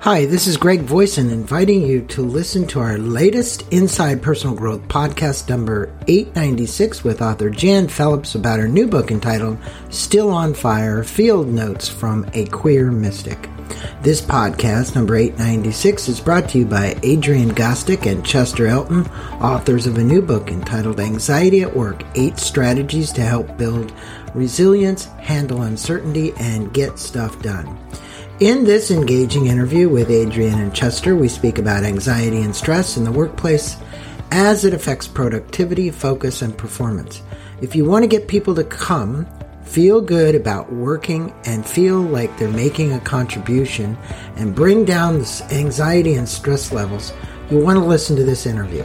Hi, 0.00 0.24
this 0.24 0.46
is 0.46 0.56
Greg 0.56 0.82
Voisin 0.82 1.30
inviting 1.30 1.82
you 1.82 2.02
to 2.02 2.22
listen 2.22 2.66
to 2.68 2.80
our 2.80 2.96
latest 2.96 3.62
Inside 3.72 4.22
Personal 4.22 4.54
Growth 4.54 4.86
podcast 4.86 5.48
number 5.48 5.92
896 6.06 7.02
with 7.02 7.20
author 7.22 7.50
Jan 7.50 7.88
Phillips 7.88 8.36
about 8.36 8.60
her 8.60 8.68
new 8.68 8.86
book 8.86 9.10
entitled 9.10 9.58
Still 9.90 10.30
on 10.30 10.54
Fire 10.54 11.02
Field 11.02 11.48
Notes 11.48 11.88
from 11.88 12.24
a 12.34 12.46
Queer 12.46 12.92
Mystic. 12.92 13.48
This 14.02 14.20
podcast, 14.20 14.94
number 14.94 15.16
896, 15.16 16.08
is 16.08 16.20
brought 16.20 16.48
to 16.50 16.58
you 16.58 16.66
by 16.66 16.96
Adrian 17.02 17.50
Gostick 17.50 18.08
and 18.08 18.24
Chester 18.24 18.68
Elton, 18.68 19.06
authors 19.40 19.88
of 19.88 19.98
a 19.98 20.04
new 20.04 20.22
book 20.22 20.52
entitled 20.52 21.00
Anxiety 21.00 21.62
at 21.62 21.74
Work 21.74 22.04
Eight 22.14 22.38
Strategies 22.38 23.10
to 23.12 23.22
Help 23.22 23.56
Build 23.56 23.92
Resilience, 24.34 25.06
Handle 25.18 25.62
Uncertainty, 25.62 26.32
and 26.38 26.72
Get 26.72 27.00
Stuff 27.00 27.42
Done. 27.42 27.76
In 28.38 28.64
this 28.64 28.90
engaging 28.90 29.46
interview 29.46 29.88
with 29.88 30.10
Adrian 30.10 30.58
and 30.58 30.74
Chester, 30.74 31.16
we 31.16 31.26
speak 31.26 31.56
about 31.56 31.84
anxiety 31.84 32.42
and 32.42 32.54
stress 32.54 32.98
in 32.98 33.04
the 33.04 33.10
workplace 33.10 33.78
as 34.30 34.66
it 34.66 34.74
affects 34.74 35.08
productivity, 35.08 35.90
focus, 35.90 36.42
and 36.42 36.54
performance. 36.54 37.22
If 37.62 37.74
you 37.74 37.86
want 37.86 38.02
to 38.02 38.08
get 38.08 38.28
people 38.28 38.54
to 38.56 38.64
come, 38.64 39.26
feel 39.64 40.02
good 40.02 40.34
about 40.34 40.70
working, 40.70 41.32
and 41.46 41.66
feel 41.66 41.98
like 42.02 42.36
they're 42.36 42.50
making 42.50 42.92
a 42.92 43.00
contribution 43.00 43.96
and 44.36 44.54
bring 44.54 44.84
down 44.84 45.18
the 45.18 45.48
anxiety 45.50 46.12
and 46.16 46.28
stress 46.28 46.72
levels, 46.72 47.14
you'll 47.50 47.62
want 47.62 47.78
to 47.78 47.84
listen 47.86 48.16
to 48.16 48.24
this 48.24 48.44
interview. 48.44 48.84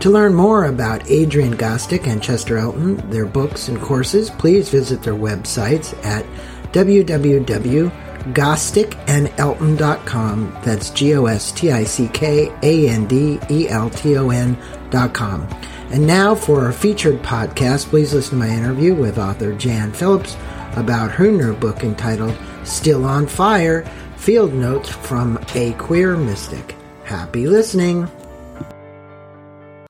To 0.00 0.10
learn 0.10 0.34
more 0.34 0.64
about 0.64 1.08
Adrian 1.08 1.56
Gostick 1.56 2.08
and 2.08 2.20
Chester 2.20 2.58
Elton, 2.58 3.08
their 3.08 3.26
books 3.26 3.68
and 3.68 3.80
courses, 3.80 4.30
please 4.30 4.68
visit 4.68 5.00
their 5.04 5.14
websites 5.14 5.94
at 6.04 6.26
www 6.72 8.09
gostickandelton.com. 8.34 10.56
That's 10.64 10.90
G 10.90 11.14
O 11.14 11.26
S 11.26 11.52
T 11.52 11.72
I 11.72 11.84
C 11.84 12.08
K 12.08 12.50
A 12.62 12.88
N 12.88 13.06
D 13.06 13.38
E 13.50 13.68
L 13.68 13.90
T 13.90 14.16
O 14.16 14.30
N.com. 14.30 15.46
And 15.90 16.06
now 16.06 16.34
for 16.34 16.64
our 16.64 16.72
featured 16.72 17.20
podcast, 17.22 17.86
please 17.86 18.14
listen 18.14 18.38
to 18.38 18.46
my 18.46 18.48
interview 18.48 18.94
with 18.94 19.18
author 19.18 19.52
Jan 19.52 19.92
Phillips 19.92 20.36
about 20.76 21.10
her 21.10 21.30
new 21.30 21.54
book 21.54 21.82
entitled 21.82 22.38
Still 22.64 23.04
on 23.04 23.26
Fire 23.26 23.84
Field 24.16 24.54
Notes 24.54 24.88
from 24.88 25.38
a 25.54 25.72
Queer 25.72 26.16
Mystic. 26.16 26.76
Happy 27.04 27.46
listening. 27.48 28.08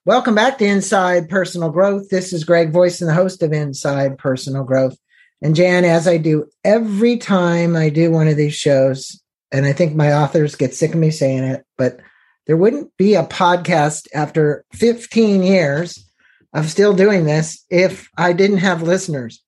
Welcome 0.05 0.33
back 0.33 0.57
to 0.57 0.65
Inside 0.65 1.29
Personal 1.29 1.69
Growth. 1.69 2.09
This 2.09 2.33
is 2.33 2.43
Greg 2.43 2.71
Voisin 2.71 3.05
the 3.05 3.13
host 3.13 3.43
of 3.43 3.53
Inside 3.53 4.17
Personal 4.17 4.63
Growth. 4.63 4.97
And 5.41 5.55
Jan, 5.55 5.85
as 5.85 6.07
I 6.07 6.17
do 6.17 6.45
every 6.63 7.17
time 7.17 7.75
I 7.75 7.89
do 7.89 8.11
one 8.11 8.27
of 8.27 8.37
these 8.37 8.53
shows, 8.53 9.21
and 9.51 9.65
I 9.65 9.73
think 9.73 9.95
my 9.95 10.13
authors 10.13 10.55
get 10.55 10.73
sick 10.73 10.93
of 10.93 10.99
me 10.99 11.11
saying 11.11 11.43
it, 11.43 11.65
but 11.77 11.99
there 12.47 12.57
wouldn't 12.57 12.95
be 12.97 13.15
a 13.15 13.23
podcast 13.23 14.07
after 14.13 14.65
15 14.73 15.43
years 15.43 16.07
of 16.53 16.69
still 16.69 16.93
doing 16.93 17.25
this 17.25 17.65
if 17.69 18.09
I 18.17 18.33
didn't 18.33 18.57
have 18.57 18.81
listeners. 18.81 19.43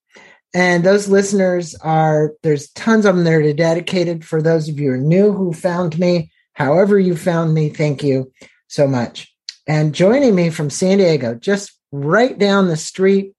And 0.54 0.84
those 0.84 1.08
listeners 1.08 1.74
are, 1.76 2.34
there's 2.44 2.70
tons 2.72 3.06
of 3.06 3.16
them 3.16 3.24
that 3.24 3.34
are 3.34 3.54
dedicated. 3.54 4.24
For 4.24 4.42
those 4.42 4.70
of 4.70 4.80
you 4.80 4.90
who 4.90 4.96
are 4.96 4.98
new 4.98 5.32
who 5.32 5.52
found 5.52 5.98
me, 5.98 6.32
however 6.54 7.00
you 7.00 7.16
found 7.16 7.54
me, 7.54 7.70
thank 7.70 8.04
you 8.04 8.32
so 8.68 8.88
much. 8.88 9.34
And 9.68 9.96
joining 9.96 10.36
me 10.36 10.50
from 10.50 10.70
San 10.70 11.00
Diego, 11.00 11.34
just 11.34 11.72
right 11.92 12.38
down 12.38 12.68
the 12.68 12.78
street 12.78 13.34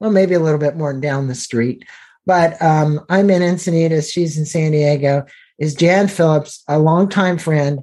well, 0.00 0.10
maybe 0.10 0.34
a 0.34 0.40
little 0.40 0.60
bit 0.60 0.76
more 0.76 0.98
down 0.98 1.28
the 1.28 1.34
street. 1.34 1.84
But 2.26 2.60
um, 2.62 3.00
I'm 3.08 3.30
in 3.30 3.42
Encinitas. 3.42 4.12
She's 4.12 4.36
in 4.36 4.44
San 4.44 4.72
Diego. 4.72 5.24
Is 5.58 5.74
Jan 5.74 6.08
Phillips, 6.08 6.62
a 6.68 6.78
longtime 6.78 7.38
friend 7.38 7.80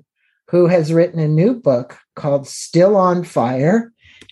who 0.50 0.68
has 0.68 0.94
written 0.94 1.20
a 1.20 1.28
new 1.28 1.56
book 1.56 1.98
called 2.16 2.48
Still 2.48 2.96
on 2.96 3.24
Fire. 3.24 3.92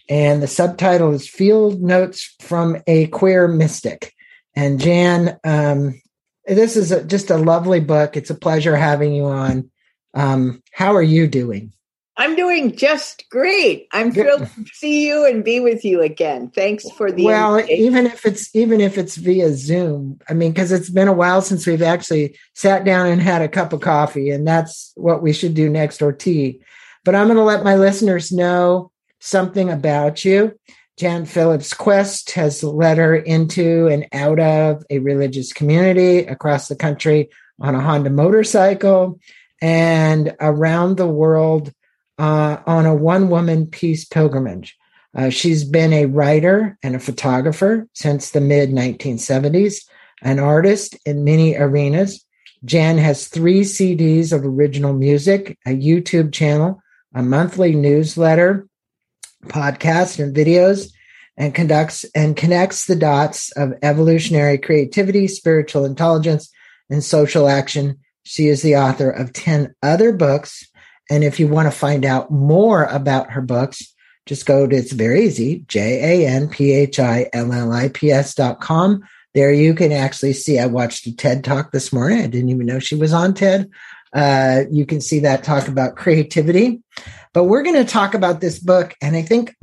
And 0.09 0.42
the 0.42 0.48
subtitle 0.48 1.14
is 1.14 1.28
Field 1.28 1.81
Notes 1.81 2.35
from 2.41 2.78
a 2.88 3.07
Queer 3.07 3.47
Mystic. 3.47 4.13
And 4.56 4.80
Jan, 4.80 5.40
um, 5.44 6.00
this 6.46 6.78
is 6.78 6.91
a, 6.91 7.03
just 7.03 7.31
a 7.31 7.38
lovely 7.38 7.80
book. 7.80 8.16
It's 8.16 8.30
a 8.30 8.36
pleasure 8.36 8.75
having 8.75 9.13
you 9.13 9.25
on. 9.25 9.72
Um, 10.13 10.62
how 10.72 10.96
are 10.96 11.02
you 11.02 11.28
doing? 11.28 11.74
I'm 12.16 12.35
doing 12.35 12.75
just 12.75 13.28
great. 13.29 13.88
I'm 13.91 14.12
thrilled 14.12 14.47
to 14.47 14.66
see 14.74 15.07
you 15.07 15.25
and 15.25 15.44
be 15.44 15.59
with 15.59 15.84
you 15.84 16.01
again. 16.01 16.51
Thanks 16.51 16.90
for 16.91 17.12
the 17.12 17.25
well, 17.25 17.56
invitation. 17.56 17.85
even 17.85 18.06
if 18.06 18.25
it's 18.25 18.56
even 18.56 18.81
if 18.81 18.97
it's 18.97 19.16
via 19.16 19.53
Zoom. 19.53 20.19
I 20.29 20.34
mean, 20.34 20.51
because 20.51 20.72
it's 20.72 20.91
been 20.91 21.07
a 21.07 21.13
while 21.13 21.41
since 21.41 21.66
we've 21.66 21.81
actually 21.81 22.38
sat 22.53 22.85
down 22.85 23.07
and 23.07 23.22
had 23.22 23.41
a 23.41 23.50
cup 23.50 23.74
of 23.74 23.81
coffee, 23.81 24.29
and 24.29 24.47
that's 24.47 24.91
what 24.96 25.24
we 25.24 25.34
should 25.34 25.56
do 25.56 25.69
next, 25.69 26.01
or 26.01 26.13
tea. 26.13 26.62
But 27.03 27.16
I'm 27.16 27.28
going 27.28 27.38
to 27.38 27.44
let 27.44 27.63
my 27.63 27.75
listeners 27.75 28.31
know 28.31 28.91
something 29.19 29.72
about 29.72 30.24
you. 30.24 30.57
Jan 30.97 31.25
Phillips 31.25 31.74
Quest 31.74 32.31
has 32.31 32.63
led 32.63 33.00
her 33.00 33.16
into 33.16 33.88
and 33.88 34.06
out 34.13 34.40
of 34.40 34.84
a 34.91 35.00
religious 35.00 35.51
community 35.51 36.19
across 36.19 36.68
the 36.68 36.75
country 36.75 37.30
on 37.59 37.74
a 37.74 37.81
Honda 37.81 38.12
motorcycle 38.12 39.19
and 39.62 40.35
around 40.40 40.97
the 40.97 41.07
world 41.07 41.74
uh, 42.18 42.57
on 42.66 42.85
a 42.85 42.96
one 42.96 43.29
woman 43.29 43.68
peace 43.68 44.06
pilgrimage. 44.06 44.78
Uh, 45.16 45.29
she's 45.29 45.63
been 45.63 45.94
a 45.94 46.06
writer 46.06 46.78
and 46.81 46.96
a 46.96 47.00
photographer 47.00 47.88
since 47.94 48.31
the 48.31 48.41
mid 48.41 48.72
1970s, 48.72 49.85
an 50.22 50.40
artist 50.40 50.97
in 51.06 51.24
many 51.24 51.56
arenas. 51.56 52.25
Jan 52.66 52.97
has 52.97 53.28
three 53.28 53.62
CDs 53.62 54.31
of 54.31 54.46
original 54.46 54.94
music, 54.94 55.57
a 55.66 55.72
YouTube 55.72 56.34
channel, 56.34 56.81
a 57.13 57.22
monthly 57.22 57.75
newsletter, 57.75 58.68
podcast, 59.45 60.24
and 60.24 60.35
videos, 60.35 60.91
and 61.35 61.53
conducts 61.53 62.06
and 62.16 62.38
connects 62.38 62.85
the 62.85 62.95
dots 62.95 63.51
of 63.57 63.74
evolutionary 63.81 64.57
creativity, 64.57 65.28
spiritual 65.28 65.85
intelligence, 65.85 66.50
and 66.90 67.03
social 67.03 67.47
action. 67.47 67.97
She 68.24 68.47
is 68.47 68.62
the 68.62 68.78
author 68.78 69.09
of 69.09 69.34
10 69.34 69.75
other 69.81 70.13
books 70.13 70.68
and 71.09 71.24
if 71.24 71.40
you 71.40 71.47
want 71.47 71.72
to 71.72 71.78
find 71.78 72.06
out 72.06 72.30
more 72.31 72.84
about 72.86 73.31
her 73.31 73.41
books, 73.41 73.94
just 74.25 74.46
go 74.46 74.68
to, 74.68 74.75
it's 74.75 74.94
very 74.94 75.25
easy, 75.25 75.66
J-A-N-P-H-I-L-L-I-P-S 75.68 78.36
dot 78.36 78.62
com. 78.62 79.03
There 79.34 79.52
you 79.52 79.74
can 79.74 79.92
actually 79.92 80.34
see, 80.34 80.59
I 80.59 80.68
watched 80.68 81.08
a 81.08 81.16
TED 81.16 81.44
talk 81.44 81.72
this 81.72 81.92
morning. 81.92 82.19
I 82.19 82.28
didn't 82.28 82.50
even 82.50 82.66
know 82.66 82.80
she 82.80 82.96
was 82.96 83.13
on 83.13 83.34
TED. 83.34 83.69
Uh, 84.13 84.63
you 84.72 84.86
can 84.86 85.02
see 85.02 85.19
that 85.19 85.44
talk 85.44 85.68
about 85.68 85.96
creativity. 85.97 86.81
But 87.34 87.46
we're 87.46 87.63
going 87.63 87.84
to 87.84 87.92
talk 87.92 88.13
about 88.13 88.42
this 88.42 88.59
book. 88.59 88.94
And 89.02 89.16
I 89.16 89.24
think 89.24 89.56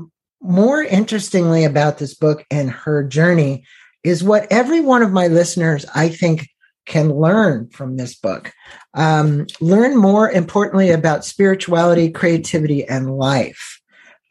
more 0.43 0.83
interestingly 0.83 1.65
about 1.65 1.99
this 1.99 2.15
book 2.15 2.45
and 2.50 2.71
her 2.71 3.05
journey 3.05 3.65
is 4.03 4.25
what 4.25 4.50
every 4.50 4.81
one 4.81 5.03
of 5.03 5.12
my 5.12 5.29
listeners, 5.29 5.84
I 5.95 6.09
think, 6.09 6.49
can 6.87 7.13
learn 7.15 7.69
from 7.71 7.97
this 7.97 8.15
book. 8.15 8.53
Um, 8.95 9.47
learn 9.61 9.97
more 9.97 10.31
importantly 10.31 10.91
about 10.91 11.25
spirituality, 11.25 12.11
creativity, 12.11 12.85
and 12.85 13.17
life. 13.17 13.81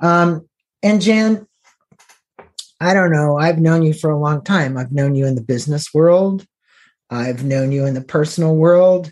Um, 0.02 0.48
and 0.84 1.02
Jan, 1.02 1.48
I 2.82 2.94
don't 2.94 3.12
know, 3.12 3.38
I've 3.38 3.60
known 3.60 3.84
you 3.84 3.94
for 3.94 4.10
a 4.10 4.20
long 4.20 4.44
time. 4.44 4.78
I've 4.78 4.92
known 4.92 5.16
you 5.16 5.26
in 5.26 5.36
the 5.36 5.42
business 5.42 5.94
world, 5.94 6.46
I've 7.10 7.44
known 7.44 7.72
you 7.72 7.86
in 7.86 7.94
the 7.94 8.02
personal 8.02 8.56
world. 8.56 9.12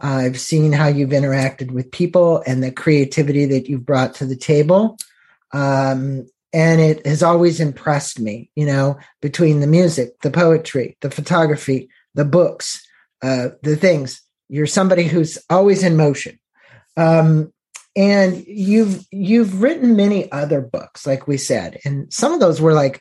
I've 0.00 0.38
seen 0.38 0.72
how 0.72 0.88
you've 0.88 1.10
interacted 1.10 1.70
with 1.70 1.90
people 1.90 2.42
and 2.46 2.62
the 2.62 2.72
creativity 2.72 3.46
that 3.46 3.68
you've 3.68 3.86
brought 3.86 4.14
to 4.16 4.26
the 4.26 4.36
table. 4.36 4.98
Um, 5.52 6.26
and 6.52 6.80
it 6.80 7.06
has 7.06 7.22
always 7.22 7.60
impressed 7.60 8.20
me, 8.20 8.50
you 8.54 8.66
know, 8.66 8.98
between 9.22 9.60
the 9.60 9.66
music, 9.66 10.20
the 10.20 10.30
poetry, 10.30 10.96
the 11.00 11.10
photography, 11.10 11.88
the 12.14 12.24
books, 12.24 12.86
uh, 13.22 13.48
the 13.62 13.76
things. 13.76 14.22
You're 14.48 14.66
somebody 14.66 15.04
who's 15.04 15.38
always 15.50 15.82
in 15.82 15.96
motion. 15.96 16.38
Um, 16.96 17.52
and 17.96 18.44
you've 18.46 19.04
you've 19.10 19.62
written 19.62 19.96
many 19.96 20.30
other 20.32 20.60
books, 20.60 21.06
like 21.06 21.28
we 21.28 21.36
said, 21.36 21.78
and 21.84 22.12
some 22.12 22.32
of 22.32 22.40
those 22.40 22.60
were 22.60 22.74
like 22.74 23.00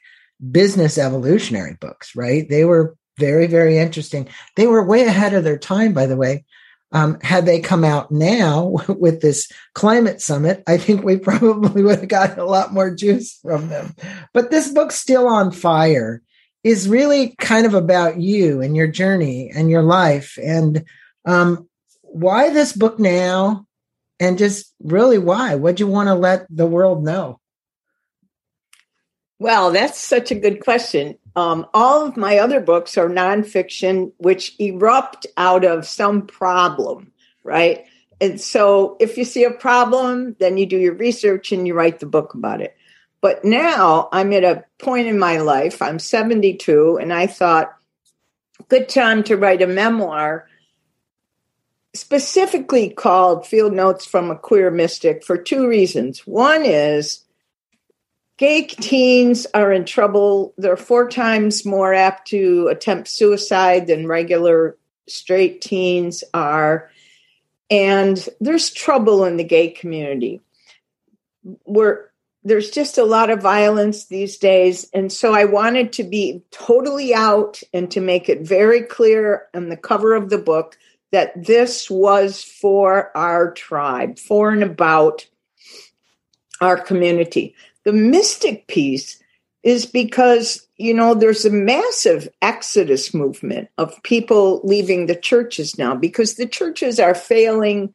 business 0.51 0.97
evolutionary 0.97 1.75
books, 1.79 2.15
right? 2.15 2.47
They 2.47 2.65
were 2.65 2.95
very, 3.17 3.47
very 3.47 3.77
interesting. 3.77 4.27
They 4.55 4.67
were 4.67 4.83
way 4.83 5.05
ahead 5.05 5.33
of 5.33 5.43
their 5.43 5.57
time, 5.57 5.93
by 5.93 6.05
the 6.05 6.17
way. 6.17 6.45
Um, 6.91 7.19
had 7.21 7.47
they 7.47 7.59
come 7.59 7.83
out 7.83 8.11
now 8.11 8.75
with 8.88 9.21
this 9.21 9.51
climate 9.73 10.21
summit, 10.21 10.63
I 10.67 10.77
think 10.77 11.03
we 11.03 11.17
probably 11.17 11.81
would 11.83 11.99
have 11.99 12.07
gotten 12.07 12.39
a 12.39 12.45
lot 12.45 12.73
more 12.73 12.93
juice 12.93 13.39
from 13.41 13.69
them. 13.69 13.95
But 14.33 14.51
this 14.51 14.69
book's 14.71 14.95
still 14.95 15.27
on 15.27 15.51
fire 15.51 16.21
is 16.63 16.88
really 16.88 17.36
kind 17.39 17.65
of 17.65 17.74
about 17.74 18.19
you 18.19 18.62
and 18.62 18.75
your 18.75 18.88
journey 18.88 19.51
and 19.54 19.69
your 19.69 19.83
life. 19.83 20.38
And 20.42 20.86
um, 21.25 21.68
why 22.01 22.50
this 22.50 22.74
book 22.74 23.00
now? 23.00 23.68
And 24.19 24.38
just 24.38 24.74
really 24.81 25.18
why? 25.18 25.56
What 25.56 25.75
do 25.75 25.83
you 25.83 25.88
want 25.88 26.07
to 26.07 26.15
let 26.15 26.45
the 26.50 26.68
world 26.68 27.04
know? 27.04 27.39
Well 29.39 29.71
that's 29.71 30.00
such 30.00 30.31
a 30.31 30.36
good 30.36 30.63
question. 30.63 31.18
Um, 31.36 31.65
all 31.74 32.06
of 32.06 32.15
my 32.15 32.38
other 32.38 32.62
books 32.62 32.98
are 32.98 33.10
nonfiction 33.10 34.13
which 34.18 34.56
erupt 34.60 35.25
out 35.36 35.65
of 35.65 35.86
some 35.86 36.27
problem 36.27 37.12
right? 37.44 37.86
And 38.19 38.39
so 38.39 38.98
if 39.00 39.18
you 39.18 39.25
see 39.25 39.44
a 39.44 39.51
problem, 39.51 40.36
then 40.39 40.57
you 40.57 40.65
do 40.65 40.77
your 40.77 40.94
research 40.94 41.51
and 41.51 41.68
you 41.68 41.74
write 41.74 42.00
the 42.00 42.06
book 42.06 42.33
about 42.33 42.62
it. 42.62 42.75
But 43.23 43.45
now 43.45 44.09
I'm 44.11 44.33
at 44.33 44.43
a 44.43 44.65
point 44.79 45.07
in 45.07 45.17
my 45.17 45.37
life, 45.37 45.81
I'm 45.81 45.97
72, 45.97 46.97
and 47.01 47.13
I 47.13 47.25
thought, 47.25 47.73
good 48.67 48.89
time 48.89 49.23
to 49.23 49.37
write 49.37 49.61
a 49.61 49.67
memoir 49.67 50.49
specifically 51.95 52.89
called 52.89 53.47
Field 53.47 53.71
Notes 53.71 54.05
from 54.05 54.29
a 54.29 54.35
Queer 54.35 54.71
Mystic 54.71 55.23
for 55.23 55.37
two 55.37 55.69
reasons. 55.69 56.27
One 56.27 56.65
is 56.65 57.23
gay 58.35 58.63
teens 58.63 59.47
are 59.53 59.71
in 59.71 59.85
trouble. 59.85 60.53
They're 60.57 60.75
four 60.75 61.07
times 61.07 61.65
more 61.65 61.93
apt 61.93 62.27
to 62.27 62.67
attempt 62.67 63.07
suicide 63.07 63.87
than 63.87 64.05
regular 64.05 64.75
straight 65.07 65.61
teens 65.61 66.25
are. 66.33 66.89
And 67.69 68.27
there's 68.41 68.69
trouble 68.69 69.23
in 69.23 69.37
the 69.37 69.45
gay 69.45 69.69
community. 69.69 70.41
We're 71.65 72.09
there's 72.43 72.69
just 72.69 72.97
a 72.97 73.05
lot 73.05 73.29
of 73.29 73.41
violence 73.41 74.05
these 74.05 74.37
days. 74.37 74.89
And 74.93 75.11
so 75.11 75.33
I 75.33 75.45
wanted 75.45 75.93
to 75.93 76.03
be 76.03 76.43
totally 76.51 77.13
out 77.13 77.61
and 77.73 77.89
to 77.91 78.01
make 78.01 78.29
it 78.29 78.41
very 78.41 78.81
clear 78.81 79.47
on 79.53 79.69
the 79.69 79.77
cover 79.77 80.13
of 80.13 80.29
the 80.29 80.37
book 80.37 80.77
that 81.11 81.45
this 81.45 81.89
was 81.89 82.43
for 82.43 83.15
our 83.15 83.51
tribe, 83.51 84.17
for 84.17 84.51
and 84.51 84.63
about 84.63 85.25
our 86.59 86.77
community. 86.77 87.55
The 87.85 87.93
mystic 87.93 88.67
piece 88.67 89.21
is 89.61 89.85
because, 89.85 90.67
you 90.77 90.93
know, 90.93 91.13
there's 91.13 91.45
a 91.45 91.49
massive 91.49 92.27
exodus 92.41 93.13
movement 93.13 93.69
of 93.77 94.01
people 94.03 94.59
leaving 94.63 95.05
the 95.05 95.15
churches 95.15 95.77
now 95.77 95.95
because 95.95 96.35
the 96.35 96.47
churches 96.47 96.99
are 96.99 97.15
failing 97.15 97.93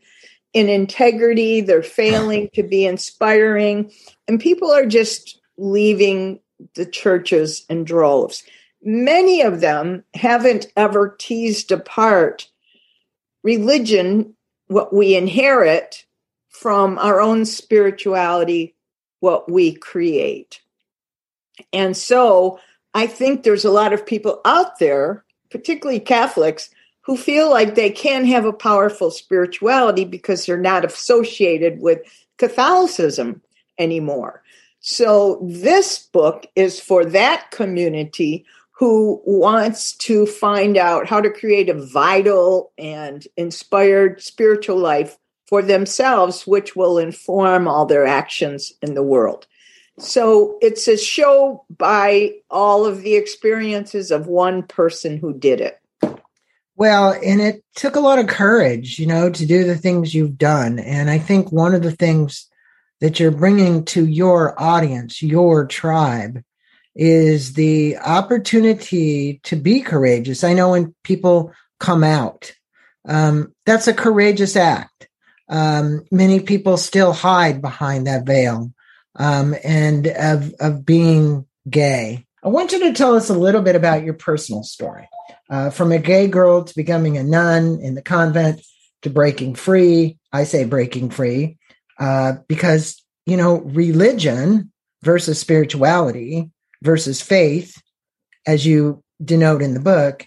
in 0.53 0.69
integrity, 0.69 1.61
they're 1.61 1.83
failing 1.83 2.49
to 2.55 2.63
be 2.63 2.87
inspiring, 2.87 3.93
and 4.27 4.41
people 4.41 4.71
are 4.71 4.87
just 4.87 5.41
leaving 5.57 6.41
the 6.75 6.87
churches 6.87 7.65
in 7.69 7.85
droves. 7.85 8.43
Many 8.83 9.43
of 9.43 9.61
them 9.61 10.05
haven't 10.15 10.73
ever 10.77 11.17
teased 11.19 11.73
apart 11.73 12.49
religion, 13.43 14.35
what 14.67 14.93
we 14.93 15.15
inherit, 15.17 16.05
from 16.49 16.99
our 16.99 17.21
own 17.21 17.45
spirituality, 17.45 18.75
what 19.21 19.51
we 19.51 19.73
create. 19.73 20.61
And 21.73 21.97
so 21.97 22.59
I 22.95 23.07
think 23.07 23.43
there's 23.43 23.65
a 23.65 23.71
lot 23.71 23.93
of 23.93 24.07
people 24.07 24.41
out 24.45 24.79
there, 24.79 25.25
particularly 25.51 26.01
Catholics, 26.01 26.71
who 27.09 27.17
feel 27.17 27.49
like 27.49 27.75
they 27.75 27.89
can 27.89 28.27
have 28.27 28.45
a 28.45 28.53
powerful 28.53 29.11
spirituality 29.11 30.05
because 30.05 30.45
they're 30.45 30.59
not 30.59 30.85
associated 30.85 31.81
with 31.81 32.01
Catholicism 32.37 33.41
anymore. 33.79 34.43
So 34.81 35.41
this 35.43 36.01
book 36.13 36.47
is 36.55 36.79
for 36.79 37.07
that 37.07 37.51
community 37.51 38.45
who 38.73 39.23
wants 39.25 39.97
to 39.97 40.27
find 40.27 40.77
out 40.77 41.09
how 41.09 41.23
to 41.23 41.31
create 41.31 41.71
a 41.71 41.83
vital 41.83 42.73
and 42.77 43.27
inspired 43.39 44.23
spiritual 44.23 44.77
life 44.77 45.17
for 45.47 45.63
themselves, 45.63 46.47
which 46.47 46.77
will 46.77 46.99
inform 46.99 47.67
all 47.67 47.87
their 47.87 48.05
actions 48.05 48.75
in 48.83 48.93
the 48.93 49.03
world. 49.03 49.47
So 49.99 50.59
it's 50.61 50.87
a 50.87 50.99
show 50.99 51.65
by 51.75 52.35
all 52.51 52.85
of 52.85 53.01
the 53.01 53.15
experiences 53.15 54.11
of 54.11 54.27
one 54.27 54.63
person 54.63 55.17
who 55.17 55.33
did 55.33 55.63
it. 55.63 55.81
Well, 56.79 57.13
and 57.25 57.41
it 57.41 57.65
took 57.75 57.97
a 57.97 58.01
lot 58.01 58.21
of 58.21 58.29
courage, 58.29 59.01
you 59.01 59.07
know, 59.07 59.29
to 59.31 59.47
do 59.47 59.65
the 59.65 59.77
things 59.77 60.15
you've 60.15 60.39
done. 60.39 60.79
And 60.79 61.11
I 61.11 61.19
think 61.19 61.51
one 61.51 61.75
of 61.75 61.83
the 61.83 61.91
things 61.91 62.47
that 63.01 63.19
you're 63.19 63.33
bringing 63.33 63.85
to 63.87 64.07
your 64.07 64.55
audience, 64.63 65.21
your 65.21 65.67
tribe, 65.67 66.41
is 66.95 67.55
the 67.55 67.99
opportunity 67.99 69.41
to 69.43 69.57
be 69.57 69.81
courageous. 69.81 70.45
I 70.45 70.53
know 70.53 70.71
when 70.71 70.95
people 71.03 71.53
come 71.81 72.05
out, 72.05 72.53
um, 73.09 73.53
that's 73.67 73.89
a 73.89 73.95
courageous 73.95 74.55
act. 74.55 75.09
Um, 75.49 76.05
many 76.13 76.39
people 76.39 76.77
still 76.77 77.13
hide 77.13 77.61
behind 77.61 78.07
that 78.07 78.25
veil 78.25 78.73
um, 79.17 79.57
and 79.65 80.07
of, 80.07 80.55
of 80.61 80.87
being 80.87 81.45
gay. 81.69 82.25
I 82.43 82.49
want 82.49 82.71
you 82.71 82.79
to 82.81 82.93
tell 82.93 83.17
us 83.17 83.31
a 83.31 83.39
little 83.39 83.63
bit 83.63 83.75
about 83.75 84.05
your 84.05 84.15
personal 84.15 84.63
story 84.63 85.09
uh, 85.51 85.71
from 85.71 85.91
a 85.91 85.99
gay 85.99 86.29
girl 86.29 86.63
to 86.63 86.75
becoming 86.77 87.17
a 87.17 87.25
nun 87.25 87.81
in 87.83 87.95
the 87.95 88.03
convent 88.03 88.63
to 89.03 89.11
breaking 89.11 89.57
free. 89.57 90.19
I 90.33 90.45
say 90.45 90.65
breaking 90.65 91.11
free 91.11 91.59
uh, 91.99 92.35
because, 92.47 93.03
you 93.27 93.37
know, 93.37 93.59
religion 93.61 94.71
versus 95.03 95.41
spirituality 95.41 96.51
versus 96.83 97.21
faith, 97.21 97.81
as 98.47 98.65
you 98.65 99.03
denote 99.25 99.63
in 99.63 99.75
the 99.75 99.81
book, 99.81 100.25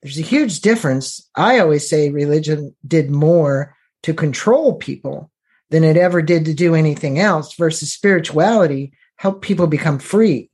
there's 0.00 0.18
a 0.18 0.22
huge 0.22 0.60
difference. 0.60 1.28
I 1.34 1.58
always 1.58 1.88
say 1.88 2.10
religion 2.10 2.74
did 2.86 3.10
more 3.10 3.74
to 4.04 4.14
control 4.14 4.74
people 4.74 5.30
than 5.70 5.82
it 5.82 5.96
ever 5.96 6.22
did 6.22 6.44
to 6.44 6.54
do 6.54 6.76
anything 6.76 7.18
else 7.18 7.54
versus 7.54 7.92
spirituality 7.92 8.92
helped 9.16 9.42
people 9.42 9.66
become 9.66 9.98
free 9.98 10.50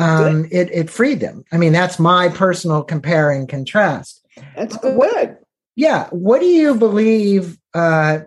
um, 0.00 0.48
it, 0.50 0.70
it 0.72 0.90
freed 0.90 1.20
them. 1.20 1.44
I 1.52 1.56
mean, 1.58 1.72
that's 1.72 1.98
my 1.98 2.28
personal 2.28 2.82
compare 2.82 3.30
and 3.30 3.48
contrast. 3.48 4.26
That's 4.56 4.76
good. 4.76 4.96
What, 4.96 5.40
yeah. 5.76 6.08
What 6.10 6.40
do 6.40 6.46
you 6.46 6.74
believe 6.74 7.58
uh, 7.74 8.20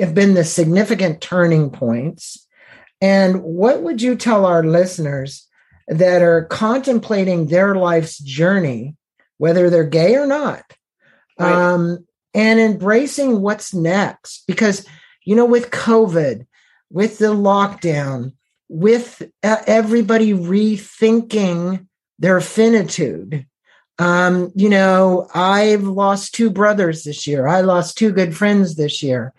have 0.00 0.14
been 0.14 0.34
the 0.34 0.44
significant 0.44 1.20
turning 1.20 1.70
points? 1.70 2.46
And 3.00 3.42
what 3.42 3.82
would 3.82 4.00
you 4.00 4.16
tell 4.16 4.46
our 4.46 4.62
listeners 4.62 5.48
that 5.88 6.22
are 6.22 6.44
contemplating 6.44 7.46
their 7.46 7.74
life's 7.74 8.18
journey, 8.18 8.94
whether 9.38 9.68
they're 9.68 9.84
gay 9.84 10.14
or 10.14 10.26
not, 10.26 10.62
right. 11.38 11.52
um, 11.52 12.06
and 12.32 12.60
embracing 12.60 13.40
what's 13.40 13.74
next? 13.74 14.44
Because, 14.46 14.86
you 15.24 15.34
know, 15.34 15.44
with 15.44 15.70
COVID, 15.70 16.46
with 16.90 17.18
the 17.18 17.34
lockdown, 17.34 18.32
with 18.72 19.22
everybody 19.42 20.32
rethinking 20.32 21.86
their 22.18 22.40
finitude. 22.40 23.46
Um, 23.98 24.50
you 24.54 24.70
know, 24.70 25.28
I've 25.34 25.82
lost 25.82 26.34
two 26.34 26.48
brothers 26.48 27.04
this 27.04 27.26
year. 27.26 27.46
I 27.46 27.60
lost 27.60 27.98
two 27.98 28.12
good 28.12 28.34
friends 28.34 28.76
this 28.76 29.02
year. 29.02 29.34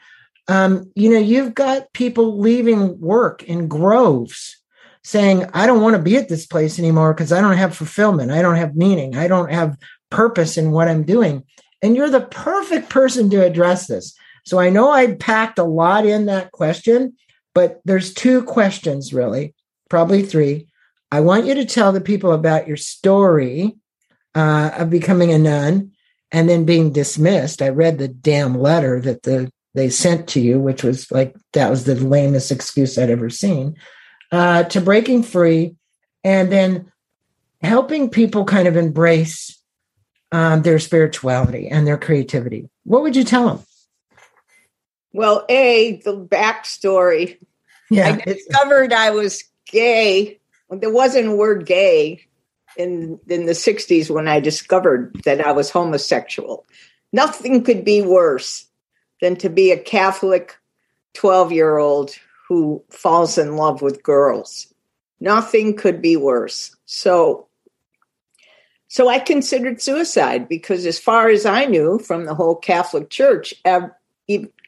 Um, 0.47 0.91
you 0.95 1.09
know, 1.09 1.17
you've 1.17 1.55
got 1.55 1.91
people 1.93 2.39
leaving 2.39 2.99
work 2.99 3.41
in 3.41 3.67
groves 3.67 4.61
saying, 5.03 5.49
I 5.51 5.65
don't 5.65 5.81
want 5.81 5.95
to 5.95 6.01
be 6.01 6.15
at 6.15 6.29
this 6.29 6.45
place 6.45 6.77
anymore 6.77 7.15
because 7.15 7.31
I 7.31 7.41
don't 7.41 7.57
have 7.57 7.75
fulfillment. 7.75 8.29
I 8.29 8.43
don't 8.43 8.57
have 8.57 8.75
meaning. 8.75 9.17
I 9.17 9.27
don't 9.27 9.51
have 9.51 9.79
purpose 10.11 10.57
in 10.57 10.71
what 10.71 10.87
I'm 10.87 11.03
doing. 11.03 11.43
And 11.81 11.95
you're 11.95 12.11
the 12.11 12.21
perfect 12.21 12.89
person 12.89 13.31
to 13.31 13.43
address 13.43 13.87
this. 13.87 14.15
So 14.45 14.59
I 14.59 14.69
know 14.69 14.91
I 14.91 15.15
packed 15.15 15.57
a 15.57 15.63
lot 15.63 16.05
in 16.05 16.27
that 16.27 16.51
question, 16.51 17.15
but 17.53 17.81
there's 17.85 18.13
two 18.13 18.43
questions, 18.43 19.13
really, 19.13 19.53
probably 19.89 20.23
three. 20.23 20.67
I 21.11 21.19
want 21.19 21.45
you 21.45 21.53
to 21.55 21.65
tell 21.65 21.91
the 21.91 22.01
people 22.01 22.31
about 22.31 22.67
your 22.67 22.77
story 22.77 23.75
uh, 24.35 24.71
of 24.77 24.89
becoming 24.89 25.31
a 25.31 25.37
nun 25.37 25.91
and 26.31 26.49
then 26.49 26.65
being 26.65 26.91
dismissed. 26.91 27.61
I 27.61 27.69
read 27.69 27.97
the 27.97 28.07
damn 28.07 28.57
letter 28.57 28.99
that 29.01 29.23
the 29.23 29.51
they 29.75 29.89
sent 29.89 30.27
to 30.29 30.39
you, 30.39 30.59
which 30.59 30.83
was 30.83 31.11
like 31.11 31.35
that 31.53 31.69
was 31.69 31.85
the 31.85 31.95
lamest 31.95 32.51
excuse 32.51 32.97
I'd 32.97 33.09
ever 33.09 33.29
seen. 33.29 33.75
Uh, 34.31 34.63
to 34.63 34.81
breaking 34.81 35.23
free, 35.23 35.75
and 36.23 36.51
then 36.51 36.91
helping 37.61 38.09
people 38.09 38.45
kind 38.45 38.67
of 38.67 38.75
embrace 38.75 39.61
um, 40.31 40.63
their 40.63 40.79
spirituality 40.79 41.67
and 41.67 41.85
their 41.85 41.97
creativity. 41.97 42.69
What 42.83 43.03
would 43.03 43.15
you 43.15 43.23
tell 43.23 43.47
them? 43.47 43.65
Well, 45.13 45.45
A, 45.47 46.01
the 46.03 46.17
backstory. 46.17 47.37
Yeah. 47.89 48.07
I 48.07 48.15
discovered 48.33 48.91
I 48.91 49.11
was 49.11 49.43
gay. 49.67 50.39
There 50.69 50.91
wasn't 50.91 51.27
a 51.27 51.35
word 51.35 51.65
gay 51.65 52.25
in 52.75 53.19
in 53.27 53.45
the 53.45 53.53
60s 53.53 54.09
when 54.09 54.27
I 54.27 54.39
discovered 54.39 55.21
that 55.25 55.45
I 55.45 55.51
was 55.51 55.69
homosexual. 55.69 56.65
Nothing 57.11 57.63
could 57.63 57.85
be 57.85 58.01
worse 58.01 58.65
than 59.21 59.35
to 59.37 59.49
be 59.49 59.71
a 59.71 59.77
Catholic 59.77 60.57
12 61.13 61.51
year 61.51 61.77
old 61.77 62.15
who 62.47 62.83
falls 62.89 63.37
in 63.37 63.55
love 63.55 63.81
with 63.81 64.03
girls. 64.03 64.73
Nothing 65.19 65.75
could 65.75 66.01
be 66.01 66.17
worse. 66.17 66.75
So 66.85 67.47
so 68.87 69.09
I 69.09 69.17
considered 69.17 69.81
suicide 69.81 70.47
because 70.47 70.85
as 70.85 70.99
far 70.99 71.29
as 71.29 71.47
I 71.47 71.65
knew 71.65 71.97
from 71.97 72.25
the 72.25 72.35
whole 72.35 72.55
Catholic 72.55 73.09
Church, 73.09 73.53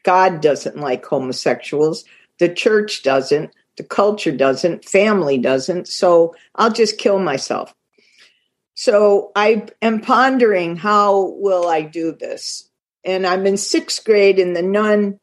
God 0.06 0.40
doesn't 0.40 0.78
like 0.78 1.04
homosexuals. 1.04 2.04
The 2.38 2.48
church 2.48 3.02
doesn't. 3.02 3.50
The 3.76 3.84
culture 3.84 4.32
doesn't. 4.34 4.86
Family 4.86 5.36
doesn't. 5.36 5.88
So 5.88 6.34
I'll 6.54 6.72
just 6.72 6.96
kill 6.96 7.18
myself. 7.18 7.74
So 8.72 9.32
I 9.36 9.66
am 9.82 10.00
pondering 10.00 10.76
how 10.76 11.34
will 11.36 11.68
I 11.68 11.82
do 11.82 12.12
this? 12.12 12.66
and 13.06 13.24
I'm 13.24 13.46
in 13.46 13.56
sixth 13.56 14.04
grade, 14.04 14.40
and 14.40 14.54
the 14.54 14.62
nun 14.62 15.20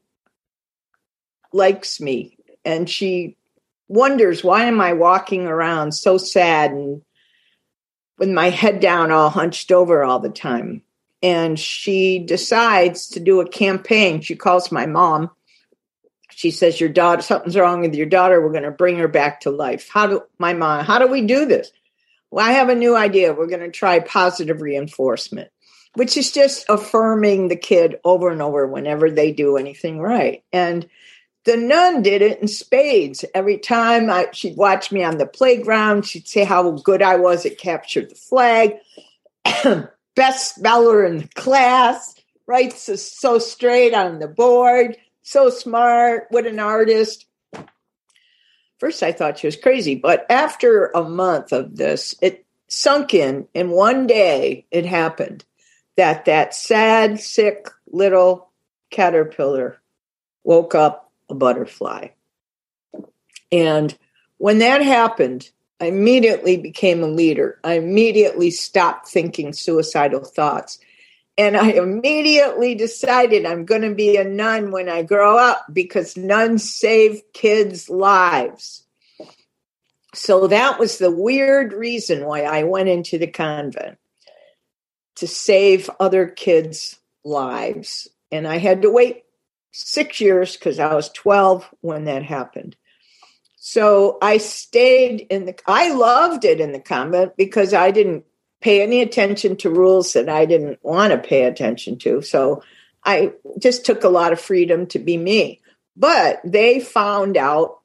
likes 1.51 1.99
me, 1.99 2.37
and 2.63 2.89
she 2.89 3.35
wonders 3.89 4.43
why 4.43 4.63
am 4.65 4.79
I 4.79 4.93
walking 4.93 5.45
around 5.45 5.91
so 5.91 6.17
sad 6.17 6.71
and 6.71 7.01
with 8.17 8.29
my 8.29 8.49
head 8.49 8.79
down, 8.79 9.11
all 9.11 9.29
hunched 9.29 9.71
over 9.71 10.03
all 10.03 10.19
the 10.19 10.29
time. 10.29 10.81
And 11.23 11.57
she 11.57 12.19
decides 12.19 13.07
to 13.09 13.19
do 13.19 13.39
a 13.41 13.49
campaign. 13.49 14.21
She 14.21 14.35
calls 14.35 14.71
my 14.71 14.85
mom. 14.85 15.31
She 16.29 16.51
says, 16.51 16.79
Your 16.79 16.89
daughter, 16.89 17.21
something's 17.21 17.57
wrong 17.57 17.81
with 17.81 17.95
your 17.95 18.05
daughter. 18.05 18.41
We're 18.41 18.51
going 18.51 18.63
to 18.63 18.71
bring 18.71 18.97
her 18.97 19.07
back 19.07 19.41
to 19.41 19.49
life. 19.49 19.89
How 19.89 20.07
do 20.07 20.23
my 20.37 20.53
mom, 20.53 20.83
how 20.83 20.99
do 20.99 21.07
we 21.07 21.21
do 21.21 21.45
this? 21.45 21.71
Well, 22.29 22.45
I 22.45 22.51
have 22.53 22.69
a 22.69 22.75
new 22.75 22.95
idea. 22.95 23.33
We're 23.33 23.47
going 23.47 23.61
to 23.61 23.71
try 23.71 23.99
positive 23.99 24.61
reinforcement, 24.61 25.49
which 25.93 26.17
is 26.17 26.31
just 26.31 26.65
affirming 26.67 27.47
the 27.47 27.55
kid 27.55 27.99
over 28.03 28.29
and 28.29 28.41
over 28.41 28.67
whenever 28.67 29.09
they 29.09 29.31
do 29.31 29.55
anything 29.55 29.99
right. 29.99 30.43
And 30.51 30.89
the 31.45 31.57
nun 31.57 32.01
did 32.01 32.21
it 32.21 32.41
in 32.41 32.47
spades. 32.47 33.25
Every 33.35 33.57
time 33.57 34.09
I, 34.09 34.29
she'd 34.33 34.57
watch 34.57 34.91
me 34.91 35.03
on 35.03 35.17
the 35.17 35.25
playground, 35.25 36.05
she'd 36.05 36.27
say 36.27 36.43
how 36.43 36.71
good 36.71 37.01
I 37.01 37.17
was 37.17 37.45
at 37.45 37.57
capture 37.57 38.01
the 38.01 38.15
flag, 38.15 38.77
best 40.15 40.55
speller 40.55 41.05
in 41.05 41.17
the 41.19 41.27
class, 41.29 42.15
writes 42.45 42.83
so, 42.83 42.95
so 42.95 43.39
straight 43.39 43.93
on 43.93 44.19
the 44.19 44.27
board, 44.27 44.97
so 45.21 45.49
smart, 45.49 46.27
what 46.29 46.45
an 46.45 46.59
artist. 46.59 47.25
First, 48.79 49.01
I 49.01 49.11
thought 49.13 49.39
she 49.39 49.47
was 49.47 49.55
crazy, 49.55 49.95
but 49.95 50.25
after 50.29 50.87
a 50.87 51.03
month 51.03 51.53
of 51.53 51.77
this, 51.77 52.15
it 52.21 52.45
sunk 52.67 53.13
in. 53.13 53.47
And 53.55 53.71
one 53.71 54.07
day 54.07 54.65
it 54.71 54.85
happened 54.85 55.45
that 55.95 56.25
that 56.25 56.53
sad, 56.53 57.19
sick 57.19 57.69
little 57.89 58.49
caterpillar 58.89 59.79
woke 60.43 60.75
up 60.75 61.11
a 61.29 61.35
butterfly. 61.35 62.09
And 63.51 63.95
when 64.37 64.59
that 64.59 64.81
happened, 64.81 65.49
I 65.83 65.87
immediately 65.87 66.55
became 66.55 67.03
a 67.03 67.07
leader. 67.07 67.59
I 67.61 67.73
immediately 67.73 68.51
stopped 68.51 69.09
thinking 69.09 69.51
suicidal 69.51 70.23
thoughts. 70.23 70.79
And 71.37 71.57
I 71.57 71.71
immediately 71.71 72.73
decided 72.73 73.45
I'm 73.45 73.65
going 73.65 73.81
to 73.81 73.93
be 73.93 74.15
a 74.15 74.23
nun 74.23 74.71
when 74.71 74.87
I 74.87 75.03
grow 75.03 75.37
up 75.37 75.65
because 75.73 76.15
nuns 76.15 76.73
save 76.73 77.21
kids' 77.33 77.89
lives. 77.89 78.85
So 80.13 80.47
that 80.47 80.79
was 80.79 80.99
the 80.99 81.11
weird 81.11 81.73
reason 81.73 82.23
why 82.23 82.43
I 82.43 82.63
went 82.63 82.87
into 82.87 83.17
the 83.17 83.27
convent 83.27 83.97
to 85.15 85.27
save 85.27 85.89
other 85.99 86.27
kids' 86.27 86.97
lives. 87.25 88.07
And 88.31 88.47
I 88.47 88.57
had 88.57 88.83
to 88.83 88.89
wait 88.89 89.25
six 89.73 90.21
years 90.21 90.55
because 90.55 90.79
I 90.79 90.95
was 90.95 91.09
12 91.09 91.67
when 91.81 92.05
that 92.05 92.23
happened. 92.23 92.77
So 93.65 94.17
I 94.21 94.39
stayed 94.39 95.21
in 95.29 95.45
the, 95.45 95.57
I 95.65 95.93
loved 95.93 96.43
it 96.43 96.59
in 96.59 96.73
the 96.73 96.81
convent 96.81 97.37
because 97.37 97.73
I 97.73 97.91
didn't 97.91 98.25
pay 98.59 98.81
any 98.81 98.99
attention 98.99 99.55
to 99.55 99.69
rules 99.69 100.11
that 100.11 100.27
I 100.27 100.45
didn't 100.45 100.79
want 100.83 101.13
to 101.13 101.17
pay 101.17 101.45
attention 101.45 101.97
to. 101.99 102.21
So 102.21 102.61
I 103.05 103.31
just 103.57 103.85
took 103.85 104.03
a 104.03 104.09
lot 104.09 104.33
of 104.33 104.41
freedom 104.41 104.85
to 104.87 104.99
be 104.99 105.15
me. 105.15 105.61
But 105.95 106.41
they 106.43 106.81
found 106.81 107.37
out 107.37 107.79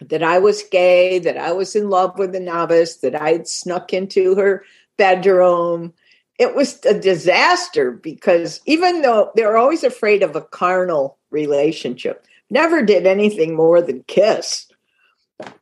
that 0.00 0.22
I 0.22 0.38
was 0.38 0.62
gay, 0.62 1.18
that 1.18 1.36
I 1.36 1.52
was 1.52 1.76
in 1.76 1.90
love 1.90 2.18
with 2.18 2.32
the 2.32 2.40
novice, 2.40 2.96
that 2.96 3.14
I 3.14 3.32
had 3.32 3.46
snuck 3.46 3.92
into 3.92 4.36
her 4.36 4.64
bedroom, 4.96 5.92
it 6.38 6.54
was 6.54 6.82
a 6.86 6.98
disaster 6.98 7.92
because 7.92 8.62
even 8.64 9.02
though 9.02 9.32
they're 9.34 9.58
always 9.58 9.84
afraid 9.84 10.22
of 10.22 10.34
a 10.34 10.40
carnal 10.40 11.18
relationship, 11.30 12.24
never 12.48 12.82
did 12.82 13.06
anything 13.06 13.54
more 13.54 13.82
than 13.82 14.02
kiss. 14.04 14.64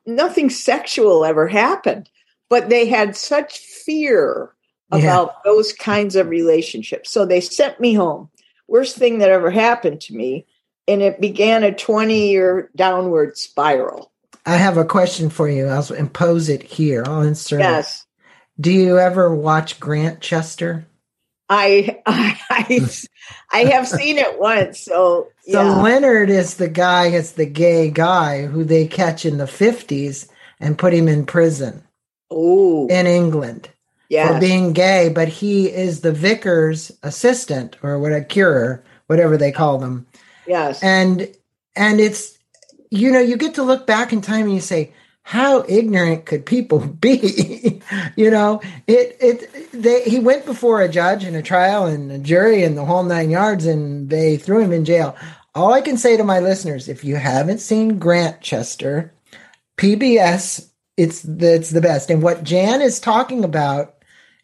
Nothing 0.06 0.50
sexual 0.50 1.24
ever 1.24 1.46
happened, 1.48 2.08
but 2.48 2.68
they 2.68 2.86
had 2.86 3.16
such 3.16 3.58
fear 3.58 4.52
about 4.90 5.28
yeah. 5.28 5.40
those 5.44 5.72
kinds 5.72 6.16
of 6.16 6.28
relationships. 6.28 7.10
So 7.10 7.26
they 7.26 7.40
sent 7.40 7.80
me 7.80 7.94
home. 7.94 8.30
Worst 8.68 8.96
thing 8.96 9.18
that 9.18 9.30
ever 9.30 9.50
happened 9.50 10.00
to 10.02 10.14
me. 10.14 10.46
And 10.88 11.02
it 11.02 11.20
began 11.20 11.64
a 11.64 11.74
20 11.74 12.28
year 12.28 12.70
downward 12.76 13.36
spiral. 13.36 14.12
I 14.44 14.56
have 14.56 14.76
a 14.76 14.84
question 14.84 15.28
for 15.28 15.48
you. 15.48 15.66
I'll 15.66 15.92
impose 15.92 16.48
it 16.48 16.62
here. 16.62 17.02
I'll 17.04 17.22
insert 17.22 17.60
yes. 17.60 18.06
Do 18.58 18.72
you 18.72 18.98
ever 18.98 19.34
watch 19.34 19.80
Grantchester? 19.80 20.86
I 21.50 22.00
I 22.06 22.80
I 23.52 23.64
have 23.64 23.86
seen 23.86 24.18
it 24.18 24.40
once. 24.40 24.80
So 24.80 25.28
yeah. 25.46 25.74
so 25.74 25.80
Leonard 25.80 26.28
is 26.28 26.54
the 26.54 26.68
guy, 26.68 27.06
is 27.06 27.32
the 27.32 27.46
gay 27.46 27.90
guy 27.90 28.46
who 28.46 28.64
they 28.64 28.86
catch 28.88 29.24
in 29.24 29.38
the 29.38 29.46
fifties 29.46 30.28
and 30.58 30.78
put 30.78 30.92
him 30.92 31.06
in 31.06 31.24
prison. 31.24 31.84
Oh, 32.28 32.88
in 32.88 33.06
England, 33.06 33.70
yes. 34.08 34.32
for 34.32 34.40
being 34.40 34.72
gay. 34.72 35.08
But 35.08 35.28
he 35.28 35.70
is 35.70 36.00
the 36.00 36.10
vicar's 36.10 36.90
assistant 37.04 37.76
or 37.80 38.00
what 38.00 38.12
a 38.12 38.24
curate, 38.24 38.82
whatever 39.06 39.36
they 39.36 39.52
call 39.52 39.78
them. 39.78 40.04
Yes, 40.48 40.82
and 40.82 41.32
and 41.76 42.00
it's 42.00 42.36
you 42.90 43.12
know 43.12 43.20
you 43.20 43.36
get 43.36 43.54
to 43.54 43.62
look 43.62 43.86
back 43.86 44.12
in 44.12 44.20
time 44.20 44.46
and 44.46 44.54
you 44.54 44.60
say 44.60 44.92
how 45.22 45.64
ignorant 45.68 46.24
could 46.24 46.46
people 46.46 46.78
be? 47.00 47.75
you 48.16 48.30
know, 48.30 48.60
it 48.86 49.16
it 49.20 49.72
they 49.72 50.02
he 50.04 50.18
went 50.18 50.46
before 50.46 50.80
a 50.80 50.88
judge 50.88 51.24
and 51.24 51.36
a 51.36 51.42
trial 51.42 51.86
and 51.86 52.10
a 52.10 52.18
jury 52.18 52.62
and 52.62 52.76
the 52.76 52.84
whole 52.84 53.04
nine 53.04 53.30
yards, 53.30 53.66
and 53.66 54.10
they 54.10 54.36
threw 54.36 54.60
him 54.60 54.72
in 54.72 54.84
jail. 54.84 55.16
All 55.54 55.72
I 55.72 55.80
can 55.80 55.96
say 55.96 56.16
to 56.16 56.24
my 56.24 56.38
listeners, 56.38 56.88
if 56.88 57.02
you 57.02 57.16
haven't 57.16 57.60
seen 57.60 57.98
Grantchester, 57.98 59.14
PBS, 59.78 60.68
it's 60.96 61.22
the, 61.22 61.54
it's 61.54 61.70
the 61.70 61.80
best. 61.80 62.10
And 62.10 62.22
what 62.22 62.44
Jan 62.44 62.82
is 62.82 63.00
talking 63.00 63.42
about, 63.42 63.94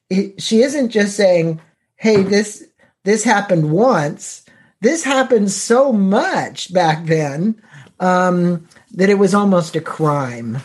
it, 0.09 0.41
she 0.41 0.63
isn't 0.63 0.91
just 0.91 1.17
saying, 1.17 1.61
"Hey, 1.97 2.23
this 2.23 2.65
this 3.05 3.25
happened 3.25 3.71
once." 3.71 4.45
This 4.81 5.05
happened 5.05 5.53
so 5.53 5.93
much 5.93 6.75
back 6.75 7.07
then 7.07 7.63
um, 8.01 8.67
that 8.95 9.11
it 9.11 9.19
was 9.19 9.33
almost 9.33 9.77
a 9.77 9.81
crime. 9.81 10.59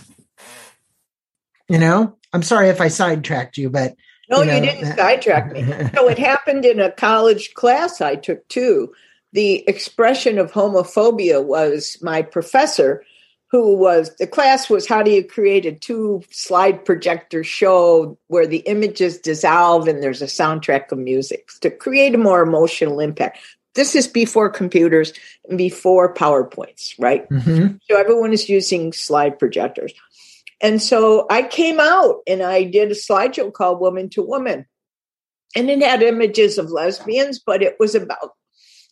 You 1.70 1.78
know, 1.78 2.18
I'm 2.38 2.44
sorry 2.44 2.70
if 2.70 2.80
I 2.80 2.88
sidetracked 2.88 3.58
you, 3.58 3.68
but 3.68 3.96
no, 4.30 4.42
you, 4.42 4.46
know, 4.46 4.54
you 4.54 4.62
didn't 4.62 4.96
sidetrack 4.96 5.52
me. 5.52 5.64
so 5.96 6.08
it 6.08 6.20
happened 6.20 6.66
in 6.66 6.80
a 6.80 6.92
college 6.92 7.56
class 7.56 8.00
I 8.00 8.14
took 8.14 8.48
too. 8.48 8.94
The 9.34 9.68
expression 9.68 10.38
of 10.38 10.52
homophobia 10.52 11.44
was 11.44 11.98
my 12.00 12.22
professor, 12.22 13.04
who 13.50 13.76
was 13.76 14.16
the 14.18 14.28
class 14.28 14.70
was 14.70 14.88
how 14.88 15.02
do 15.02 15.10
you 15.10 15.24
create 15.24 15.66
a 15.66 15.72
two 15.72 16.22
slide 16.30 16.86
projector 16.86 17.44
show 17.44 18.20
where 18.28 18.46
the 18.46 18.60
images 18.68 19.18
dissolve 19.18 19.88
and 19.88 20.04
there's 20.04 20.22
a 20.22 20.26
soundtrack 20.26 20.92
of 20.92 21.00
music 21.00 21.50
to 21.62 21.72
create 21.72 22.14
a 22.14 22.20
more 22.20 22.44
emotional 22.44 23.00
impact. 23.00 23.40
This 23.74 23.96
is 23.96 24.08
before 24.08 24.52
computers 24.52 25.12
and 25.50 25.58
before 25.58 26.14
PowerPoints, 26.14 26.94
right? 27.00 27.28
Mm-hmm. 27.30 27.78
So 27.90 27.98
everyone 27.98 28.32
is 28.32 28.48
using 28.48 28.94
slide 28.94 29.40
projectors. 29.40 29.94
And 30.62 30.82
so 30.82 31.28
I 31.30 31.44
came 31.44 31.80
out 31.80 32.22
and 32.28 32.42
I 32.42 32.64
did 32.64 32.92
a 32.92 32.96
slideshow 32.96 33.54
called 33.54 33.80
Woman 33.80 34.10
to 34.12 34.22
Woman. 34.22 34.66
And 35.56 35.70
it 35.70 35.82
had 35.82 36.04
images 36.04 36.58
of 36.58 36.72
lesbians, 36.72 37.40
but 37.40 37.62
it 37.64 37.78
was 37.80 37.96
about 37.96 38.32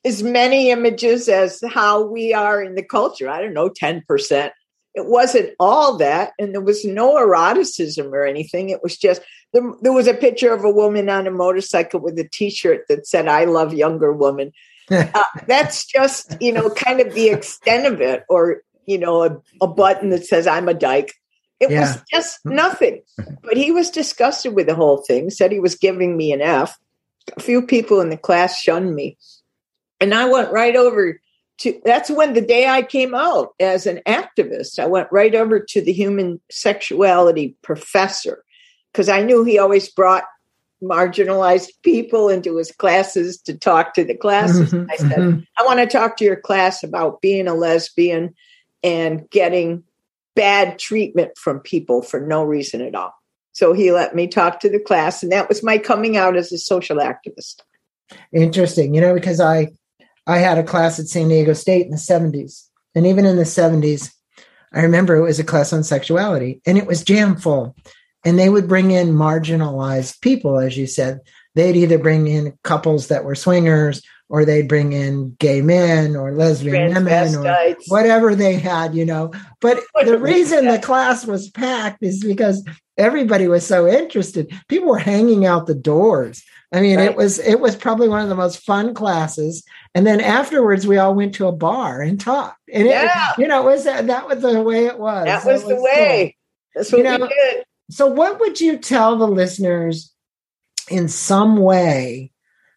as 0.05 0.21
many 0.21 0.69
images 0.69 1.27
as 1.27 1.61
how 1.67 2.03
we 2.03 2.33
are 2.33 2.63
in 2.63 2.75
the 2.75 2.83
culture. 2.83 3.29
I 3.29 3.41
don't 3.41 3.53
know, 3.53 3.69
10%. 3.69 4.51
It 4.93 5.07
wasn't 5.07 5.49
all 5.59 5.97
that. 5.97 6.31
And 6.39 6.53
there 6.53 6.61
was 6.61 6.85
no 6.85 7.17
eroticism 7.17 8.13
or 8.13 8.23
anything. 8.23 8.69
It 8.69 8.81
was 8.81 8.97
just, 8.97 9.21
there, 9.51 9.63
there 9.81 9.91
was 9.91 10.07
a 10.07 10.13
picture 10.13 10.53
of 10.53 10.63
a 10.63 10.71
woman 10.71 11.09
on 11.09 11.27
a 11.27 11.31
motorcycle 11.31 11.99
with 11.99 12.17
a 12.19 12.29
t 12.31 12.49
shirt 12.49 12.85
that 12.87 13.07
said, 13.07 13.27
I 13.27 13.45
love 13.45 13.73
younger 13.73 14.13
women. 14.13 14.51
uh, 14.91 15.23
that's 15.47 15.85
just, 15.85 16.37
you 16.39 16.53
know, 16.53 16.69
kind 16.69 17.01
of 17.01 17.13
the 17.13 17.29
extent 17.29 17.91
of 17.91 17.99
it. 17.99 18.23
Or, 18.29 18.61
you 18.85 18.99
know, 18.99 19.23
a, 19.23 19.41
a 19.61 19.67
button 19.67 20.11
that 20.11 20.25
says, 20.25 20.47
I'm 20.47 20.69
a 20.69 20.73
dyke. 20.73 21.13
It 21.59 21.71
yeah. 21.71 21.81
was 21.81 22.03
just 22.11 22.39
hmm. 22.43 22.55
nothing. 22.55 23.01
But 23.43 23.57
he 23.57 23.71
was 23.71 23.91
disgusted 23.91 24.55
with 24.55 24.65
the 24.65 24.73
whole 24.73 24.97
thing, 24.97 25.29
said 25.29 25.51
he 25.51 25.59
was 25.59 25.75
giving 25.75 26.17
me 26.17 26.33
an 26.33 26.41
F. 26.41 26.79
A 27.37 27.39
few 27.39 27.61
people 27.61 28.01
in 28.01 28.09
the 28.09 28.17
class 28.17 28.59
shunned 28.59 28.95
me. 28.95 29.17
And 30.01 30.15
I 30.15 30.25
went 30.25 30.51
right 30.51 30.75
over 30.75 31.19
to 31.59 31.81
that's 31.85 32.09
when 32.09 32.33
the 32.33 32.41
day 32.41 32.67
I 32.67 32.81
came 32.81 33.13
out 33.13 33.53
as 33.59 33.85
an 33.85 34.01
activist, 34.07 34.79
I 34.79 34.87
went 34.87 35.09
right 35.11 35.33
over 35.35 35.59
to 35.59 35.81
the 35.81 35.93
human 35.93 36.41
sexuality 36.49 37.55
professor 37.61 38.43
because 38.91 39.09
I 39.09 39.21
knew 39.21 39.43
he 39.43 39.59
always 39.59 39.89
brought 39.89 40.23
marginalized 40.83 41.69
people 41.83 42.29
into 42.29 42.57
his 42.57 42.71
classes 42.71 43.37
to 43.41 43.57
talk 43.57 43.93
to 43.93 44.03
the 44.03 44.15
classes. 44.15 44.73
Mm-hmm, 44.73 44.91
I 44.91 44.95
said, 44.97 45.17
mm-hmm. 45.17 45.39
I 45.57 45.65
want 45.65 45.79
to 45.79 45.87
talk 45.87 46.17
to 46.17 46.25
your 46.25 46.35
class 46.35 46.83
about 46.83 47.21
being 47.21 47.47
a 47.47 47.53
lesbian 47.53 48.35
and 48.83 49.29
getting 49.29 49.83
bad 50.35 50.79
treatment 50.79 51.37
from 51.37 51.59
people 51.59 52.01
for 52.01 52.19
no 52.19 52.43
reason 52.43 52.81
at 52.81 52.95
all. 52.95 53.13
So 53.53 53.73
he 53.73 53.91
let 53.91 54.15
me 54.15 54.27
talk 54.27 54.59
to 54.59 54.69
the 54.69 54.79
class, 54.79 55.23
and 55.23 55.31
that 55.31 55.47
was 55.47 55.63
my 55.63 55.77
coming 55.77 56.17
out 56.17 56.35
as 56.35 56.51
a 56.51 56.57
social 56.57 56.97
activist. 56.97 57.61
Interesting. 58.33 58.93
You 58.93 59.01
know, 59.01 59.13
because 59.13 59.39
I 59.39 59.69
I 60.27 60.39
had 60.39 60.57
a 60.57 60.63
class 60.63 60.99
at 60.99 61.07
San 61.07 61.29
Diego 61.29 61.53
State 61.53 61.85
in 61.85 61.91
the 61.91 61.97
70s. 61.97 62.67
And 62.95 63.05
even 63.05 63.25
in 63.25 63.35
the 63.35 63.43
70s, 63.43 64.11
I 64.73 64.81
remember 64.81 65.15
it 65.15 65.21
was 65.21 65.39
a 65.39 65.43
class 65.43 65.71
on 65.71 65.83
sexuality 65.83 66.61
and 66.65 66.77
it 66.77 66.87
was 66.87 67.03
jam 67.03 67.35
full. 67.35 67.75
And 68.23 68.39
they 68.39 68.49
would 68.49 68.67
bring 68.67 68.91
in 68.91 69.13
marginalized 69.13 70.21
people, 70.21 70.57
as 70.59 70.77
you 70.77 70.87
said. 70.87 71.19
They'd 71.53 71.75
either 71.75 71.99
bring 71.99 72.27
in 72.27 72.57
couples 72.63 73.07
that 73.07 73.23
were 73.23 73.35
swingers 73.35 74.01
or 74.29 74.43
they'd 74.43 74.67
bring 74.67 74.93
in 74.93 75.35
gay 75.39 75.61
men 75.61 76.15
or 76.15 76.33
lesbian 76.33 76.93
women 76.93 77.35
or 77.35 77.75
whatever 77.87 78.35
they 78.35 78.55
had, 78.55 78.95
you 78.95 79.05
know. 79.05 79.31
But 79.61 79.79
the 80.05 80.17
reason 80.17 80.65
the 80.65 80.79
class 80.79 81.25
was 81.25 81.49
packed 81.49 82.01
is 82.01 82.23
because 82.23 82.67
everybody 82.97 83.47
was 83.47 83.65
so 83.65 83.87
interested. 83.87 84.51
People 84.67 84.89
were 84.89 84.97
hanging 84.97 85.45
out 85.45 85.67
the 85.67 85.75
doors. 85.75 86.43
I 86.73 86.81
mean, 86.81 86.97
right. 86.97 87.09
it 87.09 87.15
was 87.15 87.39
it 87.39 87.59
was 87.59 87.75
probably 87.75 88.09
one 88.09 88.21
of 88.21 88.29
the 88.29 88.35
most 88.35 88.59
fun 88.59 88.93
classes. 88.93 89.63
And 89.93 90.05
then 90.05 90.19
afterwards, 90.19 90.87
we 90.87 90.97
all 90.97 91.13
went 91.13 91.35
to 91.35 91.47
a 91.47 91.51
bar 91.51 92.01
and 92.01 92.19
talked. 92.19 92.59
And 92.73 92.87
yeah. 92.87 93.31
it, 93.31 93.41
you 93.41 93.47
know, 93.47 93.61
it 93.61 93.71
was 93.71 93.83
that, 93.85 94.07
that 94.07 94.27
was 94.27 94.41
the 94.41 94.61
way 94.61 94.85
it 94.85 94.99
was. 94.99 95.25
That 95.25 95.45
was, 95.45 95.63
the 95.63 95.75
way. 95.75 96.35
Cool. 96.35 96.81
That's 96.81 96.91
what 96.91 96.97
you 96.97 97.03
know, 97.03 97.17
we 97.19 97.27
did. 97.27 97.65
So, 97.91 98.07
what 98.07 98.39
would 98.39 98.59
you 98.59 98.77
tell 98.77 99.17
the 99.17 99.27
listeners 99.27 100.11
in 100.89 101.07
some 101.07 101.57
way 101.57 102.31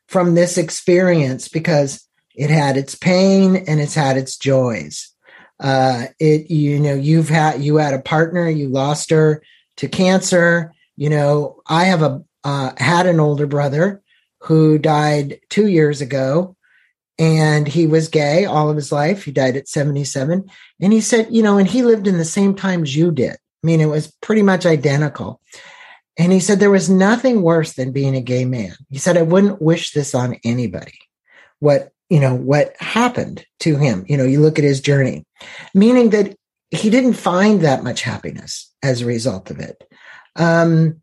from 0.09 0.35
this 0.35 0.59
experience? 0.59 1.49
Because 1.49 2.07
it 2.35 2.51
had 2.51 2.77
its 2.77 2.95
pain 2.95 3.57
and 3.57 3.81
it's 3.81 3.95
had 3.95 4.17
its 4.17 4.37
joys. 4.37 5.13
Uh, 5.61 6.07
it, 6.21 6.51
you 6.51 6.79
know, 6.79 6.95
you've 6.95 7.29
had 7.29 7.61
you 7.61 7.77
had 7.77 7.95
a 7.95 8.01
partner, 8.01 8.49
you 8.49 8.69
lost 8.69 9.11
her 9.11 9.43
to 9.77 9.89
cancer. 9.89 10.73
You 10.97 11.11
know, 11.11 11.61
I 11.67 11.85
have 11.85 12.03
a 12.03 12.23
uh, 12.45 12.73
had 12.79 13.07
an 13.07 13.21
older 13.21 13.47
brother 13.47 14.03
who 14.43 14.79
died 14.79 15.41
two 15.51 15.67
years 15.67 16.01
ago, 16.01 16.57
and 17.19 17.67
he 17.67 17.89
was 17.89 18.09
gay 18.09 18.45
all 18.45 18.71
of 18.71 18.77
his 18.77 18.93
life. 18.93 19.25
He 19.25 19.33
died 19.33 19.57
at 19.57 19.69
seventy 19.69 20.05
seven, 20.05 20.49
and 20.81 20.93
he 20.93 21.01
said, 21.01 21.29
you 21.31 21.43
know, 21.43 21.59
and 21.59 21.67
he 21.69 21.83
lived 21.83 22.07
in 22.07 22.19
the 22.19 22.25
same 22.25 22.55
times 22.55 22.95
you 22.95 23.11
did. 23.11 23.33
I 23.35 23.67
mean, 23.67 23.81
it 23.81 23.87
was 23.87 24.13
pretty 24.21 24.43
much 24.43 24.65
identical. 24.65 25.41
And 26.19 26.33
he 26.33 26.41
said 26.41 26.59
there 26.59 26.71
was 26.71 26.91
nothing 26.91 27.43
worse 27.43 27.75
than 27.75 27.93
being 27.93 28.17
a 28.17 28.21
gay 28.21 28.45
man. 28.45 28.75
He 28.91 28.99
said, 28.99 29.17
I 29.17 29.23
wouldn't 29.23 29.63
wish 29.63 29.93
this 29.93 30.15
on 30.15 30.37
anybody. 30.45 30.99
What, 31.61 31.93
you 32.11 32.19
know, 32.19 32.35
what 32.35 32.75
happened 32.81 33.47
to 33.61 33.77
him. 33.77 34.05
You 34.09 34.17
know, 34.17 34.25
you 34.25 34.41
look 34.41 34.59
at 34.59 34.65
his 34.65 34.81
journey, 34.81 35.25
meaning 35.75 36.11
that 36.11 36.37
he 36.71 36.91
didn't 36.91 37.15
find 37.15 37.61
that 37.61 37.85
much 37.85 38.03
happiness 38.03 38.73
as 38.83 39.01
a 39.01 39.07
result 39.07 39.51
of 39.51 39.61
it. 39.61 39.83
Um, 40.37 41.03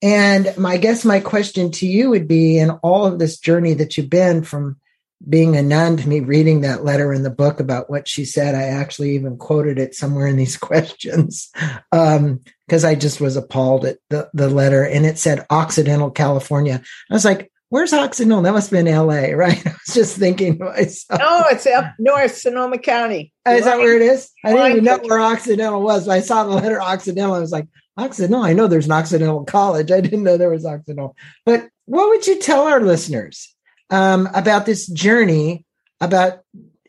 and 0.00 0.52
my 0.56 0.72
I 0.72 0.76
guess 0.78 1.04
my 1.04 1.20
question 1.20 1.70
to 1.72 1.86
you 1.86 2.10
would 2.10 2.26
be 2.26 2.58
in 2.58 2.70
all 2.70 3.06
of 3.06 3.18
this 3.18 3.38
journey 3.38 3.74
that 3.74 3.96
you've 3.96 4.10
been 4.10 4.42
from 4.42 4.80
being 5.28 5.56
a 5.56 5.62
nun 5.62 5.96
to 5.96 6.08
me 6.08 6.20
reading 6.20 6.62
that 6.62 6.84
letter 6.84 7.12
in 7.12 7.22
the 7.22 7.30
book 7.30 7.60
about 7.60 7.90
what 7.90 8.08
she 8.08 8.24
said. 8.24 8.54
I 8.54 8.64
actually 8.64 9.14
even 9.14 9.36
quoted 9.36 9.78
it 9.78 9.94
somewhere 9.94 10.26
in 10.26 10.36
these 10.36 10.56
questions 10.58 11.50
because 11.90 12.20
um, 12.20 12.40
I 12.84 12.94
just 12.94 13.20
was 13.20 13.36
appalled 13.36 13.84
at 13.84 13.98
the, 14.10 14.28
the 14.34 14.48
letter. 14.48 14.84
And 14.84 15.06
it 15.06 15.18
said 15.18 15.46
Occidental 15.50 16.10
California. 16.10 16.82
I 17.10 17.14
was 17.14 17.24
like, 17.24 17.50
where's 17.68 17.92
Occidental? 17.92 18.42
That 18.42 18.52
must 18.52 18.70
have 18.70 18.84
been 18.84 18.94
LA, 18.94 19.14
right? 19.36 19.66
I 19.66 19.70
was 19.70 19.94
just 19.94 20.16
thinking 20.16 20.58
to 20.58 20.64
myself. 20.64 21.20
No, 21.20 21.44
it's 21.50 21.66
up 21.66 21.94
north, 21.98 22.36
Sonoma 22.36 22.78
County. 22.78 23.32
Oh, 23.46 23.54
is 23.54 23.64
that 23.64 23.78
where 23.78 23.96
it 23.96 24.02
is? 24.02 24.30
I 24.44 24.52
didn't 24.52 24.72
even 24.72 24.84
know 24.84 24.98
where 24.98 25.20
Occidental 25.20 25.82
was. 25.82 26.06
but 26.06 26.12
I 26.12 26.20
saw 26.20 26.44
the 26.44 26.50
letter 26.50 26.80
Occidental. 26.80 27.34
I 27.34 27.40
was 27.40 27.52
like, 27.52 27.68
Occidental. 27.96 28.42
I 28.42 28.54
know 28.54 28.66
there's 28.66 28.86
an 28.86 28.92
Occidental 28.92 29.44
college. 29.44 29.90
I 29.90 30.00
didn't 30.00 30.22
know 30.22 30.36
there 30.36 30.50
was 30.50 30.66
Occidental. 30.66 31.16
But 31.44 31.68
what 31.84 32.08
would 32.08 32.26
you 32.26 32.38
tell 32.38 32.66
our 32.66 32.80
listeners 32.80 33.54
um, 33.92 34.28
about 34.34 34.66
this 34.66 34.86
journey 34.88 35.64
about 36.00 36.40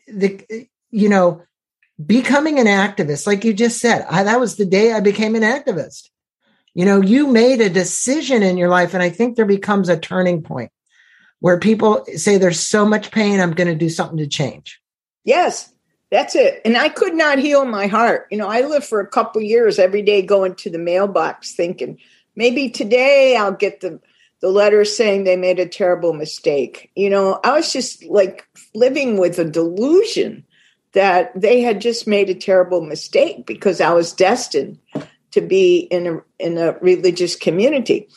the 0.08 0.66
you 0.90 1.08
know 1.08 1.42
becoming 2.04 2.58
an 2.58 2.66
activist. 2.66 3.26
Like 3.26 3.44
you 3.44 3.52
just 3.54 3.78
said 3.78 4.04
I, 4.10 4.24
that 4.24 4.40
was 4.40 4.56
the 4.56 4.64
day 4.64 4.92
i 4.92 5.00
became 5.00 5.36
an 5.36 5.42
activist. 5.42 6.08
You 6.72 6.84
know 6.84 7.00
you 7.00 7.28
made 7.28 7.60
a 7.60 7.70
decision 7.70 8.42
in 8.42 8.56
your 8.56 8.68
life 8.68 8.94
and 8.94 9.02
i 9.02 9.10
think 9.10 9.36
there 9.36 9.44
becomes 9.44 9.88
a 9.88 10.00
turning 10.00 10.42
point 10.42 10.72
where 11.38 11.60
people 11.60 12.04
say 12.16 12.38
there's 12.38 12.58
so 12.58 12.84
much 12.84 13.12
pain 13.12 13.38
i'm 13.38 13.52
going 13.52 13.68
to 13.68 13.76
do 13.76 13.90
something 13.90 14.18
to 14.18 14.26
change. 14.26 14.80
Yes 15.24 15.70
that's 16.10 16.34
it. 16.34 16.62
And 16.64 16.76
i 16.76 16.88
could 16.88 17.14
not 17.14 17.38
heal 17.38 17.64
my 17.66 17.86
heart. 17.86 18.26
You 18.30 18.38
know 18.38 18.48
i 18.48 18.62
lived 18.62 18.86
for 18.86 19.00
a 19.00 19.06
couple 19.06 19.42
years 19.42 19.78
every 19.78 20.02
day 20.02 20.22
going 20.22 20.54
to 20.56 20.70
the 20.70 20.78
mailbox 20.78 21.54
thinking 21.54 21.98
maybe 22.34 22.70
today 22.70 23.36
i'll 23.36 23.52
get 23.52 23.80
the 23.80 24.00
the 24.44 24.50
letter 24.50 24.84
saying 24.84 25.24
they 25.24 25.36
made 25.36 25.58
a 25.58 25.66
terrible 25.66 26.12
mistake. 26.12 26.90
You 26.94 27.08
know, 27.08 27.40
I 27.42 27.52
was 27.52 27.72
just 27.72 28.04
like 28.04 28.46
living 28.74 29.16
with 29.16 29.38
a 29.38 29.44
delusion 29.46 30.44
that 30.92 31.32
they 31.34 31.62
had 31.62 31.80
just 31.80 32.06
made 32.06 32.28
a 32.28 32.34
terrible 32.34 32.82
mistake 32.82 33.46
because 33.46 33.80
I 33.80 33.94
was 33.94 34.12
destined 34.12 34.78
to 35.30 35.40
be 35.40 35.78
in 35.78 36.06
a 36.06 36.22
in 36.38 36.58
a 36.58 36.72
religious 36.82 37.36
community. 37.36 38.10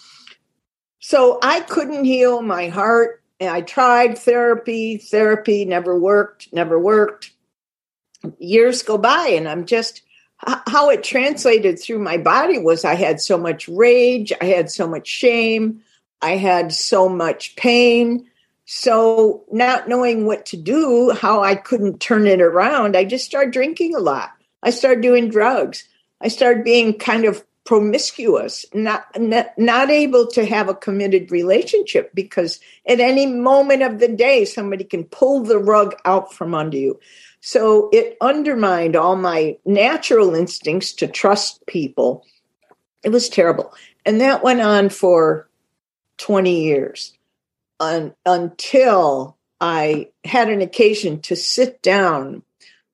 So 0.99 1.39
I 1.41 1.61
couldn't 1.61 2.03
heal 2.03 2.41
my 2.41 2.67
heart. 2.67 3.23
And 3.39 3.49
I 3.49 3.61
tried 3.61 4.17
therapy, 4.17 4.97
therapy 4.97 5.63
never 5.63 5.97
worked, 5.97 6.51
never 6.51 6.77
worked. 6.77 7.31
Years 8.37 8.83
go 8.83 8.97
by, 8.97 9.27
and 9.29 9.47
I'm 9.47 9.65
just 9.65 10.01
how 10.39 10.89
it 10.89 11.05
translated 11.05 11.79
through 11.79 11.99
my 11.99 12.17
body 12.17 12.57
was 12.57 12.83
I 12.83 12.95
had 12.95 13.21
so 13.21 13.37
much 13.37 13.69
rage, 13.69 14.33
I 14.41 14.45
had 14.47 14.69
so 14.69 14.89
much 14.89 15.07
shame, 15.07 15.83
I 16.21 16.37
had 16.37 16.73
so 16.73 17.09
much 17.09 17.55
pain. 17.55 18.29
So, 18.65 19.45
not 19.51 19.87
knowing 19.87 20.25
what 20.25 20.47
to 20.47 20.57
do, 20.57 21.11
how 21.11 21.41
I 21.41 21.55
couldn't 21.55 22.01
turn 22.01 22.27
it 22.27 22.41
around, 22.41 22.97
I 22.97 23.05
just 23.05 23.25
started 23.25 23.53
drinking 23.53 23.95
a 23.95 23.99
lot. 23.99 24.31
I 24.61 24.71
started 24.71 25.01
doing 25.01 25.29
drugs. 25.29 25.87
I 26.19 26.27
started 26.27 26.65
being 26.65 26.97
kind 26.97 27.25
of 27.25 27.45
promiscuous, 27.67 28.65
not, 28.73 29.05
not, 29.19 29.57
not 29.57 29.89
able 29.89 30.25
to 30.27 30.45
have 30.45 30.69
a 30.69 30.73
committed 30.73 31.31
relationship 31.31 32.11
because 32.13 32.59
at 32.87 32.99
any 32.99 33.25
moment 33.25 33.83
of 33.83 33.99
the 33.99 34.07
day, 34.07 34.45
somebody 34.45 34.85
can 34.85 35.03
pull 35.03 35.43
the 35.43 35.59
rug 35.59 35.93
out 36.05 36.33
from 36.33 36.55
under 36.55 36.77
you. 36.77 36.99
So 37.41 37.89
it 37.91 38.17
undermined 38.21 38.95
all 38.95 39.15
my 39.15 39.57
natural 39.65 40.33
instincts 40.33 40.93
to 40.93 41.07
trust 41.07 41.65
people. 41.67 42.25
It 43.03 43.09
was 43.09 43.29
terrible. 43.29 43.73
And 44.05 44.21
that 44.21 44.43
went 44.43 44.61
on 44.61 44.89
for 44.89 45.47
20 46.17 46.63
years 46.63 47.17
un, 47.79 48.13
until 48.25 49.37
I 49.59 50.09
had 50.23 50.49
an 50.49 50.61
occasion 50.61 51.21
to 51.21 51.35
sit 51.35 51.81
down 51.81 52.43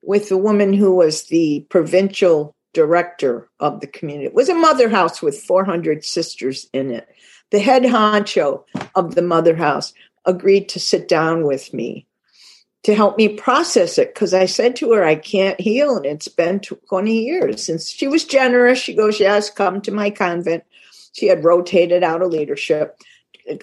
with 0.02 0.28
the 0.28 0.38
woman 0.38 0.72
who 0.72 0.94
was 0.94 1.24
the 1.24 1.66
provincial 1.68 2.54
director 2.72 3.48
of 3.60 3.80
the 3.80 3.86
community. 3.86 4.26
It 4.26 4.34
was 4.34 4.48
a 4.48 4.54
mother 4.54 4.88
house 4.88 5.22
with 5.22 5.40
400 5.40 6.04
sisters 6.04 6.68
in 6.72 6.90
it. 6.90 7.08
The 7.50 7.60
head 7.60 7.84
honcho 7.84 8.64
of 8.94 9.14
the 9.14 9.22
mother 9.22 9.54
house 9.54 9.92
agreed 10.24 10.68
to 10.70 10.80
sit 10.80 11.06
down 11.06 11.46
with 11.46 11.72
me 11.72 12.06
to 12.82 12.94
help 12.94 13.16
me 13.16 13.28
process 13.28 13.96
it 13.96 14.14
because 14.14 14.34
I 14.34 14.46
said 14.46 14.76
to 14.76 14.92
her, 14.92 15.04
I 15.04 15.14
can't 15.14 15.60
heal. 15.60 15.96
And 15.96 16.06
it's 16.06 16.28
been 16.28 16.60
20 16.60 17.24
years 17.24 17.64
since 17.64 17.88
she 17.88 18.08
was 18.08 18.24
generous. 18.24 18.78
She 18.78 18.94
goes, 18.94 19.20
Yes, 19.20 19.50
come 19.50 19.80
to 19.82 19.92
my 19.92 20.10
convent. 20.10 20.64
She 21.12 21.26
had 21.26 21.44
rotated 21.44 22.02
out 22.02 22.22
of 22.22 22.30
leadership 22.30 22.98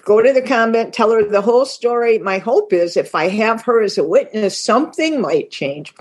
go 0.04 0.22
to 0.22 0.32
the 0.32 0.42
convent, 0.42 0.94
tell 0.94 1.10
her 1.10 1.24
the 1.24 1.40
whole 1.40 1.64
story. 1.64 2.18
My 2.18 2.38
hope 2.38 2.72
is 2.72 2.96
if 2.96 3.14
I 3.14 3.28
have 3.28 3.62
her 3.62 3.82
as 3.82 3.98
a 3.98 4.04
witness, 4.04 4.62
something 4.62 5.20
might 5.20 5.50
change. 5.50 5.94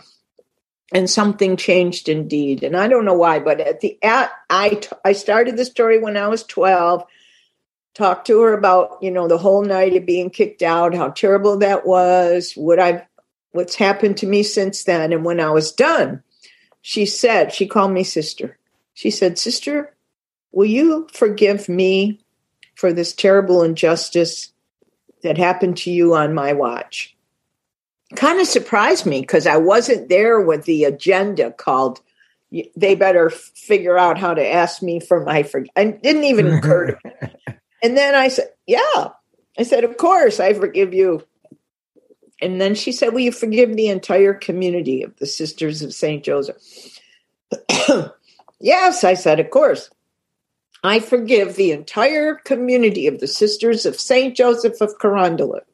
And 0.93 1.09
something 1.09 1.55
changed 1.55 2.09
indeed. 2.09 2.63
And 2.63 2.75
I 2.75 2.89
don't 2.89 3.05
know 3.05 3.13
why, 3.13 3.39
but 3.39 3.61
at 3.61 3.79
the 3.79 3.97
at 4.03 4.29
I 4.49 4.81
I 5.05 5.13
started 5.13 5.55
the 5.55 5.63
story 5.63 5.99
when 5.99 6.17
I 6.17 6.27
was 6.27 6.43
12. 6.43 7.05
Talked 7.93 8.27
to 8.27 8.41
her 8.41 8.53
about, 8.53 8.97
you 9.01 9.09
know, 9.09 9.27
the 9.27 9.37
whole 9.37 9.63
night 9.63 9.95
of 9.95 10.05
being 10.05 10.29
kicked 10.29 10.61
out, 10.61 10.93
how 10.93 11.09
terrible 11.09 11.57
that 11.57 11.85
was, 11.85 12.53
what 12.53 12.77
I've 12.79 13.03
what's 13.51 13.75
happened 13.75 14.17
to 14.17 14.27
me 14.27 14.43
since 14.43 14.83
then. 14.83 15.13
And 15.13 15.23
when 15.23 15.39
I 15.39 15.49
was 15.51 15.71
done, 15.71 16.23
she 16.81 17.05
said, 17.05 17.53
she 17.53 17.67
called 17.67 17.91
me 17.91 18.03
sister. 18.03 18.57
She 18.93 19.11
said, 19.11 19.37
Sister, 19.37 19.95
will 20.51 20.65
you 20.65 21.07
forgive 21.13 21.69
me 21.69 22.19
for 22.81 22.91
this 22.91 23.13
terrible 23.13 23.61
injustice 23.61 24.51
that 25.21 25.37
happened 25.37 25.77
to 25.77 25.91
you 25.91 26.15
on 26.15 26.33
my 26.33 26.51
watch. 26.51 27.15
Kind 28.15 28.41
of 28.41 28.47
surprised 28.47 29.05
me 29.05 29.21
because 29.21 29.45
I 29.45 29.57
wasn't 29.57 30.09
there 30.09 30.41
with 30.41 30.65
the 30.65 30.85
agenda 30.85 31.51
called 31.51 32.01
they 32.75 32.95
better 32.95 33.29
figure 33.29 33.99
out 33.99 34.17
how 34.17 34.33
to 34.33 34.45
ask 34.45 34.81
me 34.81 34.99
for 34.99 35.23
my 35.23 35.43
for 35.43 35.63
I 35.75 35.85
didn't 35.85 36.23
even 36.23 36.47
occur 36.47 36.87
to 36.87 36.97
me. 37.05 37.29
And 37.83 37.97
then 37.97 38.13
I 38.13 38.27
said, 38.27 38.49
Yeah. 38.67 39.09
I 39.57 39.63
said, 39.63 39.83
Of 39.83 39.97
course, 39.97 40.39
I 40.39 40.53
forgive 40.53 40.93
you. 40.93 41.23
And 42.41 42.59
then 42.59 42.75
she 42.75 42.91
said, 42.91 43.13
Will 43.13 43.21
you 43.21 43.31
forgive 43.31 43.75
the 43.75 43.87
entire 43.89 44.33
community 44.33 45.03
of 45.03 45.15
the 45.17 45.25
Sisters 45.27 45.81
of 45.81 45.93
St. 45.93 46.23
Joseph? 46.23 46.57
yes, 48.59 49.03
I 49.03 49.13
said, 49.13 49.39
Of 49.39 49.49
course. 49.51 49.89
I 50.83 50.99
forgive 50.99 51.55
the 51.55 51.71
entire 51.71 52.35
community 52.35 53.07
of 53.07 53.19
the 53.19 53.27
Sisters 53.27 53.85
of 53.85 53.99
St. 53.99 54.35
Joseph 54.35 54.81
of 54.81 54.97
Carondelet. 54.97 55.65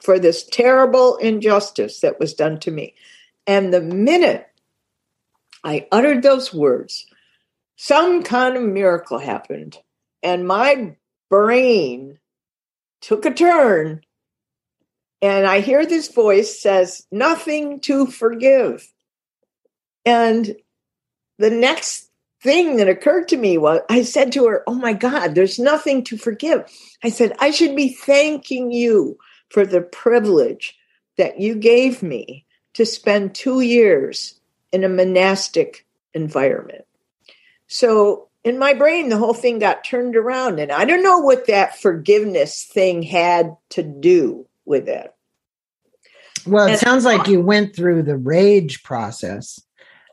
for 0.00 0.18
this 0.18 0.44
terrible 0.44 1.16
injustice 1.18 2.00
that 2.00 2.18
was 2.18 2.34
done 2.34 2.58
to 2.58 2.72
me. 2.72 2.92
And 3.46 3.72
the 3.72 3.80
minute 3.80 4.48
I 5.62 5.86
uttered 5.92 6.22
those 6.22 6.52
words, 6.52 7.06
some 7.76 8.24
kind 8.24 8.56
of 8.56 8.64
miracle 8.64 9.18
happened, 9.18 9.78
and 10.22 10.46
my 10.46 10.96
brain 11.30 12.18
took 13.00 13.24
a 13.24 13.32
turn. 13.32 14.02
And 15.20 15.46
I 15.46 15.60
hear 15.60 15.86
this 15.86 16.12
voice 16.12 16.60
says, 16.60 17.06
Nothing 17.12 17.80
to 17.80 18.06
forgive. 18.06 18.92
And 20.04 20.56
the 21.38 21.50
next 21.50 22.11
thing 22.42 22.76
that 22.76 22.88
occurred 22.88 23.28
to 23.28 23.36
me 23.36 23.56
was 23.56 23.80
I 23.88 24.02
said 24.02 24.32
to 24.32 24.46
her, 24.46 24.62
Oh 24.66 24.74
my 24.74 24.92
God, 24.92 25.34
there's 25.34 25.58
nothing 25.58 26.04
to 26.04 26.16
forgive. 26.16 26.64
I 27.02 27.10
said, 27.10 27.32
I 27.38 27.50
should 27.50 27.76
be 27.76 27.90
thanking 27.90 28.72
you 28.72 29.18
for 29.48 29.64
the 29.64 29.80
privilege 29.80 30.76
that 31.16 31.40
you 31.40 31.54
gave 31.54 32.02
me 32.02 32.46
to 32.74 32.86
spend 32.86 33.34
two 33.34 33.60
years 33.60 34.40
in 34.72 34.82
a 34.82 34.88
monastic 34.88 35.86
environment. 36.14 36.84
So 37.66 38.28
in 38.44 38.58
my 38.58 38.74
brain, 38.74 39.08
the 39.08 39.18
whole 39.18 39.34
thing 39.34 39.58
got 39.58 39.84
turned 39.84 40.16
around. 40.16 40.58
And 40.58 40.72
I 40.72 40.84
don't 40.84 41.02
know 41.02 41.18
what 41.18 41.46
that 41.46 41.78
forgiveness 41.78 42.64
thing 42.64 43.02
had 43.02 43.56
to 43.70 43.82
do 43.82 44.46
with 44.64 44.88
it. 44.88 45.14
Well, 46.44 46.66
it 46.66 46.72
and 46.72 46.80
sounds 46.80 47.04
like 47.04 47.28
you 47.28 47.40
went 47.40 47.76
through 47.76 48.02
the 48.02 48.16
rage 48.16 48.82
process. 48.82 49.60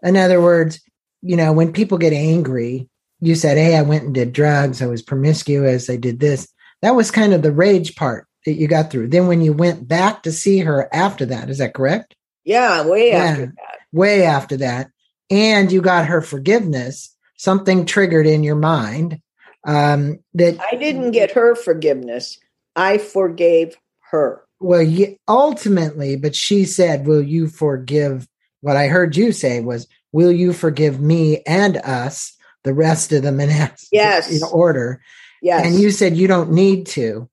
In 0.04 0.16
other 0.16 0.42
words, 0.42 0.80
you 1.22 1.36
know, 1.36 1.52
when 1.52 1.74
people 1.74 1.98
get 1.98 2.14
angry, 2.14 2.88
you 3.20 3.36
said, 3.36 3.58
Hey, 3.58 3.76
I 3.76 3.82
went 3.82 4.06
and 4.06 4.14
did 4.14 4.34
drugs. 4.34 4.82
I 4.82 4.88
was 4.88 5.02
promiscuous. 5.02 5.90
I 5.90 5.98
did 5.98 6.20
this. 6.20 6.48
That 6.82 6.96
was 6.96 7.12
kind 7.12 7.34
of 7.34 7.42
the 7.42 7.52
rage 7.52 7.96
part 7.96 8.28
that 8.46 8.54
you 8.54 8.68
got 8.68 8.90
through. 8.90 9.10
Then 9.10 9.28
when 9.28 9.42
you 9.42 9.54
went 9.54 9.88
back 9.88 10.24
to 10.24 10.32
see 10.32 10.60
her 10.60 10.88
after 10.94 11.26
that, 11.26 11.50
is 11.50 11.58
that 11.58 11.74
correct? 11.74 12.16
Yeah, 12.46 12.86
way 12.86 13.10
yeah, 13.10 13.18
after 13.18 13.46
that. 13.46 13.80
Way 13.92 14.24
after 14.24 14.58
that. 14.58 14.90
And 15.30 15.72
you 15.72 15.82
got 15.82 16.08
her 16.08 16.22
forgiveness. 16.22 17.16
Something 17.38 17.86
triggered 17.86 18.26
in 18.26 18.44
your 18.44 18.56
mind 18.56 19.22
um, 19.66 20.20
that 20.34 20.58
I 20.60 20.76
didn't 20.76 21.12
get 21.12 21.32
her 21.32 21.56
forgiveness. 21.56 22.38
I 22.76 22.98
forgave 22.98 23.76
her. 24.12 24.44
Well, 24.60 24.86
ultimately, 25.28 26.16
but 26.16 26.36
she 26.36 26.66
said, 26.66 27.08
"Will 27.08 27.22
you 27.22 27.48
forgive?" 27.48 28.28
What 28.62 28.76
I 28.76 28.88
heard 28.88 29.16
you 29.16 29.32
say 29.32 29.62
was, 29.62 29.88
"Will 30.12 30.32
you 30.32 30.54
forgive 30.54 31.00
me 31.00 31.42
and 31.46 31.78
us, 31.78 32.36
the 32.64 32.74
rest 32.74 33.12
of 33.12 33.24
the 33.24 33.32
monastic 33.32 33.90
yes. 33.92 34.32
In 34.32 34.48
order?" 34.52 35.02
Yes. 35.42 35.66
And 35.66 35.80
you 35.80 35.92
said 35.92 36.18
you 36.18 36.28
don't 36.28 36.52
need 36.52 36.88
to. 36.88 37.30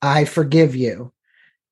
I 0.00 0.24
forgive 0.24 0.74
you. 0.76 1.12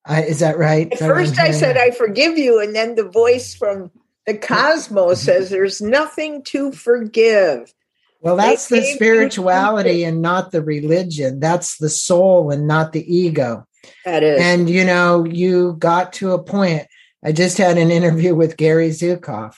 I, 0.04 0.22
is 0.22 0.40
that 0.40 0.58
right? 0.58 0.90
At 0.92 0.98
first, 0.98 1.38
I 1.38 1.50
said, 1.50 1.76
I 1.76 1.90
forgive 1.90 2.38
you. 2.38 2.60
And 2.60 2.74
then 2.74 2.94
the 2.94 3.08
voice 3.08 3.54
from 3.54 3.90
the 4.26 4.36
cosmos 4.36 5.18
mm-hmm. 5.18 5.24
says, 5.24 5.50
There's 5.50 5.80
nothing 5.80 6.42
to 6.44 6.72
forgive. 6.72 7.72
Well, 8.20 8.36
that's 8.36 8.68
they 8.68 8.80
the 8.80 8.86
spirituality 8.86 10.04
and 10.04 10.20
not 10.20 10.52
the 10.52 10.62
religion. 10.62 11.40
That's 11.40 11.78
the 11.78 11.88
soul 11.88 12.50
and 12.50 12.66
not 12.66 12.92
the 12.92 13.14
ego. 13.14 13.66
That 14.04 14.22
is. 14.22 14.40
And, 14.40 14.68
you 14.68 14.84
know, 14.84 15.24
you 15.24 15.74
got 15.78 16.12
to 16.14 16.32
a 16.32 16.42
point. 16.42 16.86
I 17.24 17.32
just 17.32 17.56
had 17.56 17.78
an 17.78 17.90
interview 17.90 18.34
with 18.34 18.56
Gary 18.56 18.90
Zukav, 18.90 19.54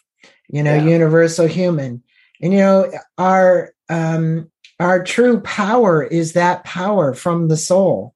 you 0.52 0.62
know, 0.62 0.76
yeah. 0.76 0.84
Universal 0.84 1.46
Human. 1.48 2.02
And, 2.40 2.52
you 2.52 2.60
know, 2.60 2.92
our, 3.18 3.74
um, 3.88 4.50
our 4.78 5.02
true 5.02 5.40
power 5.40 6.04
is 6.04 6.34
that 6.34 6.62
power 6.62 7.14
from 7.14 7.48
the 7.48 7.56
soul. 7.56 8.14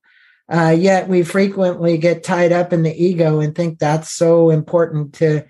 Uh, 0.49 0.75
yet 0.79 1.09
we 1.09 1.25
frequently 1.25 1.99
get 1.99 2.23
tied 2.23 2.53
up 2.53 2.73
in 2.73 2.85
the 2.85 2.95
ego 2.95 3.41
and 3.41 3.55
think 3.55 3.79
that's 3.79 4.13
so 4.13 4.51
important 4.51 5.15
to, 5.15 5.45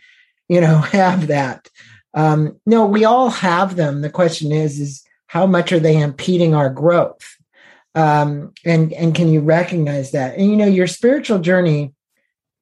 you 0.48 0.60
know, 0.60 0.78
have 0.92 1.26
that. 1.26 1.68
Um, 2.14 2.58
no, 2.64 2.86
we 2.86 3.04
all 3.04 3.28
have 3.28 3.76
them. 3.76 4.00
The 4.00 4.08
question 4.08 4.52
is, 4.52 4.80
is 4.80 5.04
how 5.26 5.46
much 5.46 5.72
are 5.72 5.80
they 5.80 6.00
impeding 6.00 6.54
our 6.54 6.70
growth? 6.70 7.36
Um, 7.94 8.52
and 8.64 8.92
and 8.92 9.14
can 9.14 9.28
you 9.28 9.40
recognize 9.40 10.12
that? 10.12 10.36
And 10.36 10.50
you 10.50 10.56
know, 10.56 10.66
your 10.66 10.86
spiritual 10.86 11.38
journey, 11.38 11.94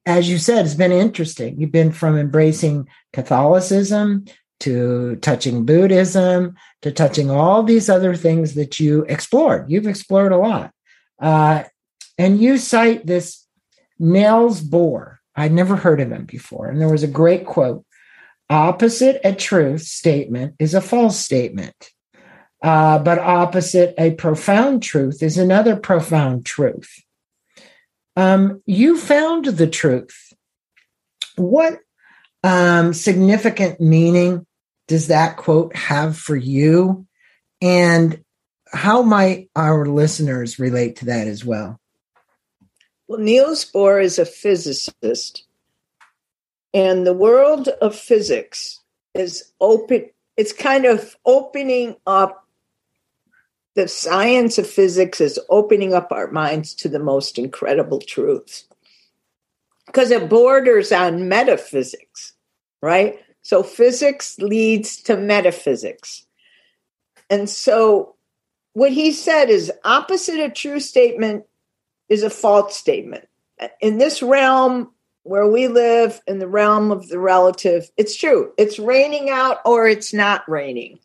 as 0.06 0.28
you 0.28 0.38
said, 0.38 0.64
it's 0.64 0.74
been 0.74 0.92
interesting. 0.92 1.60
You've 1.60 1.72
been 1.72 1.92
from 1.92 2.18
embracing 2.18 2.88
Catholicism 3.12 4.26
to 4.60 5.16
touching 5.16 5.64
Buddhism 5.64 6.54
to 6.82 6.92
touching 6.92 7.30
all 7.30 7.62
these 7.62 7.88
other 7.88 8.14
things 8.14 8.54
that 8.54 8.78
you 8.78 9.04
explored. 9.08 9.70
You've 9.70 9.86
explored 9.86 10.32
a 10.32 10.36
lot. 10.36 10.72
Uh, 11.20 11.64
and 12.18 12.40
you 12.40 12.58
cite 12.58 13.06
this 13.06 13.46
Niels 13.98 14.62
Bohr. 14.62 15.16
I'd 15.34 15.52
never 15.52 15.76
heard 15.76 16.00
of 16.00 16.12
him 16.12 16.24
before. 16.24 16.68
And 16.68 16.80
there 16.80 16.88
was 16.88 17.02
a 17.02 17.08
great 17.08 17.46
quote 17.46 17.84
opposite 18.50 19.20
a 19.24 19.34
truth 19.34 19.82
statement 19.82 20.54
is 20.58 20.74
a 20.74 20.80
false 20.80 21.18
statement. 21.18 21.90
Uh, 22.62 22.98
but 22.98 23.18
opposite 23.18 23.94
a 23.98 24.12
profound 24.12 24.82
truth 24.82 25.22
is 25.22 25.36
another 25.36 25.76
profound 25.76 26.46
truth. 26.46 27.02
Um, 28.16 28.62
you 28.66 28.98
found 28.98 29.46
the 29.46 29.66
truth. 29.66 30.32
What 31.36 31.80
um, 32.42 32.92
significant 32.92 33.80
meaning 33.80 34.46
does 34.86 35.08
that 35.08 35.36
quote 35.36 35.74
have 35.74 36.16
for 36.16 36.36
you? 36.36 37.06
And 37.60 38.22
how 38.70 39.02
might 39.02 39.50
our 39.56 39.86
listeners 39.86 40.58
relate 40.58 40.96
to 40.96 41.06
that 41.06 41.26
as 41.26 41.44
well? 41.44 41.80
Well, 43.06 43.20
Niels 43.20 43.64
Bohr 43.70 44.02
is 44.02 44.18
a 44.18 44.24
physicist, 44.24 45.46
and 46.72 47.06
the 47.06 47.12
world 47.12 47.68
of 47.68 47.94
physics 47.94 48.80
is 49.14 49.52
open. 49.60 50.10
It's 50.36 50.52
kind 50.52 50.84
of 50.84 51.16
opening 51.24 51.96
up. 52.06 52.43
The 53.74 53.88
science 53.88 54.58
of 54.58 54.68
physics 54.68 55.20
is 55.20 55.40
opening 55.48 55.94
up 55.94 56.12
our 56.12 56.30
minds 56.30 56.74
to 56.74 56.88
the 56.88 57.00
most 57.00 57.38
incredible 57.38 58.00
truths 58.00 58.66
because 59.86 60.10
it 60.10 60.28
borders 60.28 60.92
on 60.92 61.28
metaphysics, 61.28 62.32
right? 62.82 63.18
So 63.42 63.62
physics 63.62 64.38
leads 64.38 65.02
to 65.02 65.16
metaphysics. 65.16 66.24
And 67.30 67.48
so 67.48 68.14
what 68.72 68.92
he 68.92 69.12
said 69.12 69.50
is 69.50 69.72
opposite 69.84 70.40
a 70.40 70.50
true 70.50 70.80
statement 70.80 71.44
is 72.08 72.22
a 72.22 72.30
false 72.30 72.76
statement. 72.76 73.28
In 73.80 73.98
this 73.98 74.22
realm 74.22 74.90
where 75.22 75.48
we 75.48 75.68
live, 75.68 76.20
in 76.26 76.38
the 76.38 76.48
realm 76.48 76.90
of 76.90 77.08
the 77.08 77.18
relative, 77.18 77.90
it's 77.96 78.16
true. 78.16 78.52
It's 78.58 78.78
raining 78.78 79.30
out 79.30 79.58
or 79.64 79.86
it's 79.86 80.12
not 80.12 80.48
raining, 80.48 80.98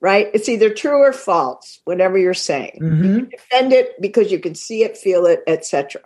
right? 0.00 0.28
It's 0.34 0.48
either 0.48 0.70
true 0.70 1.02
or 1.02 1.12
false, 1.12 1.80
whatever 1.84 2.18
you're 2.18 2.34
saying. 2.34 2.78
Mm-hmm. 2.82 3.14
You 3.14 3.20
defend 3.26 3.72
it 3.72 4.00
because 4.00 4.30
you 4.30 4.38
can 4.38 4.54
see 4.54 4.82
it, 4.82 4.96
feel 4.96 5.26
it, 5.26 5.42
etc. 5.46 6.02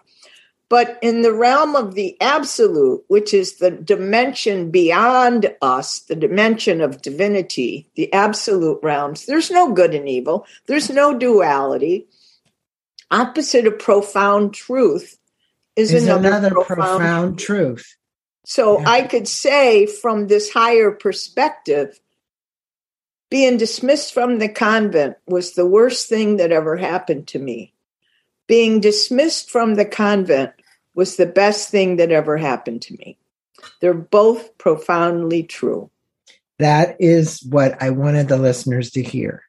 But 0.69 0.99
in 1.03 1.23
the 1.23 1.33
realm 1.33 1.75
of 1.75 1.95
the 1.95 2.17
absolute, 2.21 3.03
which 3.09 3.35
is 3.35 3.57
the 3.57 3.73
dimension 3.73 4.71
beyond 4.71 5.53
us, 5.61 6.01
the 6.01 6.15
dimension 6.15 6.81
of 6.81 7.03
divinity, 7.03 7.91
the 7.97 8.13
absolute 8.13 8.79
realms, 8.83 9.27
there's 9.27 9.51
no 9.51 9.73
good 9.73 9.95
and 9.95 10.09
evil. 10.09 10.47
There's 10.67 10.89
no 10.89 11.19
duality 11.19 12.07
opposite 13.11 13.67
of 13.67 13.79
profound 13.79 14.55
truth 14.55 15.19
is, 15.77 15.93
is 15.93 16.05
another, 16.05 16.29
another, 16.29 16.51
profound, 16.51 16.77
profound 16.77 17.39
truth. 17.39 17.97
So 18.45 18.81
yeah. 18.81 18.89
I 18.89 19.03
could 19.03 19.29
say 19.29 19.87
from 19.87 20.27
this 20.27 20.51
higher 20.51 20.91
perspective, 20.91 21.99
being 23.31 23.57
dismissed 23.57 24.13
from 24.13 24.39
the 24.39 24.49
convent 24.49 25.17
was 25.27 25.53
the 25.53 25.67
worst 25.67 26.09
thing 26.09 26.37
that 26.37 26.51
ever 26.51 26.77
happened 26.77 27.29
to 27.29 27.39
me. 27.39 27.73
Being 28.49 28.81
dismissed 28.81 29.51
from 29.51 29.77
the 29.77 29.85
convent 29.85 30.51
was 30.95 31.17
the 31.17 31.27
best 31.27 31.71
thing 31.71 31.97
that 31.97 32.11
ever 32.11 32.37
happened 32.37 32.83
to 32.83 32.95
me. 32.95 33.17
They're 33.81 33.95
both 33.95 34.59
profoundly 34.59 35.45
true. 35.45 35.91
That 36.59 36.97
is 36.99 37.41
what 37.49 37.81
I 37.81 37.91
wanted 37.91 38.29
the 38.29 38.37
listeners 38.37 38.91
to 38.93 39.03
hear. 39.03 39.45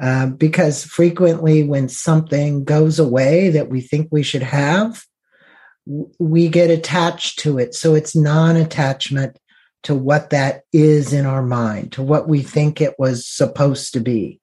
Uh, 0.00 0.26
because 0.26 0.84
frequently 0.84 1.62
when 1.62 1.88
something 1.88 2.64
goes 2.64 2.98
away 2.98 3.50
that 3.50 3.70
we 3.70 3.80
think 3.80 4.08
we 4.10 4.22
should 4.22 4.42
have, 4.42 5.04
we 6.18 6.48
get 6.48 6.70
attached 6.70 7.38
to 7.40 7.58
it. 7.58 7.74
So 7.74 7.94
it's 7.94 8.16
non 8.16 8.56
attachment 8.56 9.38
to 9.84 9.94
what 9.94 10.30
that 10.30 10.62
is 10.72 11.12
in 11.12 11.26
our 11.26 11.42
mind, 11.42 11.92
to 11.92 12.02
what 12.02 12.28
we 12.28 12.42
think 12.42 12.80
it 12.80 12.98
was 12.98 13.26
supposed 13.26 13.92
to 13.92 14.00
be. 14.00 14.40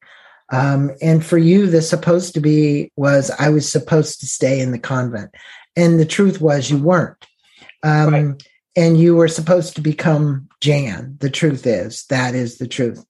Um, 0.51 0.91
and 1.01 1.25
for 1.25 1.38
you, 1.38 1.67
the 1.67 1.82
supposed 1.82 2.34
to 2.34 2.41
be 2.41 2.91
was 2.95 3.32
I 3.39 3.49
was 3.49 3.69
supposed 3.69 4.19
to 4.19 4.27
stay 4.27 4.60
in 4.60 4.71
the 4.71 4.80
convent. 4.80 5.32
And 5.75 5.99
the 5.99 6.06
truth 6.06 6.41
was 6.41 6.69
you 6.69 6.77
weren't. 6.77 7.25
Um, 7.84 8.13
right. 8.13 8.43
And 8.75 8.97
you 8.97 9.15
were 9.15 9.27
supposed 9.27 9.75
to 9.75 9.82
become 9.82 10.47
Jan. 10.62 11.17
The 11.19 11.30
truth 11.30 11.65
is, 11.65 12.06
that 12.10 12.36
is 12.36 12.58
the 12.58 12.67
truth. 12.67 13.04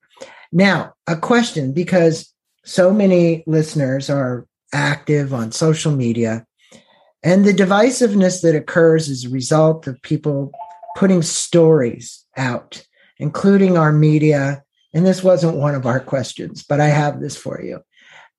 Now, 0.51 0.93
a 1.07 1.15
question 1.15 1.73
because 1.73 2.33
so 2.63 2.93
many 2.93 3.43
listeners 3.47 4.09
are 4.09 4.47
active 4.73 5.33
on 5.33 5.51
social 5.51 5.91
media. 5.91 6.45
And 7.23 7.45
the 7.45 7.53
divisiveness 7.53 8.41
that 8.41 8.55
occurs 8.55 9.09
is 9.09 9.25
a 9.25 9.29
result 9.29 9.87
of 9.87 10.01
people 10.01 10.51
putting 10.95 11.21
stories 11.21 12.25
out, 12.37 12.85
including 13.17 13.77
our 13.77 13.91
media. 13.91 14.63
And 14.93 15.05
this 15.05 15.23
wasn't 15.23 15.57
one 15.57 15.75
of 15.75 15.85
our 15.85 15.99
questions, 15.99 16.63
but 16.63 16.79
I 16.79 16.87
have 16.87 17.19
this 17.19 17.37
for 17.37 17.61
you. 17.61 17.81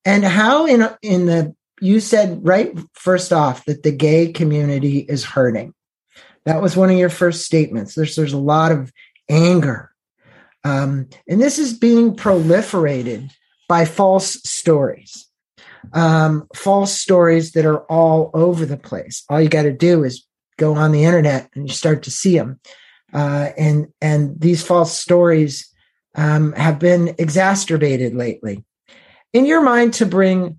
And 0.05 0.25
how 0.25 0.67
in 0.67 0.89
in 1.03 1.27
the 1.27 1.55
you 1.83 1.99
said 1.99 2.47
right 2.47 2.79
first 2.95 3.33
off 3.33 3.65
that 3.65 3.83
the 3.83 3.91
gay 3.91 4.33
community 4.33 4.99
is 4.99 5.25
hurting. 5.25 5.75
That 6.45 6.63
was 6.63 6.77
one 6.77 6.91
of 6.91 6.97
your 6.97 7.11
first 7.11 7.45
statements. 7.45 7.95
There's 7.95 8.15
there's 8.17 8.33
a 8.33 8.39
lot 8.39 8.73
of 8.73 8.93
anger, 9.29 9.91
um, 10.65 11.09
and 11.29 11.41
this 11.41 11.59
is 11.59 11.77
being 11.77 12.15
proliferated 12.15 13.31
by 13.69 13.85
false 13.85 14.35
stories, 14.45 15.29
um, 15.93 16.47
false 16.55 16.99
stories 16.99 17.53
that 17.53 17.67
are 17.67 17.85
all 17.85 18.31
over 18.35 18.65
the 18.65 18.77
place. 18.77 19.25
All 19.29 19.41
you 19.41 19.49
got 19.49 19.63
to 19.63 19.73
do 19.73 20.05
is 20.05 20.27
go 20.63 20.75
on 20.75 20.93
the 20.93 21.05
internet 21.05 21.51
and 21.55 21.69
you 21.69 21.75
start 21.75 22.05
to 22.05 22.11
see 22.11 22.39
them, 22.39 22.61
uh, 23.13 23.49
and 23.59 23.89
and 24.01 24.41
these 24.41 24.65
false 24.65 24.99
stories 24.99 25.69
um, 26.15 26.53
have 26.53 26.79
been 26.79 27.15
exacerbated 27.19 28.15
lately. 28.15 28.65
In 29.33 29.45
your 29.47 29.63
mind, 29.63 29.95
to 29.95 30.07
bring, 30.07 30.59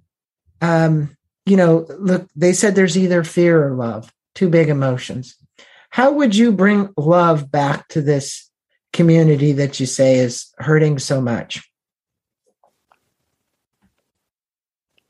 um, 0.62 1.16
you 1.46 1.56
know, 1.56 1.86
look, 2.00 2.28
they 2.36 2.54
said 2.54 2.76
there's 2.76 2.98
either 2.98 3.24
fear 3.24 3.66
or 3.66 3.76
love, 3.76 4.12
two 4.36 4.50
big 4.50 4.70
emotions. 4.70 5.38
How 5.90 6.12
would 6.12 6.36
you 6.36 6.52
bring 6.52 6.90
love 6.98 7.52
back 7.52 7.88
to 7.90 8.02
this 8.02 8.50
community 8.92 9.54
that 9.54 9.80
you 9.80 9.86
say 9.86 10.16
is 10.18 10.52
hurting 10.58 11.00
so 11.00 11.22
much? 11.22 11.62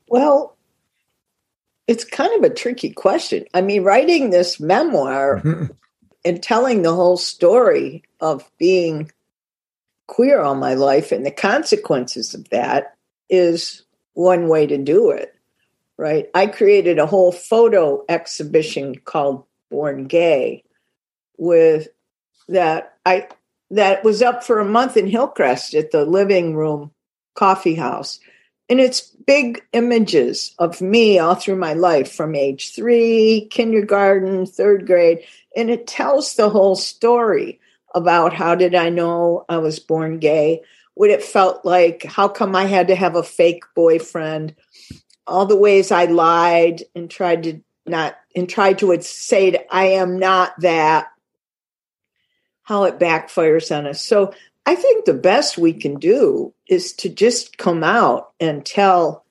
Well, 0.08 0.53
it's 1.86 2.04
kind 2.04 2.32
of 2.36 2.50
a 2.50 2.54
tricky 2.54 2.90
question. 2.90 3.44
I 3.52 3.60
mean, 3.60 3.82
writing 3.82 4.30
this 4.30 4.58
memoir 4.58 5.40
mm-hmm. 5.40 5.66
and 6.24 6.42
telling 6.42 6.82
the 6.82 6.94
whole 6.94 7.16
story 7.16 8.02
of 8.20 8.50
being 8.58 9.10
queer 10.06 10.40
all 10.40 10.54
my 10.54 10.74
life 10.74 11.12
and 11.12 11.24
the 11.24 11.30
consequences 11.30 12.34
of 12.34 12.48
that 12.50 12.96
is 13.28 13.82
one 14.14 14.48
way 14.48 14.66
to 14.66 14.78
do 14.78 15.10
it, 15.10 15.34
right? 15.96 16.28
I 16.34 16.46
created 16.46 16.98
a 16.98 17.06
whole 17.06 17.32
photo 17.32 18.04
exhibition 18.08 18.96
called 18.96 19.44
Born 19.70 20.04
Gay 20.06 20.64
with 21.36 21.88
that 22.48 22.96
I 23.04 23.28
that 23.70 24.04
was 24.04 24.22
up 24.22 24.44
for 24.44 24.60
a 24.60 24.64
month 24.64 24.96
in 24.96 25.06
Hillcrest 25.06 25.74
at 25.74 25.90
the 25.90 26.04
living 26.04 26.54
room 26.54 26.92
coffee 27.34 27.74
house. 27.74 28.20
And 28.68 28.80
it's 28.80 29.02
big 29.02 29.62
images 29.72 30.54
of 30.58 30.80
me 30.80 31.18
all 31.18 31.34
through 31.34 31.56
my 31.56 31.74
life 31.74 32.12
from 32.12 32.34
age 32.34 32.74
three, 32.74 33.48
kindergarten, 33.50 34.46
third 34.46 34.86
grade. 34.86 35.24
And 35.54 35.70
it 35.70 35.86
tells 35.86 36.34
the 36.34 36.48
whole 36.48 36.76
story 36.76 37.60
about 37.94 38.32
how 38.32 38.54
did 38.54 38.74
I 38.74 38.88
know 38.88 39.44
I 39.48 39.58
was 39.58 39.78
born 39.78 40.18
gay, 40.18 40.62
what 40.94 41.10
it 41.10 41.22
felt 41.22 41.64
like, 41.64 42.04
how 42.04 42.28
come 42.28 42.56
I 42.56 42.64
had 42.64 42.88
to 42.88 42.94
have 42.94 43.16
a 43.16 43.22
fake 43.22 43.64
boyfriend, 43.74 44.54
all 45.26 45.46
the 45.46 45.56
ways 45.56 45.92
I 45.92 46.06
lied 46.06 46.82
and 46.94 47.10
tried 47.10 47.42
to 47.44 47.60
not 47.86 48.16
and 48.34 48.48
tried 48.48 48.78
to 48.78 48.98
say 49.02 49.64
I 49.70 49.84
am 49.86 50.18
not 50.18 50.58
that 50.60 51.08
how 52.62 52.84
it 52.84 52.98
backfires 52.98 53.76
on 53.76 53.86
us. 53.86 54.00
So 54.00 54.32
I 54.66 54.74
think 54.74 55.04
the 55.04 55.14
best 55.14 55.58
we 55.58 55.72
can 55.72 55.96
do 55.96 56.54
is 56.68 56.92
to 56.94 57.08
just 57.08 57.58
come 57.58 57.84
out 57.84 58.32
and 58.40 58.64
tell 58.64 59.24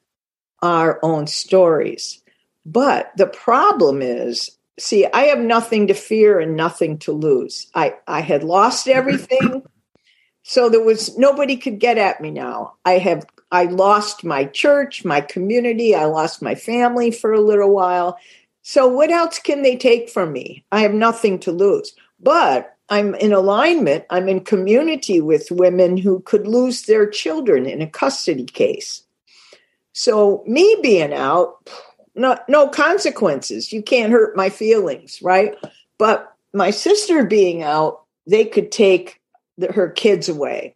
our 0.62 1.00
own 1.04 1.28
stories. 1.28 2.22
But 2.66 3.12
the 3.18 3.28
problem 3.28 4.02
is, 4.02 4.52
see, 4.80 5.06
I 5.06 5.24
have 5.24 5.40
nothing 5.40 5.88
to 5.88 5.94
fear 5.94 6.40
and 6.40 6.56
nothing 6.56 7.00
to 7.00 7.12
lose. 7.12 7.68
I, 7.74 7.96
I 8.08 8.22
had 8.22 8.44
lost 8.44 8.88
everything. 8.88 9.64
so 10.44 10.70
there 10.70 10.84
was 10.84 11.18
nobody 11.18 11.58
could 11.58 11.80
get 11.80 11.98
at 11.98 12.22
me 12.22 12.32
now. 12.32 12.76
I 12.86 12.94
have 13.00 13.26
I 13.52 13.66
lost 13.66 14.24
my 14.24 14.46
church, 14.46 15.06
my 15.06 15.22
community, 15.22 15.94
I 15.94 16.06
lost 16.06 16.42
my 16.42 16.56
family 16.56 17.12
for 17.12 17.34
a 17.34 17.42
little 17.42 17.72
while. 17.72 18.18
So 18.64 18.88
what 18.88 19.12
else 19.12 19.38
can 19.40 19.62
they 19.62 19.76
take 19.76 20.10
from 20.10 20.32
me? 20.32 20.66
I 20.72 20.82
have 20.82 20.94
nothing 20.94 21.38
to 21.40 21.52
lose. 21.52 21.94
But 22.20 22.73
I'm 22.94 23.16
in 23.16 23.34
alignment, 23.34 24.06
I'm 24.12 24.30
in 24.30 24.42
community 24.42 25.20
with 25.20 25.50
women 25.50 25.98
who 25.98 26.20
could 26.20 26.46
lose 26.46 26.84
their 26.84 27.10
children 27.10 27.66
in 27.66 27.82
a 27.82 27.90
custody 27.90 28.46
case. 28.46 29.02
So, 29.94 30.44
me 30.46 30.78
being 30.84 31.12
out, 31.12 31.72
no, 32.14 32.38
no 32.48 32.68
consequences. 32.68 33.74
You 33.74 33.82
can't 33.82 34.12
hurt 34.12 34.38
my 34.38 34.50
feelings, 34.50 35.20
right? 35.24 35.56
But 35.98 36.32
my 36.54 36.70
sister 36.70 37.26
being 37.26 37.64
out, 37.64 38.04
they 38.28 38.46
could 38.46 38.72
take 38.72 39.20
the, 39.58 39.72
her 39.72 39.90
kids 39.90 40.30
away. 40.30 40.76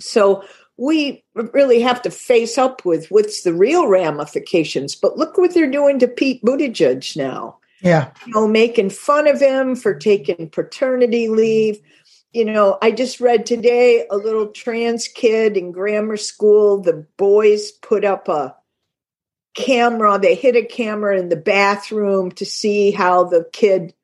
So, 0.00 0.42
we 0.76 1.22
really 1.34 1.80
have 1.82 2.02
to 2.02 2.10
face 2.10 2.58
up 2.58 2.84
with 2.84 3.12
what's 3.12 3.42
the 3.42 3.54
real 3.54 3.86
ramifications. 3.86 4.96
But 4.96 5.18
look 5.18 5.38
what 5.38 5.54
they're 5.54 5.70
doing 5.70 6.00
to 6.00 6.08
Pete 6.08 6.42
Buttigieg 6.42 7.16
now. 7.16 7.58
Yeah. 7.80 8.10
You 8.26 8.34
know, 8.34 8.48
making 8.48 8.90
fun 8.90 9.26
of 9.26 9.40
him 9.40 9.76
for 9.76 9.94
taking 9.94 10.50
paternity 10.50 11.28
leave. 11.28 11.80
You 12.32 12.44
know, 12.44 12.78
I 12.82 12.90
just 12.90 13.20
read 13.20 13.46
today 13.46 14.06
a 14.10 14.16
little 14.16 14.48
trans 14.48 15.08
kid 15.08 15.56
in 15.56 15.72
grammar 15.72 16.16
school. 16.16 16.82
The 16.82 17.06
boys 17.16 17.70
put 17.70 18.04
up 18.04 18.28
a 18.28 18.54
camera, 19.54 20.18
they 20.18 20.34
hid 20.34 20.56
a 20.56 20.64
camera 20.64 21.18
in 21.18 21.28
the 21.28 21.36
bathroom 21.36 22.30
to 22.32 22.44
see 22.44 22.90
how 22.90 23.24
the 23.24 23.48
kid 23.52 23.94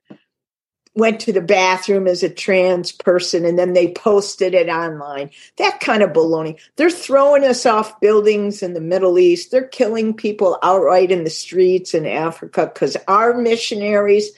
went 0.95 1.21
to 1.21 1.33
the 1.33 1.41
bathroom 1.41 2.07
as 2.07 2.23
a 2.23 2.29
trans 2.29 2.93
person 2.93 3.45
and 3.45 3.59
then 3.59 3.73
they 3.73 3.93
posted 3.93 4.55
it 4.55 4.69
online. 4.69 5.31
That 5.57 5.81
kind 5.81 6.03
of 6.03 6.13
baloney. 6.13 6.59
They're 6.77 6.91
throwing 6.91 7.45
us 7.45 7.67
off 7.67 8.01
buildings 8.01 8.63
in 8.63 8.75
the 8.75 8.81
Middle 8.81 9.19
East. 9.19 9.51
They're 9.51 9.67
killing 9.67 10.15
people 10.15 10.59
outright 10.63 11.11
in 11.11 11.25
the 11.25 11.31
streets 11.31 11.95
in 11.95 12.07
Africa 12.07 12.71
because 12.73 12.97
our 13.09 13.35
missionaries 13.35 14.31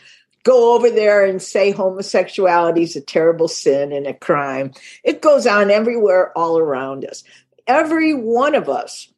go 0.45 0.75
over 0.75 0.91
there 0.91 1.25
and 1.25 1.43
say 1.43 1.73
homosexuality 1.73 2.85
is 2.85 2.97
a 2.97 3.01
terrible 3.01 3.49
sin 3.49 3.93
and 3.93 4.07
a 4.07 4.15
crime. 4.15 4.73
It 5.05 5.21
goes 5.21 5.47
on 5.47 5.71
everywhere 5.71 6.37
all 6.39 6.59
around 6.59 7.05
us. 7.05 7.25
Every 7.67 8.15
one 8.15 8.55
of 8.55 8.69
us 8.69 9.13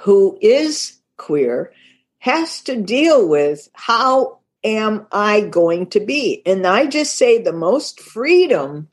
who 0.00 0.38
is 0.40 0.98
queer 1.18 1.72
has 2.18 2.62
to 2.62 2.80
deal 2.80 3.28
with 3.28 3.68
how 3.74 4.37
am 4.64 5.06
I 5.12 5.42
going 5.42 5.88
to 5.90 6.00
be? 6.00 6.42
And 6.46 6.66
I 6.66 6.86
just 6.86 7.16
say 7.16 7.40
the 7.40 7.52
most 7.52 8.00
freedom 8.00 8.88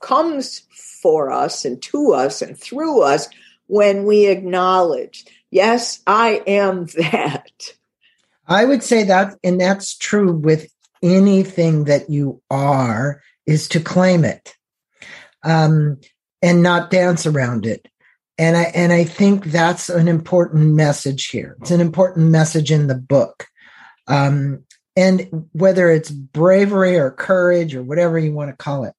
comes 0.00 0.62
for 1.02 1.30
us 1.30 1.64
and 1.64 1.80
to 1.82 2.12
us 2.12 2.42
and 2.42 2.58
through 2.58 3.02
us 3.02 3.28
when 3.66 4.04
we 4.04 4.26
acknowledge, 4.26 5.24
yes, 5.50 6.00
I 6.06 6.42
am 6.46 6.86
that. 6.98 7.74
I 8.46 8.64
would 8.64 8.82
say 8.82 9.04
that, 9.04 9.34
and 9.44 9.60
that's 9.60 9.96
true 9.96 10.32
with 10.32 10.72
anything 11.02 11.84
that 11.84 12.10
you 12.10 12.42
are, 12.50 13.22
is 13.46 13.68
to 13.68 13.80
claim 13.80 14.24
it 14.24 14.56
um, 15.44 15.98
and 16.42 16.62
not 16.62 16.90
dance 16.90 17.26
around 17.26 17.66
it. 17.66 17.86
And 18.38 18.56
I 18.56 18.62
and 18.74 18.92
I 18.92 19.04
think 19.04 19.44
that's 19.44 19.90
an 19.90 20.08
important 20.08 20.74
message 20.74 21.26
here. 21.26 21.56
It's 21.60 21.70
an 21.70 21.80
important 21.80 22.30
message 22.30 22.72
in 22.72 22.86
the 22.86 22.94
book. 22.94 23.46
Um, 24.06 24.64
and 25.00 25.48
whether 25.52 25.90
it's 25.90 26.10
bravery 26.10 26.98
or 26.98 27.10
courage 27.10 27.74
or 27.74 27.82
whatever 27.82 28.18
you 28.18 28.34
want 28.34 28.50
to 28.50 28.56
call 28.56 28.84
it. 28.84 28.92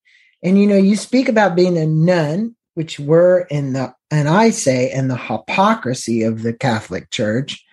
And 0.43 0.59
you 0.59 0.65
know, 0.65 0.75
you 0.75 0.95
speak 0.95 1.29
about 1.29 1.55
being 1.55 1.77
a 1.77 1.85
nun, 1.85 2.55
which 2.73 2.99
we're 2.99 3.41
in 3.41 3.73
the, 3.73 3.93
and 4.09 4.27
I 4.27 4.49
say, 4.49 4.91
in 4.91 5.09
the 5.09 5.15
hypocrisy 5.15 6.23
of 6.23 6.41
the 6.41 6.53
Catholic 6.53 7.11
Church. 7.11 7.63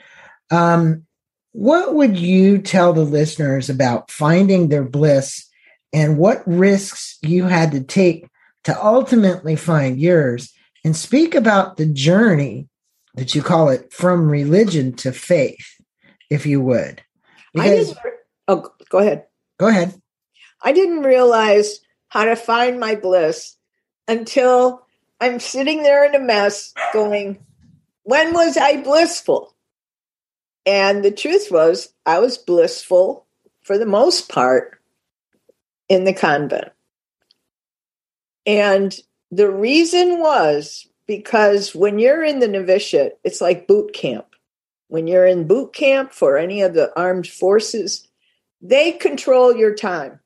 Um, 0.51 1.07
what 1.53 1.95
would 1.95 2.19
you 2.19 2.59
tell 2.59 2.93
the 2.93 3.05
listeners 3.05 3.71
about 3.71 4.11
finding 4.11 4.69
their 4.69 4.85
bliss 4.85 5.49
and 5.95 6.19
what 6.19 6.47
risks 6.47 7.17
you 7.23 7.45
had 7.45 7.73
to 7.73 7.83
take 7.83 8.29
to 8.65 8.85
ultimately 8.85 9.57
find 9.57 9.99
yours? 9.99 10.53
And 10.85 10.95
speak 10.95 11.35
about 11.35 11.77
the 11.77 11.87
journey 11.87 12.69
that 13.15 13.35
you 13.35 13.43
call 13.43 13.71
it 13.71 13.93
from 13.93 14.31
religion 14.31 14.93
to 14.97 15.13
faith, 15.13 15.75
if 16.31 16.47
you 16.47 16.61
would. 16.61 17.03
Because, 17.53 17.97
oh, 17.97 18.11
go 18.91 18.99
ahead. 18.99 19.27
Go 19.59 19.69
ahead. 19.69 20.01
I 20.63 20.73
didn't 20.73 21.03
realize 21.03 21.81
how 22.09 22.25
to 22.25 22.37
find 22.37 22.81
my 22.81 22.95
bliss 22.95 23.57
until 24.07 24.87
I'm 25.21 25.41
sitting 25.41 25.83
there 25.83 26.05
in 26.05 26.15
a 26.15 26.21
mess 26.21 26.73
going, 26.93 27.45
when 28.03 28.33
was 28.33 28.57
I 28.57 28.83
blissful? 28.83 29.55
And 30.65 31.05
the 31.05 31.11
truth 31.11 31.49
was, 31.51 31.93
I 32.07 32.19
was 32.19 32.39
blissful 32.39 33.27
for 33.63 33.79
the 33.79 33.87
most 33.87 34.29
part 34.29 34.81
in 35.89 36.05
the 36.05 36.15
convent. 36.15 36.73
And 38.47 38.99
the 39.31 39.51
reason 39.51 40.21
was 40.21 40.89
because 41.07 41.75
when 41.75 41.99
you're 41.99 42.25
in 42.25 42.39
the 42.39 42.49
novitiate, 42.49 43.19
it's 43.25 43.41
like 43.41 43.67
boot 43.67 43.93
camp. 43.93 44.27
when 44.89 45.07
you're 45.07 45.27
in 45.27 45.47
boot 45.47 45.73
camp 45.73 46.13
for 46.13 46.37
any 46.37 46.63
of 46.63 46.75
the 46.75 46.91
armed 46.99 47.27
forces, 47.27 48.08
they 48.61 48.93
control 48.93 49.55
your 49.55 49.75
time, 49.75 50.21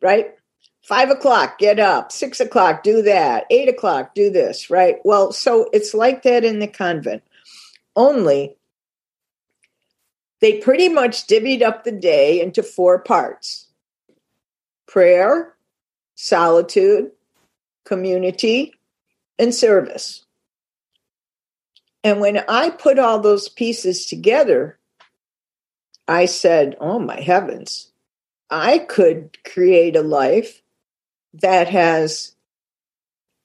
right? 0.00 0.34
Five 0.82 1.10
o'clock, 1.10 1.58
get 1.58 1.80
up. 1.80 2.12
Six 2.12 2.40
o'clock, 2.40 2.82
do 2.82 3.02
that. 3.02 3.46
Eight 3.50 3.68
o'clock, 3.68 4.14
do 4.14 4.30
this, 4.30 4.68
right? 4.68 4.96
Well, 5.04 5.32
so 5.32 5.68
it's 5.72 5.94
like 5.94 6.22
that 6.22 6.44
in 6.44 6.58
the 6.58 6.66
convent. 6.68 7.22
Only 7.96 8.56
they 10.40 10.58
pretty 10.58 10.90
much 10.90 11.26
divvied 11.26 11.62
up 11.62 11.84
the 11.84 11.92
day 11.92 12.40
into 12.40 12.62
four 12.62 12.98
parts 12.98 13.68
prayer, 14.86 15.54
solitude, 16.14 17.10
community, 17.84 18.74
and 19.38 19.54
service. 19.54 20.24
And 22.04 22.20
when 22.20 22.44
I 22.46 22.68
put 22.68 22.98
all 22.98 23.20
those 23.20 23.48
pieces 23.48 24.04
together, 24.04 24.78
I 26.06 26.26
said, 26.26 26.76
Oh 26.80 26.98
my 26.98 27.20
heavens, 27.20 27.90
I 28.50 28.78
could 28.78 29.38
create 29.44 29.96
a 29.96 30.02
life 30.02 30.62
that 31.34 31.68
has 31.68 32.34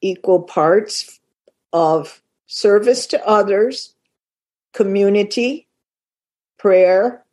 equal 0.00 0.42
parts 0.42 1.20
of 1.72 2.22
service 2.46 3.06
to 3.08 3.26
others, 3.26 3.94
community, 4.72 5.68
prayer, 6.58 7.24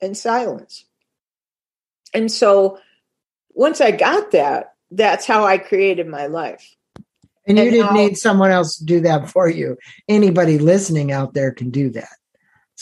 and 0.00 0.16
silence. 0.16 0.84
And 2.14 2.30
so 2.30 2.78
once 3.54 3.80
I 3.80 3.90
got 3.90 4.32
that, 4.32 4.74
that's 4.90 5.26
how 5.26 5.44
I 5.44 5.58
created 5.58 6.06
my 6.06 6.26
life. 6.26 6.76
And 7.46 7.58
you 7.58 7.70
didn't 7.70 7.94
need 7.94 8.16
someone 8.16 8.50
else 8.50 8.76
to 8.76 8.84
do 8.84 9.00
that 9.00 9.30
for 9.30 9.48
you. 9.48 9.76
Anybody 10.08 10.58
listening 10.58 11.10
out 11.10 11.34
there 11.34 11.50
can 11.50 11.70
do 11.70 11.90
that. 11.90 12.16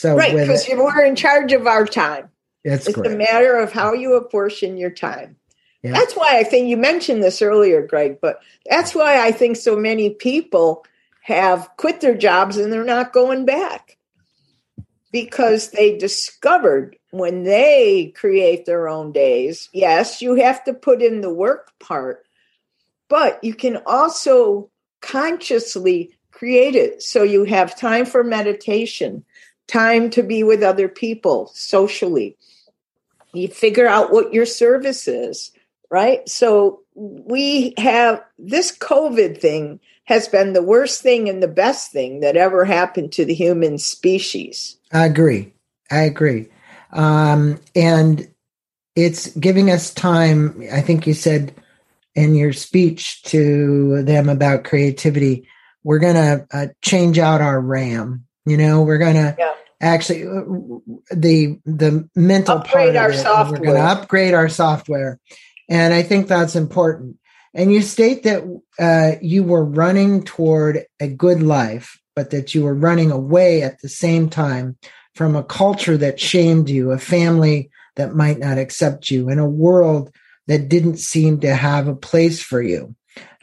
So 0.01 0.15
right, 0.15 0.35
because 0.35 0.67
we're 0.67 1.05
in 1.05 1.15
charge 1.15 1.53
of 1.53 1.67
our 1.67 1.85
time. 1.85 2.31
That's 2.65 2.87
it's 2.87 2.95
correct. 2.95 3.13
a 3.13 3.17
matter 3.17 3.55
of 3.57 3.71
how 3.71 3.93
you 3.93 4.15
apportion 4.15 4.75
your 4.75 4.89
time. 4.89 5.35
Yeah. 5.83 5.91
That's 5.91 6.15
why 6.15 6.39
I 6.39 6.43
think 6.43 6.69
you 6.69 6.77
mentioned 6.77 7.21
this 7.21 7.39
earlier, 7.39 7.85
Greg, 7.85 8.17
but 8.19 8.39
that's 8.67 8.95
why 8.95 9.23
I 9.23 9.31
think 9.31 9.57
so 9.57 9.75
many 9.75 10.09
people 10.09 10.87
have 11.21 11.69
quit 11.77 12.01
their 12.01 12.17
jobs 12.17 12.57
and 12.57 12.73
they're 12.73 12.83
not 12.83 13.13
going 13.13 13.45
back 13.45 13.99
because 15.11 15.69
they 15.69 15.99
discovered 15.99 16.97
when 17.11 17.43
they 17.43 18.11
create 18.15 18.65
their 18.65 18.89
own 18.89 19.11
days, 19.11 19.69
yes, 19.71 20.19
you 20.19 20.33
have 20.33 20.63
to 20.63 20.73
put 20.73 21.03
in 21.03 21.21
the 21.21 21.31
work 21.31 21.77
part, 21.79 22.25
but 23.07 23.43
you 23.43 23.53
can 23.53 23.77
also 23.85 24.71
consciously 24.99 26.17
create 26.31 26.75
it 26.75 27.03
so 27.03 27.21
you 27.21 27.43
have 27.43 27.77
time 27.77 28.03
for 28.03 28.23
meditation, 28.23 29.23
time 29.71 30.09
to 30.11 30.23
be 30.23 30.43
with 30.43 30.63
other 30.63 30.87
people 30.87 31.51
socially. 31.53 32.37
You 33.33 33.47
figure 33.47 33.87
out 33.87 34.11
what 34.11 34.33
your 34.33 34.45
service 34.45 35.07
is, 35.07 35.51
right? 35.89 36.27
So 36.27 36.81
we 36.95 37.73
have 37.77 38.23
this 38.37 38.77
COVID 38.77 39.39
thing 39.39 39.79
has 40.05 40.27
been 40.27 40.53
the 40.53 40.61
worst 40.61 41.01
thing 41.01 41.29
and 41.29 41.41
the 41.41 41.47
best 41.47 41.91
thing 41.91 42.19
that 42.19 42.35
ever 42.35 42.65
happened 42.65 43.13
to 43.13 43.23
the 43.23 43.33
human 43.33 43.77
species. 43.77 44.77
I 44.91 45.05
agree. 45.05 45.53
I 45.89 46.01
agree. 46.01 46.47
Um, 46.91 47.59
and 47.73 48.27
it's 48.95 49.33
giving 49.37 49.71
us 49.71 49.93
time. 49.93 50.61
I 50.71 50.81
think 50.81 51.07
you 51.07 51.13
said 51.13 51.55
in 52.13 52.35
your 52.35 52.51
speech 52.51 53.23
to 53.23 54.03
them 54.03 54.27
about 54.27 54.65
creativity, 54.65 55.47
we're 55.85 55.99
going 55.99 56.15
to 56.15 56.47
uh, 56.51 56.67
change 56.81 57.17
out 57.17 57.39
our 57.39 57.61
RAM. 57.61 58.25
You 58.45 58.57
know, 58.57 58.81
we're 58.81 58.97
going 58.97 59.15
to 59.15 59.35
yeah. 59.39 59.53
Actually 59.81 60.23
uh, 60.23 60.43
the 61.11 61.59
the 61.65 62.07
mental 62.15 62.59
upgrade 62.59 62.93
part 62.93 62.95
our 62.95 63.13
software. 63.13 63.59
We're 63.59 63.65
going 63.65 63.81
to 63.81 64.01
upgrade 64.01 64.33
our 64.33 64.49
software, 64.49 65.19
and 65.69 65.93
I 65.93 66.03
think 66.03 66.27
that's 66.27 66.55
important. 66.55 67.17
And 67.53 67.73
you 67.73 67.81
state 67.81 68.23
that 68.23 68.43
uh, 68.79 69.19
you 69.21 69.43
were 69.43 69.65
running 69.65 70.23
toward 70.23 70.85
a 71.01 71.07
good 71.07 71.43
life, 71.43 71.99
but 72.15 72.29
that 72.29 72.55
you 72.55 72.63
were 72.63 72.75
running 72.75 73.11
away 73.11 73.61
at 73.61 73.81
the 73.81 73.89
same 73.89 74.29
time 74.29 74.77
from 75.15 75.35
a 75.35 75.43
culture 75.43 75.97
that 75.97 76.19
shamed 76.19 76.69
you, 76.69 76.91
a 76.91 76.97
family 76.97 77.69
that 77.97 78.15
might 78.15 78.39
not 78.39 78.57
accept 78.57 79.11
you, 79.11 79.27
and 79.27 79.39
a 79.39 79.45
world 79.45 80.13
that 80.47 80.69
didn't 80.69 80.97
seem 80.97 81.39
to 81.41 81.53
have 81.53 81.87
a 81.87 81.95
place 81.95 82.41
for 82.41 82.61
you. 82.61 82.95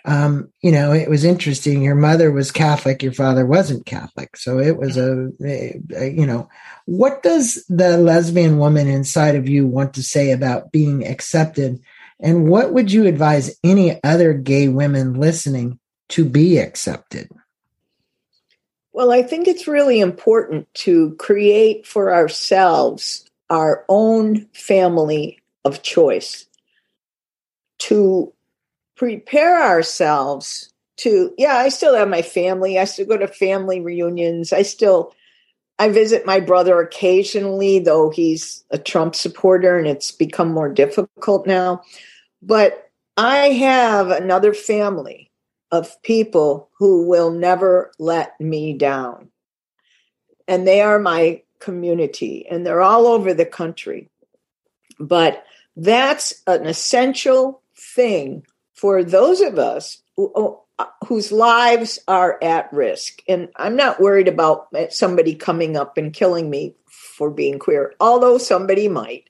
Um, 0.05 0.53
you 0.63 0.73
know, 0.73 0.93
it 0.93 1.11
was 1.11 1.25
interesting. 1.25 1.83
Your 1.83 1.95
mother 1.95 2.31
was 2.31 2.51
Catholic, 2.51 3.03
your 3.03 3.13
father 3.13 3.45
wasn't 3.45 3.85
Catholic. 3.85 4.37
So 4.37 4.59
it 4.59 4.77
was 4.77 4.97
a, 4.97 5.31
a, 5.45 5.81
a, 5.95 6.11
you 6.11 6.27
know, 6.27 6.49
what 6.87 7.23
does 7.23 7.65
the 7.69 7.99
lesbian 7.99 8.59
woman 8.59 8.89
inside 8.89 9.35
of 9.35 9.49
you 9.49 9.67
want 9.67 9.95
to 9.95 10.03
say 10.03 10.31
about 10.31 10.73
being 10.73 11.07
accepted? 11.07 11.81
And 12.21 12.49
what 12.49 12.73
would 12.73 12.91
you 12.91 13.07
advise 13.07 13.59
any 13.63 14.03
other 14.03 14.33
gay 14.33 14.69
women 14.69 15.15
listening 15.15 15.79
to 16.11 16.25
be 16.25 16.59
accepted? 16.59 17.29
Well, 18.93 19.13
I 19.13 19.23
think 19.23 19.47
it's 19.47 19.69
really 19.69 20.01
important 20.01 20.73
to 20.75 21.15
create 21.17 21.87
for 21.87 22.13
ourselves 22.13 23.25
our 23.51 23.85
own 23.89 24.47
family 24.53 25.41
of 25.65 25.83
choice, 25.83 26.47
to 27.79 28.33
prepare 28.99 29.63
ourselves 29.63 30.73
to, 30.99 31.33
yeah, 31.39 31.57
I 31.57 31.69
still 31.69 31.95
have 31.95 32.09
my 32.09 32.23
family. 32.23 32.79
I 32.79 32.85
still 32.85 33.07
go 33.07 33.17
to 33.17 33.29
family 33.29 33.81
reunions. 33.81 34.53
I 34.53 34.63
still, 34.63 35.15
I 35.79 35.89
visit 35.89 36.27
my 36.27 36.41
brother 36.41 36.81
occasionally, 36.81 37.79
though 37.79 38.11
he's 38.11 38.65
a 38.71 38.79
Trump 38.79 39.15
supporter 39.15 39.79
and 39.79 39.87
it's 39.87 40.11
become 40.11 40.53
more 40.53 40.69
difficult 40.69 41.47
now. 41.47 41.83
But 42.43 42.91
I 43.17 43.51
have 43.51 44.11
another 44.11 44.53
family 44.53 45.31
of 45.71 46.03
people 46.03 46.69
who 46.79 47.07
will 47.07 47.31
never 47.31 47.93
let 48.01 48.41
me 48.41 48.73
down. 48.73 49.31
And 50.49 50.67
they 50.67 50.81
are 50.81 50.99
my 50.99 51.43
community, 51.61 52.47
and 52.51 52.65
they're 52.65 52.81
all 52.81 53.07
over 53.07 53.35
the 53.35 53.45
country. 53.45 54.09
But 54.99 55.45
that's 55.77 56.43
an 56.47 56.67
essential 56.67 57.61
thing 57.77 58.45
for 58.79 59.03
those 59.03 59.41
of 59.41 59.59
us 59.59 60.03
who, 60.17 60.33
oh, 60.35 60.62
uh, 60.79 60.87
whose 61.07 61.33
lives 61.33 61.99
are 62.07 62.38
at 62.41 62.73
risk. 62.73 63.21
And 63.27 63.49
I'm 63.57 63.75
not 63.75 64.01
worried 64.01 64.29
about 64.29 64.69
uh, 64.73 64.88
somebody 64.91 65.35
coming 65.35 65.77
up 65.77 65.99
and 65.99 66.12
killing 66.12 66.49
me 66.49 66.77
for 66.87 67.31
being 67.31 67.59
queer, 67.59 67.95
although 67.99 68.38
somebody 68.38 68.87
might. 68.87 69.29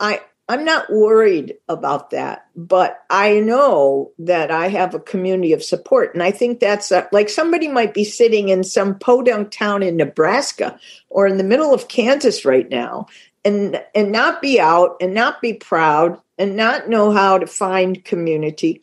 I, 0.00 0.22
I'm 0.48 0.64
not 0.64 0.90
worried 0.90 1.56
about 1.68 2.10
that, 2.10 2.46
but 2.56 2.98
I 3.10 3.40
know 3.40 4.12
that 4.18 4.50
I 4.50 4.68
have 4.68 4.94
a 4.94 5.00
community 5.00 5.52
of 5.52 5.62
support. 5.62 6.14
And 6.14 6.22
I 6.22 6.30
think 6.30 6.60
that's 6.60 6.90
a, 6.90 7.06
like 7.12 7.28
somebody 7.28 7.68
might 7.68 7.92
be 7.92 8.04
sitting 8.04 8.48
in 8.48 8.64
some 8.64 8.98
podunk 8.98 9.50
town 9.50 9.82
in 9.82 9.98
Nebraska 9.98 10.78
or 11.10 11.26
in 11.26 11.36
the 11.36 11.44
middle 11.44 11.74
of 11.74 11.88
Kansas 11.88 12.46
right 12.46 12.68
now 12.70 13.06
and, 13.44 13.82
and 13.94 14.12
not 14.12 14.40
be 14.40 14.58
out 14.58 14.96
and 15.02 15.12
not 15.12 15.42
be 15.42 15.52
proud 15.52 16.18
and 16.38 16.56
not 16.56 16.88
know 16.88 17.10
how 17.12 17.38
to 17.38 17.46
find 17.46 18.04
community. 18.04 18.82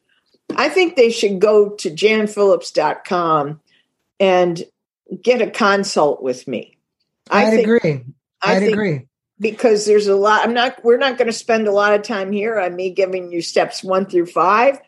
I 0.56 0.70
think 0.70 0.96
they 0.96 1.12
should 1.12 1.40
go 1.40 1.70
to 1.70 1.90
janphillips.com 1.90 3.60
and 4.20 4.64
get 5.22 5.42
a 5.42 5.50
consult 5.50 6.22
with 6.22 6.48
me. 6.48 6.78
I 7.30 7.46
I'd 7.46 7.50
think, 7.52 7.64
agree. 7.64 8.04
I'd 8.42 8.60
think, 8.60 8.74
agree 8.74 9.08
because 9.42 9.86
there's 9.86 10.08
a 10.08 10.16
lot 10.16 10.46
i'm 10.46 10.54
not 10.54 10.82
we're 10.86 10.98
not 10.98 11.18
going 11.18 11.28
to 11.28 11.34
spend 11.34 11.68
a 11.68 11.72
lot 11.74 11.94
of 11.94 12.04
time 12.04 12.32
here 12.32 12.58
on 12.58 12.76
me 12.76 12.92
giving 12.92 13.32
you 13.32 13.42
steps 13.42 13.84
one 13.84 14.06
through 14.06 14.28
five 14.28 14.80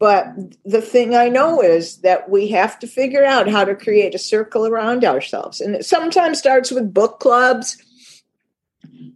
but 0.00 0.26
the 0.64 0.80
thing 0.80 1.14
i 1.14 1.28
know 1.28 1.62
is 1.62 1.98
that 1.98 2.28
we 2.28 2.48
have 2.48 2.78
to 2.78 2.86
figure 2.88 3.24
out 3.24 3.48
how 3.48 3.64
to 3.64 3.76
create 3.76 4.14
a 4.14 4.18
circle 4.18 4.66
around 4.66 5.04
ourselves 5.04 5.60
and 5.60 5.76
it 5.76 5.84
sometimes 5.84 6.38
starts 6.38 6.72
with 6.72 6.92
book 6.92 7.20
clubs 7.20 7.76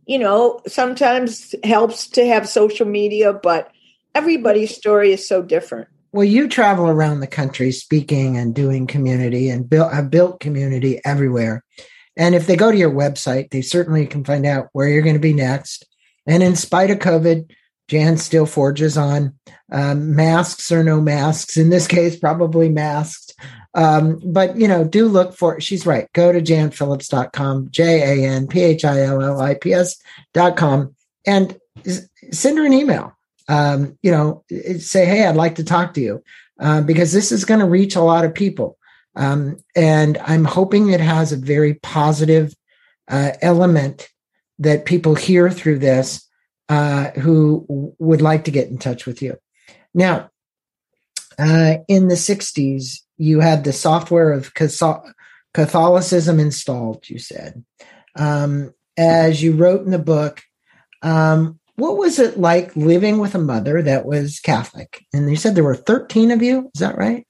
you 0.06 0.18
know 0.18 0.60
sometimes 0.66 1.54
helps 1.64 2.08
to 2.08 2.26
have 2.26 2.48
social 2.48 2.86
media 2.86 3.32
but 3.32 3.70
everybody's 4.14 4.74
story 4.74 5.12
is 5.12 5.26
so 5.26 5.42
different 5.42 5.88
well 6.12 6.24
you 6.24 6.48
travel 6.48 6.88
around 6.88 7.20
the 7.20 7.26
country 7.26 7.72
speaking 7.72 8.36
and 8.36 8.54
doing 8.54 8.86
community 8.86 9.48
and 9.48 9.68
built 9.68 9.92
have 9.92 10.10
built 10.10 10.40
community 10.40 11.00
everywhere 11.04 11.62
and 12.16 12.34
if 12.34 12.46
they 12.46 12.56
go 12.56 12.70
to 12.70 12.76
your 12.76 12.90
website, 12.90 13.50
they 13.50 13.62
certainly 13.62 14.06
can 14.06 14.24
find 14.24 14.44
out 14.44 14.68
where 14.72 14.88
you're 14.88 15.02
going 15.02 15.14
to 15.14 15.20
be 15.20 15.32
next. 15.32 15.86
And 16.26 16.42
in 16.42 16.56
spite 16.56 16.90
of 16.90 16.98
COVID, 16.98 17.50
Jan 17.88 18.16
still 18.16 18.46
forges 18.46 18.96
on 18.96 19.34
um, 19.70 20.14
masks 20.14 20.70
or 20.72 20.82
no 20.82 21.00
masks. 21.00 21.56
In 21.56 21.70
this 21.70 21.86
case, 21.86 22.16
probably 22.16 22.68
masked. 22.68 23.34
Um, 23.74 24.20
but, 24.24 24.56
you 24.56 24.68
know, 24.68 24.84
do 24.84 25.08
look 25.08 25.34
for, 25.34 25.60
she's 25.60 25.86
right. 25.86 26.10
Go 26.12 26.32
to 26.32 26.40
janphillips.com, 26.40 27.68
J 27.70 28.22
A 28.22 28.28
N 28.28 28.46
P 28.46 28.60
H 28.60 28.84
I 28.84 29.00
L 29.00 29.22
L 29.22 29.40
I 29.40 29.54
P 29.54 29.72
S.com, 29.72 30.94
and 31.26 31.58
send 32.32 32.58
her 32.58 32.66
an 32.66 32.72
email. 32.72 33.16
Um, 33.48 33.98
you 34.02 34.10
know, 34.10 34.44
say, 34.78 35.04
hey, 35.04 35.26
I'd 35.26 35.36
like 35.36 35.56
to 35.56 35.64
talk 35.64 35.94
to 35.94 36.00
you 36.00 36.22
uh, 36.60 36.82
because 36.82 37.12
this 37.12 37.32
is 37.32 37.44
going 37.44 37.60
to 37.60 37.66
reach 37.66 37.96
a 37.96 38.02
lot 38.02 38.24
of 38.24 38.34
people. 38.34 38.78
Um, 39.16 39.58
and 39.76 40.16
I'm 40.18 40.44
hoping 40.44 40.88
it 40.88 41.00
has 41.00 41.32
a 41.32 41.36
very 41.36 41.74
positive 41.74 42.54
uh, 43.08 43.32
element 43.42 44.08
that 44.58 44.86
people 44.86 45.14
hear 45.14 45.50
through 45.50 45.80
this 45.80 46.26
uh, 46.72 47.10
who 47.20 47.94
would 47.98 48.22
like 48.22 48.44
to 48.44 48.50
get 48.50 48.68
in 48.68 48.78
touch 48.78 49.04
with 49.04 49.20
you. 49.20 49.36
Now, 49.92 50.30
uh, 51.38 51.74
in 51.86 52.08
the 52.08 52.14
60s, 52.14 53.00
you 53.18 53.40
had 53.40 53.62
the 53.62 53.74
software 53.74 54.32
of 54.32 54.54
Catholicism 55.52 56.40
installed, 56.40 57.10
you 57.10 57.18
said. 57.18 57.62
Um, 58.16 58.72
as 58.96 59.42
you 59.42 59.52
wrote 59.52 59.84
in 59.84 59.90
the 59.90 59.98
book, 59.98 60.40
um, 61.02 61.60
what 61.76 61.98
was 61.98 62.18
it 62.18 62.38
like 62.38 62.74
living 62.74 63.18
with 63.18 63.34
a 63.34 63.38
mother 63.38 63.82
that 63.82 64.06
was 64.06 64.40
Catholic? 64.40 65.04
And 65.12 65.28
you 65.28 65.36
said 65.36 65.54
there 65.54 65.64
were 65.64 65.76
13 65.76 66.30
of 66.30 66.42
you. 66.42 66.70
Is 66.74 66.80
that 66.80 66.96
right? 66.96 67.26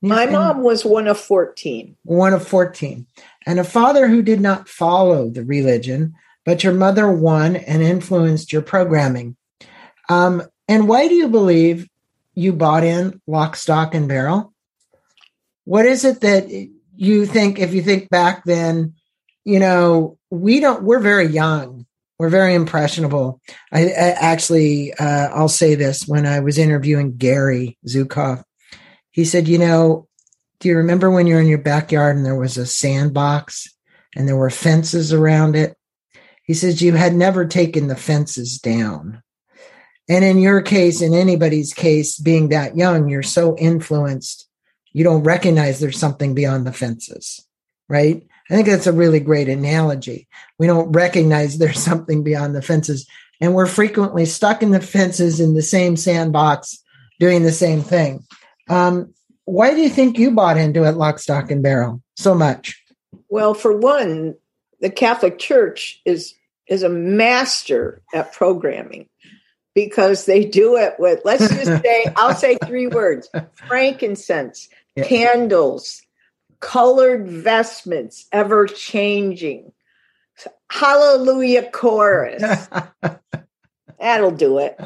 My 0.00 0.24
mom 0.24 0.62
was 0.62 0.82
one 0.82 1.08
of 1.08 1.20
14. 1.20 1.94
One 2.04 2.32
of 2.32 2.48
14. 2.48 3.06
And 3.44 3.58
a 3.58 3.64
father 3.64 4.08
who 4.08 4.22
did 4.22 4.40
not 4.40 4.66
follow 4.66 5.28
the 5.28 5.44
religion, 5.44 6.14
but 6.48 6.64
your 6.64 6.72
mother 6.72 7.12
won 7.12 7.56
and 7.56 7.82
influenced 7.82 8.54
your 8.54 8.62
programming. 8.62 9.36
Um, 10.08 10.42
and 10.66 10.88
why 10.88 11.06
do 11.06 11.14
you 11.14 11.28
believe 11.28 11.86
you 12.32 12.54
bought 12.54 12.84
in 12.84 13.20
lock, 13.26 13.54
stock, 13.54 13.94
and 13.94 14.08
barrel? 14.08 14.54
What 15.66 15.84
is 15.84 16.06
it 16.06 16.22
that 16.22 16.48
you 16.96 17.26
think, 17.26 17.58
if 17.58 17.74
you 17.74 17.82
think 17.82 18.08
back 18.08 18.44
then, 18.46 18.94
you 19.44 19.58
know, 19.58 20.16
we 20.30 20.60
don't, 20.60 20.84
we're 20.84 21.00
very 21.00 21.26
young. 21.26 21.84
We're 22.18 22.30
very 22.30 22.54
impressionable. 22.54 23.42
I, 23.70 23.82
I 23.88 24.16
actually, 24.18 24.94
uh, 24.94 25.28
I'll 25.28 25.50
say 25.50 25.74
this 25.74 26.08
when 26.08 26.24
I 26.24 26.40
was 26.40 26.56
interviewing 26.56 27.18
Gary 27.18 27.76
Zukav, 27.86 28.42
he 29.10 29.26
said, 29.26 29.48
you 29.48 29.58
know, 29.58 30.08
do 30.60 30.70
you 30.70 30.78
remember 30.78 31.10
when 31.10 31.26
you're 31.26 31.42
in 31.42 31.46
your 31.46 31.58
backyard 31.58 32.16
and 32.16 32.24
there 32.24 32.34
was 32.40 32.56
a 32.56 32.64
sandbox 32.64 33.68
and 34.16 34.26
there 34.26 34.34
were 34.34 34.48
fences 34.48 35.12
around 35.12 35.54
it? 35.54 35.74
He 36.48 36.54
says, 36.54 36.82
you 36.82 36.94
had 36.94 37.14
never 37.14 37.44
taken 37.44 37.86
the 37.86 37.94
fences 37.94 38.58
down. 38.58 39.22
And 40.08 40.24
in 40.24 40.38
your 40.38 40.62
case, 40.62 41.02
in 41.02 41.12
anybody's 41.12 41.74
case, 41.74 42.18
being 42.18 42.48
that 42.48 42.76
young, 42.76 43.10
you're 43.10 43.22
so 43.22 43.56
influenced, 43.58 44.48
you 44.92 45.04
don't 45.04 45.22
recognize 45.22 45.78
there's 45.78 45.98
something 45.98 46.34
beyond 46.34 46.66
the 46.66 46.72
fences, 46.72 47.46
right? 47.88 48.26
I 48.50 48.54
think 48.54 48.66
that's 48.66 48.86
a 48.86 48.92
really 48.92 49.20
great 49.20 49.50
analogy. 49.50 50.26
We 50.58 50.66
don't 50.66 50.90
recognize 50.92 51.58
there's 51.58 51.78
something 51.78 52.24
beyond 52.24 52.56
the 52.56 52.62
fences, 52.62 53.06
and 53.42 53.54
we're 53.54 53.66
frequently 53.66 54.24
stuck 54.24 54.62
in 54.62 54.70
the 54.70 54.80
fences 54.80 55.40
in 55.40 55.52
the 55.52 55.62
same 55.62 55.96
sandbox 55.96 56.82
doing 57.20 57.42
the 57.42 57.52
same 57.52 57.82
thing. 57.82 58.24
Um, 58.70 59.12
why 59.44 59.74
do 59.74 59.82
you 59.82 59.90
think 59.90 60.18
you 60.18 60.30
bought 60.30 60.56
into 60.56 60.84
it, 60.84 60.92
lock, 60.92 61.18
stock, 61.18 61.50
and 61.50 61.62
barrel, 61.62 62.02
so 62.16 62.34
much? 62.34 62.82
Well, 63.28 63.52
for 63.52 63.76
one, 63.76 64.36
the 64.80 64.90
Catholic 64.90 65.38
Church 65.38 66.00
is 66.06 66.34
is 66.68 66.82
a 66.82 66.88
master 66.88 68.02
at 68.12 68.32
programming 68.32 69.08
because 69.74 70.26
they 70.26 70.44
do 70.44 70.76
it 70.76 70.94
with 70.98 71.20
let's 71.24 71.48
just 71.48 71.82
say 71.84 72.04
I'll 72.16 72.34
say 72.34 72.56
three 72.64 72.88
words: 72.88 73.30
frankincense, 73.54 74.68
yeah. 74.96 75.04
candles, 75.04 76.02
colored 76.60 77.28
vestments, 77.28 78.26
ever 78.32 78.66
changing, 78.66 79.72
hallelujah 80.70 81.70
chorus. 81.70 82.42
That'll 84.00 84.30
do 84.30 84.58
it. 84.58 84.78